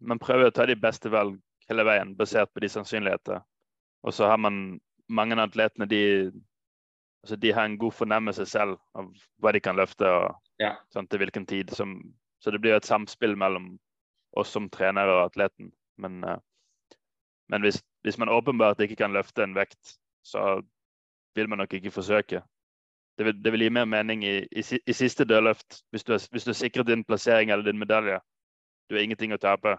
man 0.00 0.18
prøver 0.18 0.46
at 0.46 0.54
tage 0.54 0.74
de 0.74 0.80
bedste 0.80 1.10
valg 1.10 1.38
hele 1.68 1.84
vejen, 1.84 2.16
baseret 2.16 2.48
på 2.54 2.60
de 2.60 2.68
sandsynligheder. 2.68 3.40
Og 4.02 4.12
så 4.12 4.26
har 4.26 4.36
man 4.36 4.80
mange 5.08 5.42
atleterne, 5.42 5.86
de, 5.90 6.32
altså 7.22 7.36
de 7.36 7.52
har 7.52 7.64
en 7.64 7.78
god 7.78 7.92
fornemmelse 7.92 8.46
selv 8.46 8.76
av 8.94 9.10
hvad 9.38 9.52
de 9.52 9.60
kan 9.60 9.76
løfte 9.76 10.08
og 10.08 10.34
ja. 10.60 10.74
sånn, 10.94 11.08
til 11.08 11.22
hvilken 11.22 11.46
tid. 11.46 11.72
Som, 11.76 11.98
så 12.40 12.50
det 12.50 12.60
blir 12.62 12.76
et 12.76 12.88
samspil 12.88 13.36
mellem 13.38 13.74
oss 14.36 14.52
som 14.54 14.70
trenere 14.72 15.18
og 15.18 15.24
atleten. 15.30 15.72
Men, 16.00 16.22
uh, 16.24 16.38
men 17.52 17.66
hvis, 17.66 17.82
hvis 18.06 18.18
man 18.18 18.32
åpenbart 18.32 18.80
ikke 18.80 18.96
kan 19.02 19.12
løfte 19.12 19.44
en 19.44 19.56
vekt, 19.58 19.98
så 20.24 20.60
vil 21.34 21.48
man 21.48 21.58
nok 21.62 21.74
ikke 21.74 21.90
forsøke. 21.90 22.42
Det 23.18 23.26
vil, 23.26 23.44
det 23.44 23.52
vil 23.52 23.66
gi 23.66 23.72
mer 23.74 23.84
mening 23.84 24.24
i, 24.24 24.36
i, 24.48 24.62
i 24.86 24.92
siste 24.96 25.24
dødløft. 25.24 25.82
Hvis 25.90 26.04
du, 26.04 26.12
har, 26.12 26.22
hvis 26.30 26.44
du 26.44 26.50
har 26.50 26.56
sikret 26.56 26.86
din 26.86 27.04
plassering 27.04 27.50
eller 27.50 27.64
din 27.64 27.78
medalje, 27.78 28.20
du 28.88 28.96
har 28.96 29.04
ingenting 29.04 29.34
å 29.34 29.40
tape. 29.40 29.76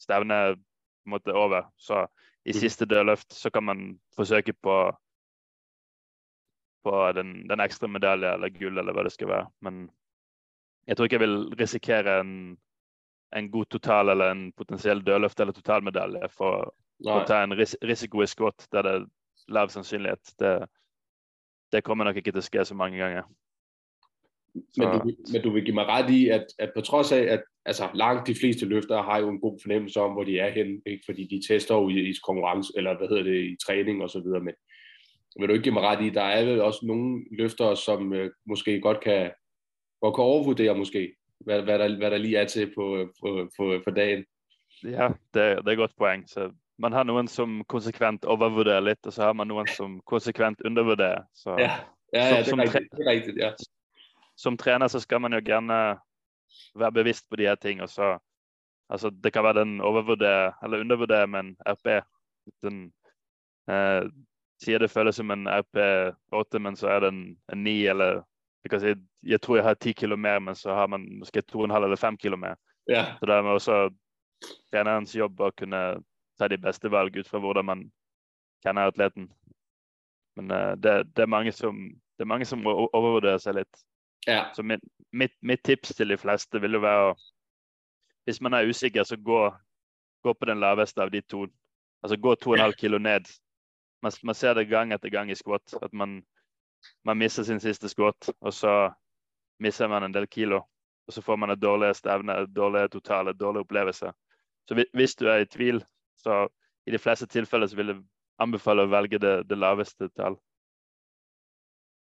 Stevnet 0.00 0.58
på 0.58 1.08
en 1.08 1.14
måte 1.14 1.36
over. 1.36 1.68
Så 1.78 2.06
i 2.44 2.50
mhm. 2.52 2.58
siste 2.58 2.88
dødløft 2.88 3.32
så 3.36 3.50
kan 3.50 3.64
man 3.64 4.00
forsøke 4.16 4.52
på, 4.52 4.76
på 6.84 7.12
den, 7.12 7.48
den 7.48 7.60
ekstra 7.60 7.88
medalje 7.88 8.34
eller 8.34 8.52
gull 8.54 8.78
eller 8.78 8.96
hva 8.96 9.04
det 9.06 9.12
skal 9.14 9.28
være. 9.28 9.46
Men 9.60 9.86
jeg 10.86 10.96
tror 10.96 11.06
ikke 11.06 11.18
jeg 11.18 11.26
vil 11.26 11.38
risikere 11.60 12.20
en, 12.20 12.34
en 13.36 13.50
god 13.50 13.66
total 13.70 14.08
eller 14.08 14.32
en 14.32 14.52
potensiell 14.52 15.02
dødløft 15.06 15.40
eller 15.40 15.56
totalmedalje 15.56 16.30
for 16.34 16.72
å 17.06 17.20
ta 17.28 17.42
en 17.44 17.56
ris 17.56 17.76
risiko 17.82 18.24
i 18.24 18.28
skott 18.28 18.66
der 18.72 18.86
det 18.86 18.94
er 18.98 19.06
lav 19.48 19.68
sannsynlighet. 19.72 20.32
Det, 20.40 20.56
det 21.72 21.84
kommer 21.84 22.04
nok 22.04 22.16
ikke 22.16 22.32
til 22.32 22.42
at 22.42 22.48
ske 22.48 22.64
så 22.64 22.74
mange 22.74 22.98
gange. 22.98 23.22
Men 24.76 24.88
du, 24.88 25.14
men 25.32 25.42
du 25.42 25.50
vil 25.50 25.64
give 25.64 25.74
mig 25.74 25.86
ret 25.86 26.10
i, 26.10 26.28
at, 26.28 26.46
at 26.58 26.72
på 26.74 26.80
trods 26.80 27.12
af, 27.12 27.22
at 27.22 27.42
altså, 27.64 27.88
langt 27.94 28.26
de 28.26 28.34
fleste 28.34 28.66
løfter 28.66 29.02
har 29.02 29.18
jo 29.18 29.28
en 29.28 29.40
god 29.40 29.58
fornemmelse 29.62 30.00
om, 30.00 30.12
hvor 30.12 30.24
de 30.24 30.38
er 30.38 30.50
henne, 30.50 30.80
ikke? 30.86 31.02
fordi 31.06 31.26
de 31.26 31.42
tester 31.48 31.74
jo 31.74 31.88
i, 31.88 32.10
i 32.10 32.14
konkurrence, 32.26 32.72
eller 32.76 32.98
hvad 32.98 33.08
hedder 33.08 33.22
det, 33.22 33.44
i 33.44 33.56
træning 33.66 34.02
og 34.02 34.10
så 34.10 34.20
videre, 34.20 34.40
men 34.40 34.54
vil 35.38 35.48
du 35.48 35.52
ikke 35.52 35.62
give 35.62 35.74
mig 35.74 35.82
ret 35.82 36.04
i, 36.04 36.10
der 36.10 36.22
er 36.22 36.44
vel 36.44 36.60
også 36.60 36.86
nogle 36.86 37.24
løfter, 37.38 37.74
som 37.74 38.12
øh, 38.12 38.30
måske 38.46 38.80
godt 38.80 39.00
kan, 39.00 39.30
godt 40.00 40.14
kan 40.14 40.24
overvurdere 40.24 40.74
måske, 40.74 41.14
hvad, 41.40 41.62
hvad, 41.62 41.78
der, 41.78 41.96
hvad 41.96 42.10
der 42.10 42.18
lige 42.18 42.36
er 42.36 42.44
til 42.46 42.72
på, 42.74 43.12
på, 43.20 43.50
på, 43.56 43.80
på 43.84 43.90
dagen. 43.90 44.24
Ja, 44.84 45.08
det, 45.34 45.64
det 45.64 45.72
er 45.72 45.76
godt 45.76 45.96
point. 45.98 46.30
Så 46.30 46.50
man 46.78 46.92
har 46.92 47.04
noen 47.04 47.28
som 47.28 47.64
konsekvent 47.68 48.24
overvurderer 48.24 48.80
litt, 48.80 49.06
og 49.06 49.12
så 49.12 49.22
har 49.22 49.32
man 49.36 49.48
noen 49.48 49.68
som 49.68 50.00
konsekvent 50.06 50.62
undervurderer. 50.64 51.26
Så, 51.34 51.56
ja. 51.58 51.72
Ja, 52.12 52.24
ja, 52.26 52.42
som, 52.42 52.58
det, 52.58 52.68
er 52.68 52.74
riktigt, 52.74 52.92
det 52.92 53.06
er 53.06 53.10
riktigt, 53.10 53.36
ja. 53.38 53.50
Som 54.36 54.56
trener 54.56 54.88
så 54.88 55.00
skal 55.00 55.20
man 55.20 55.32
jo 55.32 55.42
gerne 55.44 55.98
være 56.74 56.92
bevidst 56.92 57.28
på 57.30 57.36
de 57.36 57.46
her 57.46 57.54
ting. 57.54 57.82
Og 57.82 57.88
så, 57.88 58.18
altså, 58.88 59.10
det 59.10 59.32
kan 59.32 59.44
være 59.44 59.60
den 59.60 59.80
overvurderer 59.80 60.52
eller 60.64 60.80
undervurderer 60.80 61.26
med 61.26 61.40
en 61.40 61.56
RP. 61.66 62.02
Den 62.62 62.92
eh, 63.70 64.02
sier 64.60 64.82
det 64.82 64.90
føles 64.92 65.16
som 65.16 65.30
en 65.30 65.48
RP8, 65.48 66.58
men 66.58 66.76
så 66.76 66.90
er 66.92 67.00
det 67.00 67.12
en, 67.12 67.22
en 67.52 67.64
9 67.64 67.76
eller 67.92 68.22
jeg, 68.64 68.96
jeg, 69.22 69.40
tror 69.40 69.56
jeg 69.56 69.64
har 69.64 69.74
10 69.74 69.92
kilo 69.92 70.16
mer, 70.16 70.38
men 70.38 70.54
så 70.54 70.74
har 70.76 70.86
man 70.86 71.06
måske 71.18 71.42
2,5 71.52 71.84
eller 71.84 71.96
5 71.96 72.16
kilo 72.16 72.36
mer. 72.36 72.56
Ja. 72.86 73.04
Så 73.18 73.26
det 73.26 73.34
er 73.34 73.48
også 73.48 73.78
trenerens 74.72 75.14
jobb 75.16 75.40
å 75.40 75.50
kunne 75.56 75.80
ta 76.38 76.48
de 76.48 76.58
beste 76.60 76.90
valg 76.92 77.16
ut 77.16 77.28
fra 77.28 77.40
hvordan 77.40 77.66
man 77.66 77.84
kjenner 78.64 78.90
atleten. 78.90 79.30
Men 80.36 80.50
uh, 80.50 80.76
det, 80.76 81.12
det, 81.16 81.22
er 81.22 81.32
mange 81.32 81.52
som, 81.52 81.80
det 82.16 82.24
er 82.24 82.32
mange 82.32 82.48
som 82.48 82.64
overvurderer 82.66 83.40
seg 83.40 83.60
litt. 83.60 83.82
Ja. 84.28 84.50
Så 84.56 84.62
mitt, 84.62 84.84
mitt, 85.12 85.36
mitt, 85.40 85.62
tips 85.64 85.94
til 85.96 86.12
de 86.12 86.18
fleste 86.20 86.60
vil 86.60 86.76
jo 86.76 86.84
være 86.84 87.12
å 87.12 87.18
Hvis 88.28 88.40
man 88.44 88.52
er 88.54 88.68
usikker, 88.68 89.04
så 89.04 89.16
gå, 89.16 89.38
gå 90.22 90.32
på 90.36 90.46
den 90.46 90.60
laveste 90.60 91.00
av 91.02 91.10
de 91.10 91.22
to. 91.24 91.46
Altså 92.04 92.18
gå 92.20 92.34
2,5 92.36 92.74
kilo 92.78 92.98
ned. 93.00 93.26
Man, 94.02 94.12
man, 94.22 94.34
ser 94.34 94.54
det 94.54 94.68
gang 94.70 94.92
etter 94.92 95.10
gang 95.10 95.30
i 95.30 95.34
squat. 95.34 95.74
At 95.82 95.92
man, 95.92 96.22
man 97.04 97.18
mister 97.18 97.44
sin 97.44 97.60
siste 97.60 97.88
squat, 97.88 98.30
og 98.40 98.54
så 98.54 98.90
mister 99.60 99.88
man 99.88 100.02
en 100.02 100.14
del 100.14 100.26
kilo. 100.26 100.62
Og 101.06 101.12
så 101.12 101.22
får 101.22 101.36
man 101.36 101.50
et 101.50 101.62
dårlig 101.62 101.94
stevne, 101.96 102.46
dårlig 102.46 102.90
totale, 102.90 103.32
dårlig 103.32 103.60
opplevelse. 103.60 104.12
Så 104.68 104.84
hvis 104.94 105.14
du 105.14 105.26
er 105.26 105.42
i 105.42 105.46
tvil, 105.50 105.84
så 106.16 106.46
i 106.86 106.90
de 106.90 106.98
fleste 106.98 107.26
tilfeller 107.26 107.66
så 107.66 107.76
vil 107.76 107.92
jeg 107.92 108.02
anbefale 108.40 108.86
å 108.86 108.90
velge 108.90 109.18
det, 109.18 109.34
det 109.48 109.58
laveste 109.58 110.08
tall. 110.16 110.38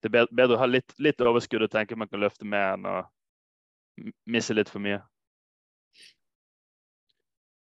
Det 0.04 0.10
er 0.12 0.28
bedre 0.32 0.58
å 0.58 0.62
ha 0.62 0.68
litt, 0.70 0.94
litt 1.02 1.22
overskudd 1.22 1.66
og 1.66 1.72
tenke 1.74 1.98
man 1.98 2.10
kan 2.10 2.22
løfte 2.22 2.46
mer 2.46 2.76
enn 2.76 2.86
å 2.86 2.98
misse 4.30 4.54
litt 4.54 4.70
for 4.70 4.84
mye. 4.84 5.00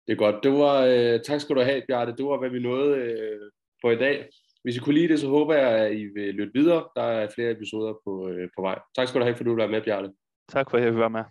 Det 0.06 0.14
er 0.16 0.18
godt. 0.18 0.42
Det 0.42 0.52
var, 0.52 0.86
øh, 0.90 1.20
tak 1.22 1.40
skal 1.40 1.56
du 1.56 1.62
have, 1.62 1.86
Bjarte. 1.86 2.14
Det 2.16 2.24
var, 2.26 2.38
hvad 2.38 2.50
vi 2.50 2.62
nåede 2.62 2.96
øh, 2.98 3.50
på 3.82 3.90
i 3.90 3.96
dag. 3.96 4.28
Hvis 4.62 4.76
I 4.76 4.80
kunne 4.80 4.94
lide 4.94 5.08
det, 5.08 5.20
så 5.20 5.28
håber 5.28 5.54
jeg, 5.54 5.70
at 5.70 5.96
I 5.96 6.04
vil 6.04 6.34
lytte 6.34 6.52
videre. 6.54 6.88
Der 6.96 7.02
er 7.02 7.28
flere 7.34 7.50
episoder 7.50 7.94
på, 8.04 8.28
øh, 8.28 8.48
på 8.56 8.62
vej. 8.62 8.78
Tak 8.96 9.08
skal 9.08 9.20
du 9.20 9.24
have, 9.24 9.36
for 9.36 9.44
du 9.44 9.56
var 9.56 9.66
med, 9.66 9.82
Bjarne. 9.82 10.12
Tak 10.48 10.70
for 10.70 10.76
at 10.76 10.82
jeg 10.82 10.90
ville 10.92 11.00
være 11.00 11.10
med. 11.10 11.24